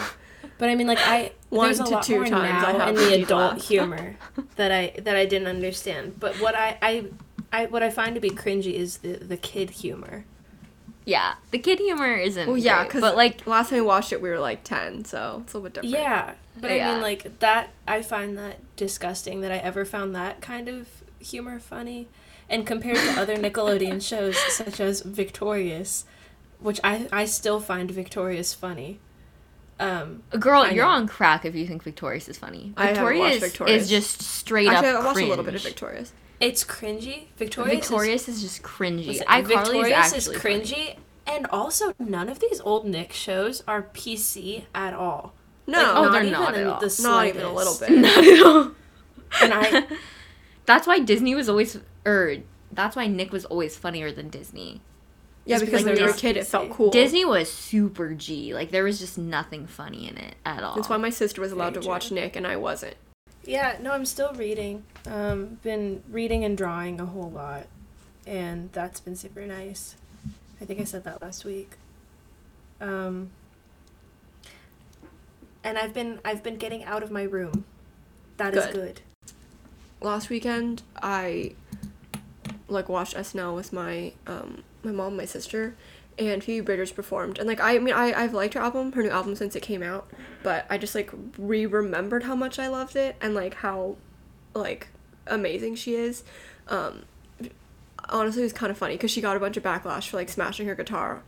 but 0.58 0.68
I 0.68 0.74
mean, 0.74 0.86
like 0.86 1.00
I 1.02 1.32
One 1.50 1.66
there's 1.66 1.80
a 1.80 1.84
to 1.84 1.90
lot 1.90 2.02
two 2.02 2.16
more 2.16 2.26
times 2.26 2.62
now 2.62 2.78
have 2.78 2.88
in 2.88 2.94
the 2.96 3.14
adult 3.22 3.54
laughed. 3.54 3.62
humor 3.68 4.16
that 4.56 4.70
I 4.72 4.92
that 5.02 5.16
I 5.16 5.24
didn't 5.26 5.48
understand. 5.48 6.18
But 6.20 6.40
what 6.40 6.54
I 6.56 6.78
I, 6.82 7.04
I 7.52 7.66
what 7.66 7.82
I 7.82 7.90
find 7.90 8.14
to 8.16 8.20
be 8.20 8.30
cringy 8.32 8.74
is 8.74 8.98
the 8.98 9.14
the 9.16 9.36
kid 9.36 9.70
humor. 9.70 10.24
Yeah, 11.06 11.34
the 11.50 11.58
kid 11.58 11.78
humor 11.80 12.14
isn't. 12.14 12.46
Well, 12.46 12.56
yeah, 12.56 12.78
great, 12.78 12.88
because 12.88 13.00
but 13.02 13.16
like 13.16 13.46
last 13.46 13.70
time 13.70 13.80
we 13.80 13.86
watched 13.86 14.12
it, 14.12 14.22
we 14.22 14.28
were 14.30 14.38
like 14.38 14.64
ten, 14.64 15.04
so 15.04 15.40
it's 15.44 15.52
a 15.52 15.58
little 15.58 15.62
bit 15.70 15.74
different. 15.74 15.92
Yeah, 15.94 16.34
but 16.58 16.70
I 16.70 16.78
mean, 16.92 17.02
like 17.02 17.38
that. 17.40 17.70
I 17.86 18.02
find 18.02 18.38
that 18.38 18.56
disgusting 18.76 19.40
that 19.42 19.52
I 19.52 19.58
ever 19.58 19.84
found 19.84 20.14
that 20.14 20.40
kind 20.40 20.68
of 20.68 20.88
humor 21.20 21.58
funny, 21.58 22.08
and 22.48 22.66
compared 22.66 22.96
to 22.98 23.20
other 23.20 23.36
Nickelodeon 23.36 24.06
shows 24.06 24.36
such 24.36 24.80
as 24.80 25.02
Victorious, 25.02 26.04
which 26.60 26.80
I 26.84 27.08
I 27.12 27.24
still 27.26 27.60
find 27.60 27.90
Victorious 27.90 28.54
funny. 28.54 29.00
Um, 29.80 30.22
Girl, 30.38 30.62
I 30.62 30.70
you're 30.70 30.84
know. 30.84 30.90
on 30.92 31.08
crack 31.08 31.44
if 31.44 31.54
you 31.56 31.66
think 31.66 31.82
Victorious 31.82 32.28
is 32.28 32.38
funny. 32.38 32.72
I 32.76 32.88
Victorious, 32.92 33.40
Victorious. 33.40 33.82
is 33.82 33.90
just 33.90 34.22
straight 34.22 34.68
Actually, 34.68 34.88
up 34.90 34.94
I 34.94 35.04
watched 35.04 35.14
cringe. 35.14 35.26
a 35.26 35.30
little 35.30 35.44
bit 35.44 35.54
of 35.56 35.62
Victorious. 35.62 36.12
it's 36.40 36.62
cringy. 36.64 37.24
Victorious, 37.36 37.74
Victorious 37.88 38.28
is, 38.28 38.40
just 38.42 38.62
cringy. 38.62 39.08
is, 39.08 39.20
iCarly 39.22 39.46
Victorious 39.46 40.12
is 40.12 40.28
is 40.28 40.34
actually 40.34 40.36
cringy, 40.60 40.96
and 41.26 41.46
also 41.48 41.92
none 41.98 42.28
of 42.28 42.38
these 42.38 42.60
old 42.60 42.86
Nick 42.86 43.12
shows 43.12 43.64
are 43.66 43.82
PC 43.82 44.64
at 44.74 44.94
all. 44.94 45.34
No, 45.66 45.78
Like, 45.78 45.88
Oh, 45.96 46.02
not 46.04 46.12
they're 46.12 46.20
even 46.22 46.32
not 46.32 46.54
at 46.54 46.60
in 46.60 46.66
all. 46.68 46.80
the 46.80 47.00
not 47.02 47.26
even 47.26 47.42
a 47.42 47.52
little 47.52 47.72
slightest. 47.72 48.14
bit. 48.14 48.44
funny. 48.44 48.74
And 49.42 49.52
I 49.54 49.86
That's 50.66 50.86
why 50.86 51.00
Disney 51.00 51.34
was 51.34 51.48
always, 51.48 51.78
or 52.04 52.36
that's 52.72 52.96
why 52.96 53.06
Nick 53.06 53.32
was 53.32 53.44
always 53.44 53.76
funnier 53.76 54.12
than 54.12 54.28
Disney. 54.28 54.80
yeah, 55.44 55.56
Just 55.56 55.66
because 55.66 55.82
because 55.82 55.84
when 55.84 55.96
you 55.96 56.02
were 56.04 56.08
a 56.08 56.12
not 56.12 56.20
kid, 56.20 56.36
it 56.36 56.46
felt 56.46 56.70
cool. 56.70 56.90
Disney 56.90 57.24
was 57.24 57.50
super 57.52 58.14
G. 58.14 58.54
Like 58.54 58.70
there 58.70 58.84
was 58.84 58.98
just 58.98 59.16
nothing 59.18 59.66
funny 59.66 60.08
in 60.08 60.16
it 60.16 60.34
at 60.44 60.62
all. 60.62 60.74
That's 60.76 60.88
why 60.88 60.96
my 60.96 61.10
sister 61.10 61.40
was 61.40 61.52
allowed 61.52 61.74
Very 61.74 61.84
to 61.84 61.88
watch. 61.88 62.10
Nick 62.10 62.36
and 62.36 62.46
I 62.46 62.56
wasn't. 62.56 62.96
Yeah, 63.44 63.76
no, 63.80 63.92
I'm 63.92 64.06
still 64.06 64.32
reading. 64.34 64.84
Um, 65.06 65.58
been 65.62 66.02
reading 66.10 66.44
and 66.44 66.56
drawing 66.56 66.98
a 67.00 67.06
whole 67.06 67.30
lot, 67.30 67.66
and 68.26 68.70
that's 68.72 69.00
been 69.00 69.16
super 69.16 69.44
nice. 69.46 69.96
I 70.60 70.64
think 70.64 70.80
I 70.80 70.84
said 70.84 71.04
that 71.04 71.20
last 71.20 71.44
week. 71.44 71.72
Um, 72.80 73.30
and 75.62 75.78
I've 75.78 75.92
been 75.92 76.20
I've 76.24 76.42
been 76.42 76.56
getting 76.56 76.84
out 76.84 77.02
of 77.02 77.10
my 77.10 77.22
room. 77.22 77.64
That 78.36 78.54
is 78.54 78.64
Good. 78.66 78.74
good. 78.74 79.00
Last 80.00 80.28
weekend, 80.28 80.82
I 81.02 81.52
like 82.68 82.88
watched 82.88 83.14
SNL 83.14 83.54
with 83.54 83.72
my 83.72 84.12
um 84.26 84.64
my 84.82 84.92
mom, 84.92 85.16
my 85.16 85.24
sister, 85.24 85.76
and 86.18 86.42
Phoebe 86.42 86.64
Bridgers 86.64 86.92
performed. 86.92 87.38
And 87.38 87.48
like 87.48 87.60
I 87.60 87.78
mean, 87.78 87.94
I 87.94 88.12
I've 88.12 88.34
liked 88.34 88.54
her 88.54 88.60
album, 88.60 88.92
her 88.92 89.02
new 89.02 89.10
album 89.10 89.34
since 89.36 89.56
it 89.56 89.60
came 89.60 89.82
out, 89.82 90.08
but 90.42 90.66
I 90.70 90.78
just 90.78 90.94
like 90.94 91.10
re 91.38 91.66
remembered 91.66 92.24
how 92.24 92.34
much 92.34 92.58
I 92.58 92.68
loved 92.68 92.96
it 92.96 93.16
and 93.20 93.34
like 93.34 93.54
how 93.54 93.96
like 94.54 94.88
amazing 95.26 95.74
she 95.76 95.94
is. 95.94 96.24
Um, 96.68 97.04
honestly, 98.08 98.42
it 98.42 98.46
was 98.46 98.52
kind 98.52 98.70
of 98.70 98.78
funny 98.78 98.94
because 98.94 99.10
she 99.10 99.20
got 99.20 99.36
a 99.36 99.40
bunch 99.40 99.56
of 99.56 99.62
backlash 99.62 100.08
for 100.08 100.16
like 100.16 100.28
smashing 100.28 100.66
her 100.66 100.74
guitar 100.74 101.22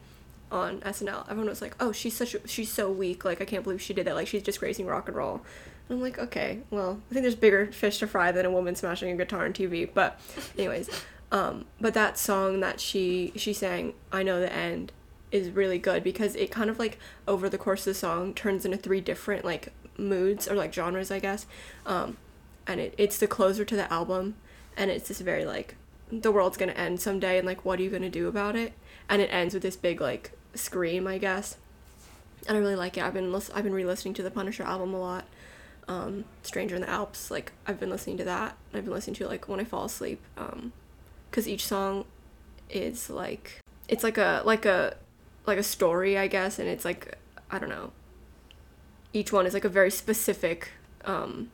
on 0.50 0.80
SNL. 0.80 1.24
Everyone 1.24 1.48
was 1.48 1.62
like, 1.62 1.74
"Oh, 1.80 1.92
she's 1.92 2.16
such 2.16 2.34
a, 2.34 2.46
she's 2.46 2.72
so 2.72 2.90
weak. 2.90 3.24
Like 3.24 3.40
I 3.40 3.44
can't 3.44 3.64
believe 3.64 3.82
she 3.82 3.94
did 3.94 4.06
that. 4.06 4.14
Like 4.14 4.28
she's 4.28 4.42
disgracing 4.42 4.86
rock 4.86 5.08
and 5.08 5.16
roll." 5.16 5.42
I'm 5.88 6.00
like, 6.00 6.18
"Okay, 6.18 6.60
well, 6.70 7.00
I 7.10 7.14
think 7.14 7.22
there's 7.22 7.36
bigger 7.36 7.66
fish 7.72 7.98
to 7.98 8.06
fry 8.06 8.32
than 8.32 8.44
a 8.44 8.50
woman 8.50 8.74
smashing 8.74 9.10
a 9.10 9.16
guitar 9.16 9.44
on 9.44 9.52
TV." 9.52 9.88
But 9.92 10.20
anyways, 10.58 10.88
um 11.32 11.64
but 11.80 11.94
that 11.94 12.18
song 12.18 12.60
that 12.60 12.80
she 12.80 13.32
she 13.36 13.52
sang, 13.52 13.94
"I 14.12 14.22
Know 14.22 14.40
the 14.40 14.52
End," 14.52 14.92
is 15.32 15.50
really 15.50 15.78
good 15.78 16.02
because 16.04 16.34
it 16.36 16.50
kind 16.50 16.70
of 16.70 16.78
like 16.78 16.98
over 17.26 17.48
the 17.48 17.58
course 17.58 17.80
of 17.80 17.86
the 17.86 17.94
song 17.94 18.34
turns 18.34 18.64
into 18.64 18.76
three 18.76 19.00
different 19.00 19.44
like 19.44 19.72
moods 19.98 20.48
or 20.48 20.54
like 20.54 20.72
genres, 20.72 21.10
I 21.10 21.18
guess. 21.18 21.46
Um 21.84 22.16
and 22.66 22.80
it, 22.80 22.94
it's 22.98 23.18
the 23.18 23.26
closer 23.26 23.64
to 23.64 23.76
the 23.76 23.92
album 23.92 24.34
and 24.76 24.90
it's 24.90 25.08
just 25.08 25.20
very 25.20 25.44
like 25.44 25.76
the 26.10 26.30
world's 26.32 26.56
gonna 26.56 26.72
end 26.72 27.00
someday 27.00 27.38
and 27.38 27.46
like 27.46 27.64
what 27.64 27.78
are 27.80 27.82
you 27.82 27.90
gonna 27.90 28.08
do 28.10 28.28
about 28.28 28.56
it? 28.56 28.72
And 29.08 29.20
it 29.22 29.28
ends 29.32 29.54
with 29.54 29.62
this 29.62 29.76
big 29.76 30.00
like 30.00 30.32
scream 30.54 31.06
i 31.06 31.18
guess. 31.18 31.56
And 32.48 32.56
i 32.56 32.60
really 32.60 32.76
like 32.76 32.96
it. 32.96 33.02
I've 33.04 33.14
been 33.14 33.34
i've 33.34 33.64
been 33.64 33.74
re-listening 33.74 34.14
to 34.14 34.22
the 34.22 34.30
punisher 34.30 34.62
album 34.62 34.94
a 34.94 35.00
lot. 35.00 35.24
Um 35.88 36.24
stranger 36.42 36.76
in 36.76 36.82
the 36.82 36.90
alps 36.90 37.30
like 37.30 37.52
i've 37.66 37.80
been 37.80 37.90
listening 37.90 38.16
to 38.18 38.24
that. 38.24 38.56
I've 38.72 38.84
been 38.84 38.94
listening 38.94 39.16
to 39.16 39.28
like 39.28 39.48
when 39.48 39.60
i 39.60 39.64
fall 39.64 39.84
asleep. 39.84 40.20
Um 40.36 40.72
because 41.36 41.46
each 41.46 41.66
song 41.66 42.06
is 42.70 43.10
like 43.10 43.60
it's 43.88 44.02
like 44.02 44.16
a 44.16 44.40
like 44.46 44.64
a 44.64 44.96
like 45.44 45.58
a 45.58 45.62
story 45.62 46.16
i 46.16 46.26
guess 46.26 46.58
and 46.58 46.66
it's 46.66 46.82
like 46.82 47.18
i 47.50 47.58
don't 47.58 47.68
know 47.68 47.92
each 49.12 49.30
one 49.32 49.44
is 49.44 49.52
like 49.52 49.66
a 49.66 49.68
very 49.68 49.90
specific 49.90 50.70
um 51.04 51.50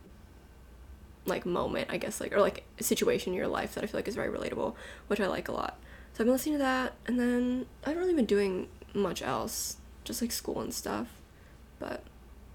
like 1.25 1.45
moment, 1.45 1.89
I 1.89 1.97
guess, 1.97 2.19
like 2.19 2.33
or 2.33 2.41
like 2.41 2.63
a 2.79 2.83
situation 2.83 3.33
in 3.33 3.37
your 3.37 3.47
life 3.47 3.75
that 3.75 3.83
I 3.83 3.87
feel 3.87 3.97
like 3.97 4.07
is 4.07 4.15
very 4.15 4.29
relatable, 4.29 4.75
which 5.07 5.19
I 5.19 5.27
like 5.27 5.47
a 5.47 5.51
lot. 5.51 5.77
So 6.13 6.21
I've 6.21 6.25
been 6.25 6.33
listening 6.33 6.55
to 6.55 6.63
that, 6.63 6.93
and 7.07 7.19
then 7.19 7.65
I 7.85 7.89
haven't 7.89 8.03
really 8.03 8.15
been 8.15 8.25
doing 8.25 8.67
much 8.93 9.21
else, 9.21 9.77
just 10.03 10.21
like 10.21 10.31
school 10.31 10.59
and 10.59 10.73
stuff. 10.73 11.07
But 11.79 12.03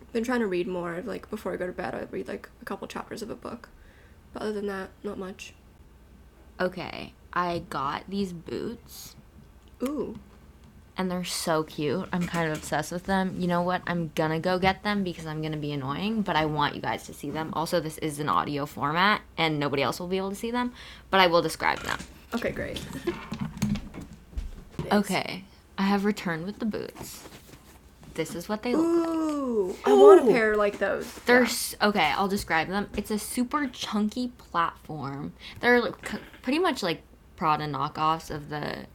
I've 0.01 0.13
been 0.13 0.25
trying 0.25 0.41
to 0.41 0.47
read 0.47 0.69
more. 0.69 1.03
Like 1.05 1.31
before 1.31 1.53
I 1.53 1.57
go 1.57 1.67
to 1.67 1.73
bed, 1.73 1.95
I 1.95 2.07
read 2.11 2.29
like 2.29 2.49
a 2.61 2.65
couple 2.65 2.87
chapters 2.87 3.23
of 3.23 3.31
a 3.31 3.35
book. 3.35 3.71
But 4.33 4.43
other 4.43 4.53
than 4.53 4.67
that, 4.67 4.91
not 5.03 5.19
much. 5.19 5.55
okay, 6.61 7.15
I 7.33 7.63
got 7.71 8.05
these 8.09 8.33
boots 8.33 9.15
Ooh, 9.83 10.19
and 10.97 11.09
they're 11.11 11.23
so 11.25 11.63
cute. 11.63 12.09
I'm 12.13 12.27
kind 12.27 12.51
of 12.51 12.59
obsessed 12.59 12.91
with 12.91 13.05
them. 13.05 13.37
You 13.39 13.47
know 13.47 13.63
what? 13.63 13.83
I'm 13.87 14.11
gonna 14.17 14.41
go 14.41 14.59
get 14.59 14.83
them 14.83 15.05
because 15.05 15.27
I'm 15.27 15.41
gonna 15.43 15.57
be 15.57 15.71
annoying, 15.73 16.23
but 16.23 16.35
I 16.37 16.47
want 16.47 16.75
you 16.75 16.81
guys 16.81 17.05
to 17.05 17.15
see 17.15 17.31
them. 17.31 17.51
Also, 17.53 17.79
this 17.79 17.99
is 17.99 18.19
an 18.19 18.29
audio 18.29 18.67
format 18.67 19.21
and 19.37 19.59
nobody 19.61 19.83
else 19.83 20.01
will 20.01 20.09
be 20.09 20.17
able 20.17 20.31
to 20.31 20.35
see 20.37 20.51
them, 20.51 20.73
but 21.11 21.21
I 21.21 21.29
will 21.29 21.43
describe 21.43 21.79
them. 21.81 21.99
okay, 22.35 22.51
great. 22.51 22.81
Okay, 24.91 25.45
I 25.77 25.83
have 25.83 26.05
returned 26.07 26.47
with 26.47 26.61
the 26.61 26.65
boots. 26.65 27.29
This 28.15 28.35
is 28.35 28.49
what 28.49 28.63
they 28.63 28.75
look 28.75 28.87
like. 29.07 29.09
Ooh, 29.17 29.77
I 29.85 29.93
want 29.93 30.27
a 30.27 30.33
pair 30.33 30.57
like 30.57 30.79
those. 30.79 31.13
They're 31.27 31.41
Yeah. 31.43 31.47
s 31.47 31.77
okay. 31.83 32.13
I'll 32.17 32.27
describe 32.29 32.69
them. 32.69 32.89
It's 32.97 33.11
a 33.11 33.19
super 33.19 33.67
chunky 33.69 34.29
platform. 34.39 35.35
They're 35.61 35.81
like, 35.81 36.09
c- 36.09 36.19
pretty 36.43 36.59
much 36.59 36.83
like 36.83 37.03
Prada 37.39 37.67
knockoffs 37.67 38.31
of 38.33 38.51
the 38.51 38.87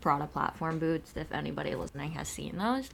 Prada 0.00 0.26
platform 0.26 0.80
boots. 0.80 1.12
If 1.14 1.30
anybody 1.30 1.76
listening 1.76 2.12
has 2.12 2.26
seen 2.26 2.58
those, 2.58 2.90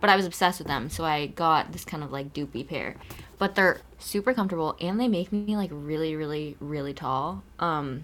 but 0.00 0.10
I 0.10 0.16
was 0.16 0.26
obsessed 0.26 0.58
with 0.58 0.66
them, 0.66 0.90
so 0.90 1.04
I 1.04 1.28
got 1.28 1.70
this 1.70 1.84
kind 1.84 2.02
of 2.02 2.10
like 2.10 2.34
doopy 2.34 2.66
pair. 2.66 2.96
But 3.38 3.54
they're 3.54 3.80
super 3.98 4.34
comfortable 4.34 4.76
and 4.80 4.98
they 4.98 5.06
make 5.06 5.30
me 5.30 5.56
like 5.56 5.70
really, 5.72 6.16
really, 6.16 6.56
really 6.58 6.92
tall. 6.92 7.44
Um, 7.60 8.02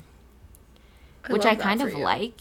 which 1.29 1.45
I 1.45 1.57
kind 1.57 1.83
of 1.83 1.93
you. 1.93 1.99
like, 1.99 2.39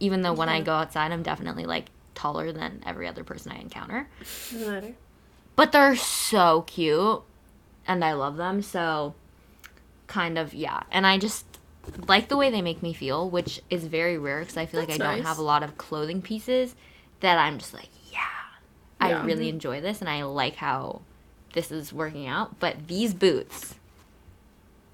even 0.00 0.22
though 0.22 0.32
when 0.32 0.48
I 0.48 0.60
go 0.60 0.72
outside, 0.72 1.12
I'm 1.12 1.22
definitely 1.22 1.64
like 1.64 1.86
taller 2.16 2.50
than 2.50 2.82
every 2.84 3.06
other 3.06 3.22
person 3.22 3.52
I 3.52 3.60
encounter 3.60 4.08
Doesn't 4.50 4.68
matter. 4.68 4.94
but 5.54 5.70
they're 5.72 5.94
so 5.94 6.62
cute 6.62 7.22
and 7.86 8.04
I 8.04 8.14
love 8.14 8.36
them. 8.36 8.62
So, 8.62 9.14
kind 10.08 10.38
of, 10.38 10.54
yeah. 10.54 10.82
And 10.90 11.06
I 11.06 11.18
just 11.18 11.53
like 12.08 12.28
the 12.28 12.36
way 12.36 12.50
they 12.50 12.62
make 12.62 12.82
me 12.82 12.92
feel, 12.92 13.28
which 13.28 13.60
is 13.70 13.84
very 13.86 14.18
rare 14.18 14.40
because 14.40 14.56
I 14.56 14.66
feel 14.66 14.80
like 14.80 14.90
I 14.90 14.98
That's 14.98 15.16
don't 15.16 15.22
have 15.26 15.38
a 15.38 15.42
lot 15.42 15.62
of 15.62 15.76
clothing 15.78 16.22
pieces 16.22 16.74
that 17.20 17.38
I'm 17.38 17.58
just 17.58 17.72
like, 17.74 17.88
yeah, 18.12 18.20
I 19.00 19.22
really 19.22 19.48
enjoy 19.48 19.80
this 19.80 20.00
and 20.00 20.08
I 20.08 20.22
like 20.24 20.56
how 20.56 21.02
this 21.52 21.70
is 21.70 21.92
working 21.92 22.26
out. 22.26 22.58
But 22.60 22.88
these 22.88 23.14
boots, 23.14 23.74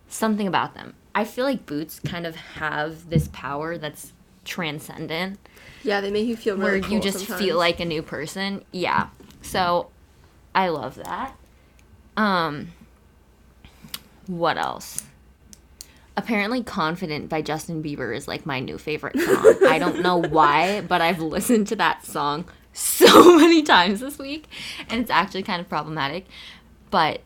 something 0.09 0.47
about 0.47 0.75
them. 0.75 0.95
I 1.15 1.25
feel 1.25 1.45
like 1.45 1.67
boots 1.67 2.01
kind 2.01 2.27
of 2.27 2.37
have 2.37 3.11
this 3.11 3.29
power 3.33 3.77
that's 3.79 4.13
transcendent 4.45 5.39
Yeah, 5.83 6.01
they 6.01 6.11
make 6.11 6.27
you 6.27 6.37
feel 6.37 6.57
where 6.57 6.73
really 6.75 6.95
you 6.95 7.01
just 7.01 7.19
sometimes. 7.19 7.41
feel 7.41 7.59
like 7.59 7.81
a 7.81 7.85
new 7.85 8.03
person. 8.03 8.65
Yeah. 8.73 9.09
So 9.43 9.89
I 10.55 10.69
love 10.69 10.95
that. 10.97 11.35
Um 12.17 12.73
what 14.27 14.57
else? 14.57 15.03
Apparently 16.21 16.63
Confident 16.63 17.31
by 17.31 17.41
Justin 17.41 17.83
Bieber 17.83 18.15
is 18.15 18.29
like 18.29 18.45
my 18.45 18.61
new 18.61 18.77
favorite 18.77 19.19
song. 19.19 19.57
I 19.67 19.79
don't 19.79 20.03
know 20.03 20.19
why, 20.19 20.83
but 20.83 21.01
I've 21.01 21.19
listened 21.19 21.67
to 21.69 21.77
that 21.77 22.05
song 22.05 22.45
so 22.75 23.37
many 23.39 23.63
times 23.63 24.01
this 24.01 24.19
week 24.19 24.45
and 24.91 25.01
it's 25.01 25.11
actually 25.11 25.45
kind 25.45 25.63
of 25.63 25.69
problematic. 25.71 26.27
But 26.91 27.23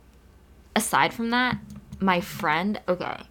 aside 0.77 1.13
from 1.13 1.31
that, 1.31 1.59
my 1.99 2.21
friend, 2.21 2.81
okay. 2.87 3.23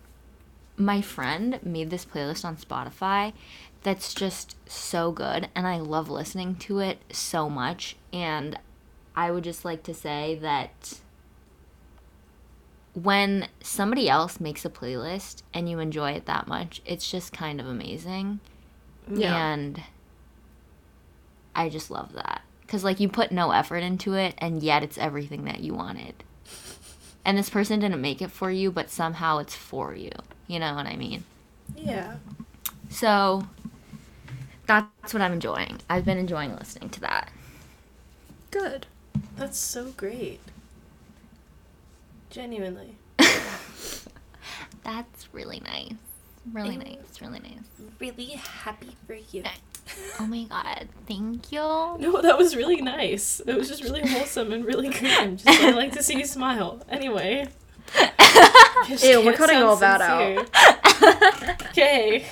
My 0.75 0.99
friend 0.99 1.61
made 1.63 1.91
this 1.91 2.03
playlist 2.03 2.43
on 2.43 2.57
Spotify 2.57 3.31
that's 3.83 4.13
just 4.13 4.57
so 4.69 5.13
good 5.13 5.47
and 5.55 5.65
I 5.65 5.77
love 5.77 6.09
listening 6.09 6.55
to 6.55 6.79
it 6.79 6.99
so 7.09 7.49
much 7.49 7.95
and 8.11 8.59
I 9.15 9.31
would 9.31 9.45
just 9.45 9.63
like 9.63 9.83
to 9.83 9.93
say 9.93 10.37
that 10.41 10.99
when 12.93 13.47
somebody 13.61 14.07
else 14.07 14.39
makes 14.39 14.65
a 14.65 14.69
playlist 14.69 15.43
and 15.53 15.69
you 15.69 15.79
enjoy 15.79 16.11
it 16.11 16.25
that 16.25 16.47
much, 16.47 16.81
it's 16.85 17.09
just 17.09 17.33
kind 17.33 17.59
of 17.59 17.67
amazing. 17.67 18.39
Yeah. 19.11 19.53
And 19.53 19.83
I 21.55 21.69
just 21.69 21.89
love 21.89 22.13
that. 22.13 22.41
Because, 22.61 22.83
like, 22.83 22.99
you 22.99 23.09
put 23.09 23.31
no 23.31 23.51
effort 23.51 23.77
into 23.77 24.13
it, 24.13 24.33
and 24.39 24.63
yet 24.63 24.83
it's 24.83 24.97
everything 24.97 25.45
that 25.45 25.59
you 25.59 25.73
wanted. 25.73 26.23
And 27.25 27.37
this 27.37 27.49
person 27.49 27.79
didn't 27.79 28.01
make 28.01 28.21
it 28.21 28.31
for 28.31 28.49
you, 28.49 28.71
but 28.71 28.89
somehow 28.89 29.37
it's 29.37 29.55
for 29.55 29.93
you. 29.93 30.11
You 30.47 30.59
know 30.59 30.73
what 30.73 30.87
I 30.87 30.95
mean? 30.95 31.23
Yeah. 31.75 32.15
So, 32.89 33.47
that's 34.65 35.13
what 35.13 35.21
I'm 35.21 35.33
enjoying. 35.33 35.79
I've 35.89 36.05
been 36.05 36.17
enjoying 36.17 36.55
listening 36.55 36.89
to 36.91 37.01
that. 37.01 37.31
Good. 38.49 38.87
That's 39.35 39.57
so 39.57 39.91
great. 39.97 40.39
Genuinely. 42.33 42.97
That's 44.83 45.27
really 45.33 45.59
nice. 45.61 45.93
Really 46.51 46.77
Thank- 46.77 46.99
nice. 46.99 47.21
Really 47.21 47.39
nice. 47.39 47.59
Really 47.99 48.25
happy 48.25 48.95
for 49.07 49.13
you. 49.31 49.43
Oh 50.19 50.25
my 50.27 50.43
god. 50.43 50.87
Thank 51.07 51.51
you. 51.51 51.59
No, 51.59 52.21
that 52.21 52.37
was 52.37 52.55
really 52.55 52.81
nice. 52.81 53.39
It 53.45 53.55
was 53.55 53.67
just 53.69 53.83
really 53.83 54.01
wholesome 54.07 54.51
and 54.51 54.65
really 54.65 54.89
good. 54.89 55.11
I'm 55.11 55.37
just 55.37 55.47
I 55.47 55.69
like 55.71 55.91
to 55.93 56.03
see 56.03 56.17
you 56.17 56.25
smile. 56.25 56.81
Anyway. 56.89 57.47
Ew, 59.01 59.23
we're 59.25 59.33
cutting 59.33 59.61
all 59.61 59.75
that 59.77 60.01
out. 60.01 60.47
sincere. 60.55 61.57
Okay. 61.69 62.25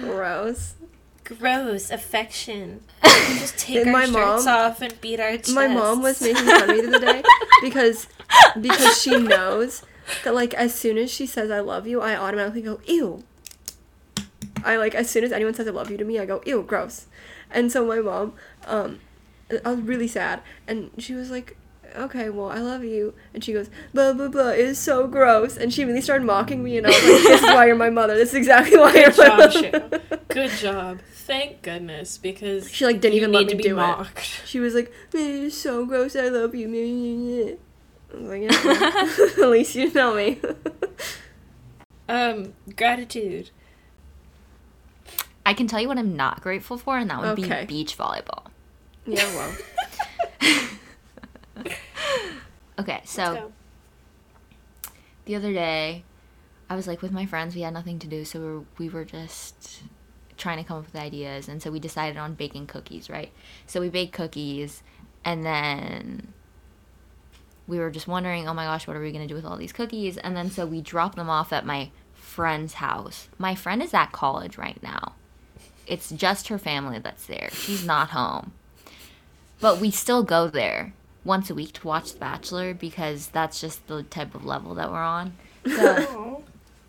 Gross. 0.00 0.74
Gross 1.24 1.90
affection. 1.90 2.82
We 3.02 3.10
can 3.10 3.38
just 3.38 3.56
take 3.58 3.76
And 3.86 3.86
our 3.88 3.92
my 3.92 4.04
shirts 4.06 4.44
mom- 4.44 4.48
off 4.70 4.82
and 4.82 5.00
beat 5.00 5.20
our 5.20 5.32
chests. 5.36 5.52
My 5.52 5.68
mom 5.68 6.02
was 6.02 6.20
making 6.20 6.44
fun 6.44 6.62
of 6.62 6.68
me 6.76 6.80
the 6.82 6.96
other 6.96 7.06
day 7.06 7.22
because 7.62 8.08
because 8.60 9.00
she 9.00 9.16
knows 9.16 9.82
that 10.24 10.34
like 10.34 10.54
as 10.54 10.74
soon 10.74 10.98
as 10.98 11.10
she 11.10 11.26
says 11.26 11.50
I 11.50 11.60
love 11.60 11.86
you, 11.86 12.00
I 12.00 12.16
automatically 12.16 12.62
go 12.62 12.80
ew. 12.86 13.24
I 14.64 14.76
like 14.76 14.94
as 14.94 15.10
soon 15.10 15.24
as 15.24 15.32
anyone 15.32 15.54
says 15.54 15.66
I 15.66 15.70
love 15.70 15.90
you 15.90 15.96
to 15.96 16.04
me, 16.04 16.18
I 16.18 16.26
go 16.26 16.42
ew, 16.46 16.62
gross. 16.62 17.06
And 17.50 17.70
so 17.70 17.86
my 17.86 17.98
mom, 18.00 18.32
um, 18.66 19.00
I 19.64 19.70
was 19.70 19.80
really 19.80 20.08
sad, 20.08 20.40
and 20.66 20.90
she 20.98 21.14
was 21.14 21.30
like, 21.30 21.56
"Okay, 21.94 22.30
well 22.30 22.50
I 22.50 22.58
love 22.58 22.82
you," 22.82 23.14
and 23.32 23.44
she 23.44 23.52
goes, 23.52 23.68
"Blah 23.92 24.14
blah 24.14 24.28
blah, 24.28 24.48
it's 24.48 24.78
so 24.78 25.06
gross," 25.06 25.56
and 25.56 25.72
she 25.72 25.84
really 25.84 26.00
started 26.00 26.24
mocking 26.24 26.64
me, 26.64 26.78
and 26.78 26.86
I 26.86 26.90
was 26.90 27.02
like, 27.02 27.22
"This 27.22 27.42
is 27.42 27.46
why 27.46 27.66
you're 27.66 27.76
my 27.76 27.90
mother. 27.90 28.14
This 28.14 28.30
is 28.30 28.36
exactly 28.36 28.78
why 28.78 28.94
you're 28.94 29.10
Good 29.10 29.18
my 29.18 29.26
job, 29.26 29.82
mother." 29.92 30.00
Good 30.28 30.50
job. 30.52 31.00
Thank 31.12 31.62
goodness, 31.62 32.18
because 32.18 32.70
She 32.70 32.84
like 32.84 33.00
didn't 33.00 33.16
even 33.16 33.32
let 33.32 33.48
to 33.48 33.54
me 33.54 33.62
be 33.62 33.68
do 33.68 33.78
it. 33.78 34.06
She 34.44 34.58
was 34.60 34.74
like, 34.74 34.92
"Man, 35.12 35.46
it's 35.46 35.56
so 35.56 35.86
gross. 35.86 36.16
I 36.16 36.28
love 36.28 36.54
you." 36.54 37.58
I 38.14 38.20
was 38.20 38.28
like, 38.28 38.42
yeah, 38.42 39.44
at 39.44 39.50
least 39.50 39.74
you 39.74 39.92
know 39.92 40.14
me. 40.14 40.40
Um, 42.08 42.52
gratitude. 42.76 43.50
I 45.46 45.52
can 45.54 45.66
tell 45.66 45.80
you 45.80 45.88
what 45.88 45.98
I'm 45.98 46.16
not 46.16 46.40
grateful 46.42 46.78
for, 46.78 46.96
and 46.98 47.10
that 47.10 47.20
would 47.20 47.38
Okay. 47.38 47.60
be 47.62 47.66
beach 47.66 47.96
volleyball. 47.98 48.46
yeah, 49.06 49.24
well. 49.34 49.56
Okay, 52.76 53.00
so 53.04 53.52
the 55.26 55.36
other 55.36 55.52
day, 55.52 56.02
I 56.68 56.74
was 56.74 56.88
like 56.88 57.02
with 57.02 57.12
my 57.12 57.24
friends. 57.24 57.54
We 57.54 57.60
had 57.60 57.72
nothing 57.72 58.00
to 58.00 58.08
do, 58.08 58.24
so 58.24 58.40
we 58.40 58.46
were, 58.46 58.62
we 58.78 58.88
were 58.88 59.04
just 59.04 59.82
trying 60.36 60.58
to 60.58 60.64
come 60.64 60.78
up 60.78 60.86
with 60.86 60.96
ideas, 60.96 61.48
and 61.48 61.62
so 61.62 61.70
we 61.70 61.78
decided 61.78 62.16
on 62.18 62.34
baking 62.34 62.66
cookies. 62.66 63.08
Right. 63.08 63.32
So 63.66 63.80
we 63.80 63.90
baked 63.90 64.12
cookies, 64.12 64.82
and 65.24 65.44
then 65.46 66.32
we 67.66 67.78
were 67.78 67.90
just 67.90 68.08
wondering, 68.08 68.48
oh 68.48 68.54
my 68.54 68.64
gosh, 68.64 68.86
what 68.86 68.96
are 68.96 69.00
we 69.00 69.12
gonna 69.12 69.26
do 69.26 69.34
with 69.34 69.44
all 69.44 69.56
these 69.56 69.72
cookies? 69.72 70.16
And 70.16 70.36
then 70.36 70.50
so 70.50 70.66
we 70.66 70.80
dropped 70.80 71.16
them 71.16 71.30
off 71.30 71.52
at 71.52 71.66
my 71.66 71.90
friend's 72.12 72.74
house. 72.74 73.28
My 73.38 73.54
friend 73.54 73.82
is 73.82 73.94
at 73.94 74.12
college 74.12 74.58
right 74.58 74.82
now. 74.82 75.12
It's 75.86 76.10
just 76.10 76.48
her 76.48 76.58
family 76.58 76.98
that's 76.98 77.26
there. 77.26 77.50
She's 77.52 77.84
not 77.84 78.10
home. 78.10 78.52
But 79.60 79.78
we 79.78 79.90
still 79.90 80.22
go 80.22 80.48
there 80.48 80.92
once 81.24 81.48
a 81.48 81.54
week 81.54 81.72
to 81.74 81.86
watch 81.86 82.12
The 82.12 82.18
Bachelor 82.18 82.74
because 82.74 83.28
that's 83.28 83.60
just 83.60 83.86
the 83.86 84.02
type 84.02 84.34
of 84.34 84.44
level 84.44 84.74
that 84.74 84.90
we're 84.90 84.98
on. 84.98 85.34
So, 85.66 86.42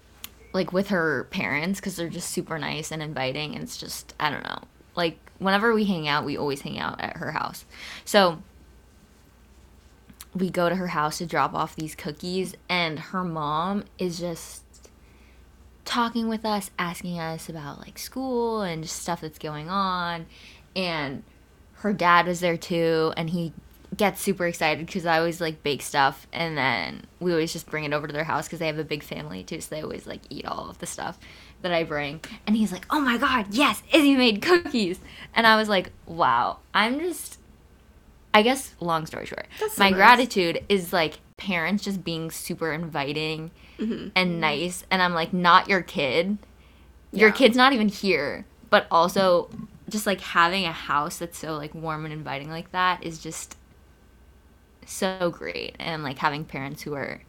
like 0.53 0.73
with 0.73 0.89
her 0.89 1.25
parents, 1.25 1.79
because 1.79 1.95
they're 1.95 2.09
just 2.09 2.31
super 2.31 2.57
nice 2.57 2.91
and 2.91 3.01
inviting. 3.01 3.53
And 3.53 3.63
it's 3.63 3.77
just, 3.77 4.13
I 4.19 4.29
don't 4.29 4.43
know. 4.43 4.59
Like, 4.95 5.17
whenever 5.39 5.73
we 5.73 5.85
hang 5.85 6.07
out, 6.07 6.25
we 6.25 6.37
always 6.37 6.61
hang 6.61 6.79
out 6.79 6.99
at 6.99 7.17
her 7.17 7.31
house. 7.31 7.65
So, 8.03 8.41
we 10.35 10.49
go 10.49 10.67
to 10.67 10.75
her 10.75 10.87
house 10.87 11.19
to 11.19 11.25
drop 11.25 11.53
off 11.53 11.75
these 11.75 11.95
cookies, 11.95 12.55
and 12.67 12.99
her 12.99 13.23
mom 13.23 13.85
is 13.97 14.19
just 14.19 14.63
talking 15.85 16.27
with 16.27 16.43
us, 16.43 16.71
asking 16.77 17.17
us 17.19 17.47
about 17.47 17.79
like 17.79 17.97
school 17.97 18.61
and 18.61 18.83
just 18.83 19.01
stuff 19.01 19.21
that's 19.21 19.39
going 19.39 19.69
on. 19.69 20.25
And 20.75 21.23
her 21.75 21.93
dad 21.93 22.27
was 22.27 22.41
there 22.41 22.57
too, 22.57 23.13
and 23.15 23.29
he 23.29 23.53
gets 23.95 24.19
super 24.19 24.45
excited 24.45 24.85
because 24.85 25.05
I 25.05 25.19
always 25.19 25.39
like 25.39 25.63
bake 25.63 25.81
stuff, 25.81 26.27
and 26.33 26.57
then 26.57 27.05
we 27.19 27.31
always 27.31 27.53
just 27.53 27.67
bring 27.67 27.85
it 27.85 27.93
over 27.93 28.07
to 28.07 28.13
their 28.13 28.25
house 28.25 28.45
because 28.47 28.59
they 28.59 28.67
have 28.67 28.79
a 28.79 28.83
big 28.83 29.03
family 29.03 29.43
too, 29.43 29.61
so 29.61 29.73
they 29.73 29.81
always 29.81 30.05
like 30.05 30.21
eat 30.29 30.45
all 30.45 30.69
of 30.69 30.79
the 30.79 30.85
stuff 30.85 31.17
that 31.61 31.71
I 31.71 31.83
bring. 31.83 32.19
And 32.45 32.57
he's 32.57 32.73
like, 32.73 32.85
"Oh 32.89 32.99
my 32.99 33.17
god, 33.17 33.47
yes, 33.51 33.81
Izzy 33.93 34.15
made 34.15 34.41
cookies," 34.41 34.99
and 35.33 35.47
I 35.47 35.55
was 35.55 35.69
like, 35.69 35.91
"Wow, 36.05 36.59
I'm 36.73 36.99
just." 36.99 37.39
I 38.35 38.43
guess 38.43 38.75
long 38.81 39.05
story 39.07 39.25
short, 39.25 39.47
so 39.57 39.67
my 39.77 39.89
nice. 39.89 39.95
gratitude 39.95 40.63
is 40.69 40.93
like 40.93 41.19
parents 41.37 41.83
just 41.83 42.03
being 42.03 42.31
super 42.31 42.71
inviting 42.73 43.51
and 44.15 44.41
nice, 44.41 44.85
and 44.91 45.01
I'm 45.01 45.13
like, 45.13 45.33
not 45.33 45.69
your 45.69 45.81
kid. 45.81 46.37
Your 47.13 47.29
Yeah. 47.29 47.35
kid's 47.35 47.57
not 47.57 47.73
even 47.73 47.89
here, 47.89 48.45
but 48.69 48.87
also 48.91 49.49
just 49.89 50.05
like 50.05 50.21
having 50.21 50.65
a 50.65 50.71
house 50.73 51.19
that's 51.19 51.37
so 51.37 51.55
like 51.57 51.73
warm 51.75 52.05
and 52.05 52.13
inviting 52.13 52.49
like 52.49 52.71
that 52.73 53.03
is 53.03 53.19
just 53.19 53.57
so 54.85 55.29
great 55.31 55.75
and 55.79 56.03
like 56.03 56.17
having 56.19 56.45
parents 56.45 56.83
who 56.83 56.93
are 56.93 57.21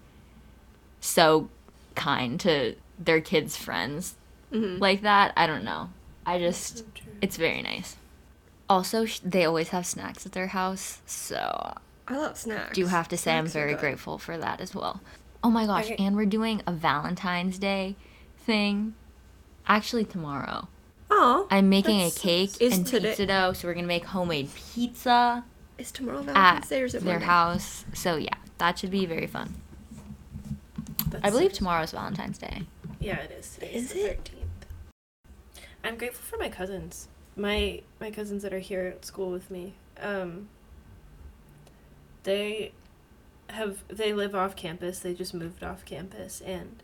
so 1.00 1.48
kind 1.94 2.38
to 2.40 2.74
their 2.98 3.20
kids 3.20 3.56
friends 3.56 4.16
Mhm. 4.52 4.80
like 4.80 5.02
that 5.02 5.32
i 5.36 5.46
don't 5.46 5.64
know 5.64 5.90
i 6.26 6.38
just 6.38 6.78
So 6.78 6.84
it's 7.22 7.36
very 7.36 7.62
nice 7.62 7.96
also 8.68 9.06
they 9.24 9.44
always 9.44 9.68
have 9.70 9.86
snacks 9.86 10.26
at 10.26 10.32
their 10.32 10.48
house 10.48 11.00
so 11.06 11.74
I 12.08 12.16
love 12.18 12.36
snacks. 12.38 12.74
do 12.74 12.86
have 12.86 13.08
to 13.08 13.16
say 13.16 13.36
i'm 13.36 13.46
very 13.46 13.74
grateful 13.74 14.18
for 14.18 14.36
that 14.38 14.60
as 14.60 14.74
well 14.74 15.00
oh 15.44 15.50
my 15.50 15.66
gosh 15.66 15.86
Okay. 15.86 15.96
and 16.04 16.16
we're 16.16 16.26
doing 16.26 16.62
a 16.66 16.72
valentine's 16.72 17.58
day 17.58 17.96
thing 18.38 18.94
actually 19.66 20.04
tomorrow 20.04 20.68
Oh, 21.10 21.46
i'm 21.50 21.68
making 21.68 22.00
a 22.02 22.10
cake 22.10 22.60
is 22.60 22.76
and 22.76 22.86
today- 22.86 23.10
pizza 23.10 23.26
dough 23.26 23.52
so 23.52 23.68
we're 23.68 23.74
gonna 23.74 23.86
make 23.86 24.04
homemade 24.06 24.50
pizza 24.54 25.44
is 25.78 25.92
tomorrow 25.92 26.22
Valentine's 26.22 26.68
Day 26.68 26.80
or 26.82 26.84
is 26.86 26.94
it 26.94 27.04
their 27.04 27.14
Monday? 27.14 27.26
house 27.26 27.84
so 27.92 28.16
yeah 28.16 28.34
that 28.58 28.78
should 28.78 28.90
be 28.90 29.04
very 29.06 29.26
fun 29.26 29.54
That's 31.08 31.24
i 31.24 31.30
believe 31.30 31.54
so- 31.54 31.70
is 31.80 31.90
valentine's 31.92 32.38
day 32.38 32.62
Yeah, 32.98 33.18
it 33.18 33.30
is. 33.38 33.54
Today's 33.54 33.74
Is 33.84 33.92
the 33.92 34.10
it? 34.10 34.24
13th. 34.24 35.62
I'm 35.84 35.96
grateful 35.98 36.24
for 36.24 36.38
my 36.42 36.48
cousins. 36.48 37.08
My 37.36 37.82
my 38.00 38.10
cousins 38.10 38.42
that 38.42 38.52
are 38.54 38.58
here 38.58 38.86
at 38.86 39.04
school 39.04 39.30
with 39.30 39.50
me. 39.50 39.74
Um 40.00 40.48
they 42.24 42.72
have 43.50 43.84
they 43.88 44.12
live 44.12 44.34
off 44.34 44.56
campus. 44.56 44.98
They 45.00 45.14
just 45.14 45.34
moved 45.34 45.62
off 45.62 45.84
campus 45.84 46.40
and 46.40 46.82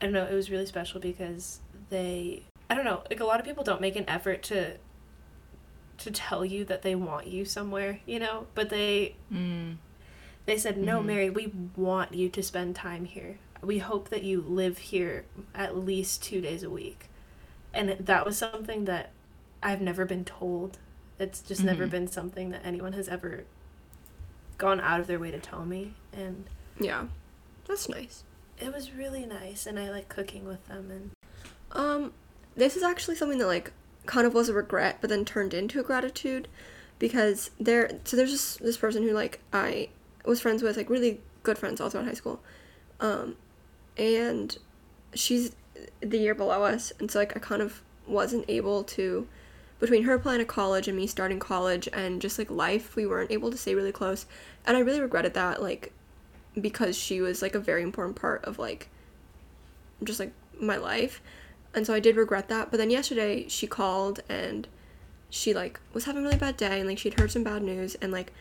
I 0.00 0.06
don't 0.06 0.14
know, 0.14 0.24
it 0.26 0.34
was 0.34 0.50
really 0.50 0.66
special 0.66 1.00
because 1.00 1.60
they 1.90 2.44
I 2.68 2.74
don't 2.74 2.84
know, 2.84 3.02
like 3.10 3.20
a 3.20 3.24
lot 3.24 3.40
of 3.40 3.46
people 3.46 3.64
don't 3.64 3.80
make 3.80 3.96
an 3.96 4.08
effort 4.08 4.42
to 4.44 4.76
to 5.98 6.10
tell 6.10 6.44
you 6.44 6.64
that 6.64 6.82
they 6.82 6.94
want 6.94 7.26
you 7.26 7.44
somewhere, 7.44 8.00
you 8.06 8.18
know, 8.18 8.46
but 8.54 8.70
they 8.70 9.16
mm. 9.32 9.76
they 10.46 10.56
said, 10.58 10.78
"No, 10.78 11.00
Mhm. 11.00 11.04
Mary, 11.06 11.30
we 11.30 11.52
want 11.76 12.14
you 12.14 12.28
to 12.30 12.42
spend 12.42 12.74
time 12.76 13.04
here. 13.04 13.38
We 13.62 13.78
hope 13.78 14.08
that 14.08 14.22
you 14.22 14.40
live 14.40 14.78
here 14.78 15.26
at 15.54 15.76
least 15.76 16.22
2 16.22 16.40
days 16.40 16.62
a 16.62 16.70
week." 16.70 17.08
And 17.74 17.90
that 18.00 18.24
was 18.26 18.38
something 18.38 18.84
that 18.86 19.10
I've 19.62 19.80
never 19.80 20.04
been 20.04 20.24
told. 20.24 20.78
It's 21.18 21.40
just 21.42 21.62
never 21.64 21.86
Mhm. 21.86 21.90
been 21.90 22.08
something 22.08 22.50
that 22.50 22.62
anyone 22.64 22.94
has 22.94 23.08
ever 23.08 23.44
gone 24.58 24.80
out 24.80 25.00
of 25.00 25.06
their 25.06 25.18
way 25.18 25.30
to 25.30 25.38
tell 25.38 25.64
me, 25.64 25.94
and 26.12 26.44
Yeah, 26.78 27.06
that's 27.66 27.88
nice. 27.88 28.24
it 28.58 28.72
was 28.74 28.92
really 28.92 29.24
nice 29.24 29.66
and 29.66 29.78
I 29.78 29.90
like 29.90 30.08
cooking 30.08 30.44
with 30.46 30.66
them 30.68 30.90
and 30.90 31.10
Um, 31.72 32.12
this 32.56 32.76
is 32.76 32.82
actually 32.82 33.14
something 33.16 33.38
that 33.38 33.46
like 33.46 33.72
kind 34.06 34.26
of 34.26 34.34
was 34.34 34.48
a 34.48 34.54
regret, 34.54 34.98
but 35.00 35.08
then 35.08 35.24
turned 35.24 35.54
into 35.54 35.78
a 35.78 35.82
gratitude, 35.82 36.48
because 36.98 37.50
there. 37.60 38.00
So 38.04 38.16
there's 38.16 38.32
this 38.32 38.56
this 38.56 38.76
person 38.76 39.02
who 39.04 39.12
like 39.12 39.40
I 39.52 39.90
was 40.24 40.40
friends 40.40 40.62
with, 40.62 40.76
like 40.76 40.90
really 40.90 41.20
good 41.42 41.56
friends 41.58 41.80
all 41.80 41.88
throughout 41.90 42.06
high 42.06 42.14
school, 42.14 42.42
um, 42.98 43.36
and 43.96 44.58
she's 45.14 45.54
the 46.00 46.18
year 46.18 46.34
below 46.34 46.62
us, 46.64 46.92
and 46.98 47.10
so 47.10 47.18
like 47.20 47.36
I 47.36 47.40
kind 47.40 47.62
of 47.62 47.82
wasn't 48.06 48.44
able 48.48 48.82
to. 48.84 49.28
Between 49.80 50.04
her 50.04 50.14
applying 50.14 50.38
to 50.38 50.44
college 50.44 50.88
and 50.88 50.96
me 50.96 51.06
starting 51.06 51.38
college 51.38 51.88
and 51.92 52.20
just 52.20 52.38
like 52.38 52.50
life, 52.50 52.94
we 52.94 53.06
weren't 53.06 53.30
able 53.30 53.50
to 53.50 53.56
stay 53.56 53.74
really 53.74 53.92
close, 53.92 54.26
and 54.64 54.76
I 54.76 54.80
really 54.80 55.00
regretted 55.00 55.34
that. 55.34 55.62
Like 55.62 55.92
because 56.58 56.96
she 56.96 57.20
was 57.20 57.42
like 57.42 57.54
a 57.54 57.60
very 57.60 57.82
important 57.82 58.16
part 58.16 58.44
of 58.44 58.58
like 58.58 58.88
just 60.02 60.20
like 60.20 60.32
my 60.58 60.76
life. 60.76 61.20
And 61.74 61.86
so 61.86 61.94
I 61.94 62.00
did 62.00 62.16
regret 62.16 62.48
that. 62.48 62.70
But 62.70 62.78
then 62.78 62.90
yesterday 62.90 63.46
she 63.48 63.66
called 63.66 64.20
and 64.28 64.66
she 65.28 65.54
like 65.54 65.80
was 65.92 66.04
having 66.04 66.22
a 66.22 66.26
really 66.26 66.38
bad 66.38 66.56
day 66.56 66.80
and 66.80 66.88
like 66.88 66.98
she'd 66.98 67.18
heard 67.18 67.30
some 67.30 67.44
bad 67.44 67.62
news 67.62 67.94
and 68.02 68.10
like 68.10 68.32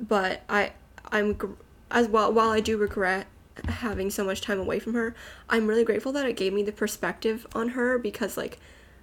but 0.00 0.42
I 0.48 0.72
I'm 1.12 1.56
as 1.90 2.08
well 2.08 2.32
while 2.32 2.50
I 2.50 2.58
do 2.58 2.76
regret 2.76 3.28
having 3.64 4.10
so 4.10 4.24
much 4.24 4.40
time 4.40 4.58
away 4.58 4.78
from 4.78 4.94
her, 4.94 5.14
I'm 5.48 5.66
really 5.66 5.84
grateful 5.84 6.10
that 6.12 6.26
it 6.26 6.36
gave 6.36 6.52
me 6.52 6.62
the 6.62 6.72
perspective 6.72 7.46
on 7.54 7.70
her 7.70 7.98
because 7.98 8.36
like 8.36 8.58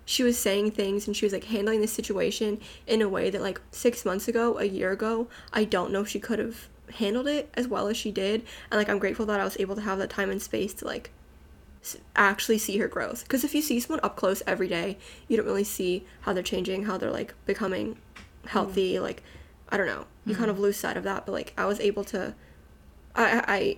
she 0.09 0.23
was 0.23 0.39
saying 0.39 0.71
things 0.71 1.05
and 1.05 1.15
she 1.15 1.23
was 1.23 1.33
like 1.33 1.43
handling 1.43 1.81
the 1.81 1.87
situation 1.87 2.59
in 2.87 2.99
a 2.99 3.07
way 3.07 3.29
that 3.29 3.43
like 3.43 3.61
6 3.69 4.03
months 4.05 4.27
ago, 4.27 4.57
a 4.57 4.63
year 4.63 4.91
ago, 4.91 5.27
I 5.53 5.65
don't 5.65 5.91
know 5.91 6.01
if 6.01 6.09
she 6.09 6.19
could 6.19 6.39
have 6.39 6.67
handled 6.95 7.27
it 7.27 7.47
as 7.53 7.67
well 7.67 7.87
as 7.87 7.95
she 7.95 8.09
did. 8.09 8.41
And 8.71 8.79
like 8.79 8.89
I'm 8.89 8.97
grateful 8.97 9.27
that 9.27 9.39
I 9.39 9.43
was 9.43 9.55
able 9.59 9.75
to 9.75 9.81
have 9.81 9.99
that 9.99 10.09
time 10.09 10.31
and 10.31 10.41
space 10.41 10.73
to 10.73 10.85
like 10.85 11.11
actually 12.15 12.57
see 12.57 12.79
her 12.79 12.87
growth. 12.87 13.21
Because 13.23 13.43
if 13.43 13.53
you 13.53 13.61
see 13.61 13.79
someone 13.79 13.99
up 14.01 14.15
close 14.15 14.41
every 14.47 14.67
day 14.67 14.97
you 15.27 15.37
don't 15.37 15.45
really 15.45 15.63
see 15.63 16.07
how 16.21 16.33
they're 16.33 16.41
changing 16.41 16.85
how 16.85 16.97
they're 16.97 17.11
like 17.11 17.35
becoming 17.45 17.99
healthy 18.47 18.95
mm. 18.95 19.01
like 19.03 19.21
i 19.69 19.77
don't 19.77 19.85
know. 19.85 20.07
You 20.25 20.33
kind 20.33 20.47
mm-hmm. 20.47 20.57
of 20.57 20.59
lose 20.59 20.77
sight 20.77 20.97
of 20.97 21.03
that 21.03 21.27
but 21.27 21.33
like 21.33 21.53
i 21.55 21.65
was 21.65 21.79
able 21.79 22.03
to 22.05 22.33
I, 23.15 23.25
I 23.25 23.43
I 23.47 23.77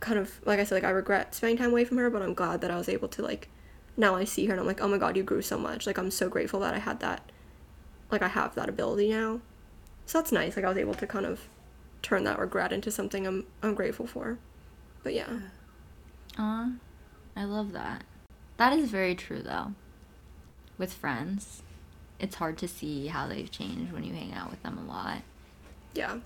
kind 0.00 0.18
of 0.18 0.38
like 0.44 0.60
i 0.60 0.64
said 0.64 0.74
like 0.74 0.84
i 0.84 0.90
regret 0.90 1.34
spending 1.34 1.56
time 1.56 1.70
away 1.70 1.86
from 1.86 1.96
her 1.96 2.10
but 2.10 2.20
i'm 2.20 2.34
glad 2.34 2.60
that 2.60 2.70
i 2.70 2.76
was 2.76 2.90
able 2.90 3.08
to 3.08 3.22
like 3.22 3.48
now 3.96 4.14
i 4.14 4.24
see 4.24 4.46
her 4.46 4.52
and 4.52 4.60
i'm 4.60 4.66
like 4.66 4.80
oh 4.80 4.88
my 4.88 4.98
god 4.98 5.16
you 5.16 5.22
grew 5.22 5.42
so 5.42 5.58
much 5.58 5.86
like 5.86 5.98
i'm 5.98 6.10
so 6.10 6.28
grateful 6.28 6.60
that 6.60 6.74
i 6.74 6.78
had 6.78 7.00
that 7.00 7.30
like 8.10 8.22
i 8.22 8.28
have 8.28 8.54
that 8.54 8.68
ability 8.68 9.10
now 9.10 9.40
so 10.04 10.18
that's 10.18 10.32
nice 10.32 10.56
like 10.56 10.64
i 10.64 10.68
was 10.68 10.78
able 10.78 10.94
to 10.94 11.06
kind 11.06 11.26
of 11.26 11.48
turn 12.02 12.24
that 12.24 12.38
regret 12.38 12.72
into 12.72 12.90
something 12.90 13.26
i'm 13.26 13.44
i'm 13.62 13.74
grateful 13.74 14.06
for 14.06 14.38
but 15.02 15.14
yeah 15.14 15.38
Aw, 16.38 16.72
I 17.34 17.44
love 17.44 17.72
that. 17.72 18.04
That 18.58 18.72
is 18.74 18.90
very 18.90 19.14
true 19.14 19.40
though. 19.42 19.72
With 20.76 20.92
friends, 20.92 21.62
it's 22.20 22.36
hard 22.36 22.58
to 22.58 22.68
see 22.68 23.06
how 23.06 23.26
they've 23.26 23.50
changed 23.50 23.92
when 23.92 24.04
you 24.04 24.12
hang 24.12 24.34
out 24.34 24.50
with 24.50 24.62
them 24.62 24.76
a 24.78 24.84
lot. 24.84 25.22
yeah 25.94 26.18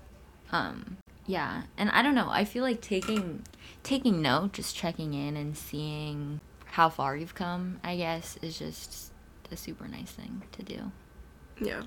Um, 0.51 0.97
yeah, 1.25 1.63
and 1.77 1.89
I 1.91 2.01
don't 2.01 2.15
know. 2.15 2.27
I 2.29 2.43
feel 2.43 2.63
like 2.63 2.81
taking 2.81 3.43
taking 3.83 4.21
note, 4.21 4.51
just 4.51 4.75
checking 4.75 5.13
in 5.13 5.37
and 5.37 5.55
seeing 5.57 6.41
how 6.71 6.89
far 6.89 7.15
you've 7.15 7.35
come. 7.35 7.79
I 7.83 7.95
guess 7.97 8.37
is 8.41 8.57
just 8.57 9.11
a 9.51 9.57
super 9.57 9.87
nice 9.87 10.11
thing 10.11 10.43
to 10.53 10.63
do. 10.63 10.91
yeah 11.61 11.83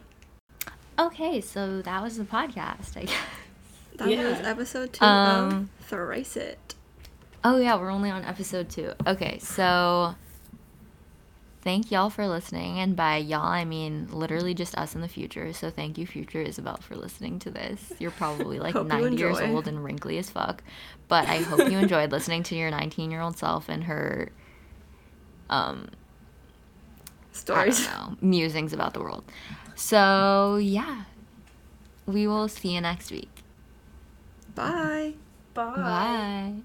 Okay, 0.98 1.40
so 1.40 1.82
that 1.82 2.02
was 2.02 2.16
the 2.18 2.24
podcast. 2.24 2.96
I 2.96 3.04
guess. 3.04 3.16
that 3.96 4.08
was 4.08 4.46
episode 4.46 4.92
two 4.92 5.04
Um, 5.04 5.68
of 5.80 5.86
thrice 5.86 6.36
it 6.36 6.74
Oh 7.42 7.58
yeah, 7.58 7.76
we're 7.76 7.90
only 7.90 8.10
on 8.10 8.24
episode 8.24 8.70
two. 8.70 8.92
Okay, 9.06 9.38
so 9.38 10.14
thank 11.62 11.90
y'all 11.90 12.08
for 12.10 12.26
listening, 12.26 12.78
and 12.78 12.96
by 12.96 13.16
y'all 13.18 13.42
I 13.42 13.64
mean 13.66 14.08
literally 14.10 14.54
just 14.54 14.74
us 14.78 14.94
in 14.94 15.00
the 15.02 15.08
future. 15.08 15.52
So 15.52 15.68
thank 15.70 15.98
you, 15.98 16.06
future 16.06 16.40
Isabel, 16.40 16.76
for 16.78 16.96
listening 16.96 17.38
to 17.40 17.50
this. 17.50 17.92
You're 17.98 18.12
probably 18.12 18.58
like 18.58 18.74
Hope 18.78 18.86
90 18.86 19.16
years 19.16 19.40
old 19.40 19.68
and 19.68 19.82
wrinkly 19.84 20.16
as 20.18 20.30
fuck, 20.30 20.62
but 21.08 21.28
I 21.28 21.38
hope 21.38 21.70
you 21.70 21.78
enjoyed 21.78 22.12
listening 22.12 22.44
to 22.44 22.54
your 22.56 22.70
19 22.70 23.10
year 23.10 23.20
old 23.20 23.36
self 23.36 23.68
and 23.68 23.84
her, 23.84 24.30
um, 25.54 25.88
stories 27.32 27.86
know, 27.86 28.16
musings 28.20 28.72
about 28.72 28.94
the 28.94 29.00
world. 29.00 29.24
So 29.74 30.56
yeah, 30.56 31.04
we 32.06 32.26
will 32.26 32.48
see 32.48 32.74
you 32.74 32.80
next 32.80 33.10
week. 33.10 33.30
bye 34.54 35.14
Bye. 35.54 35.74
Bye. 35.74 36.64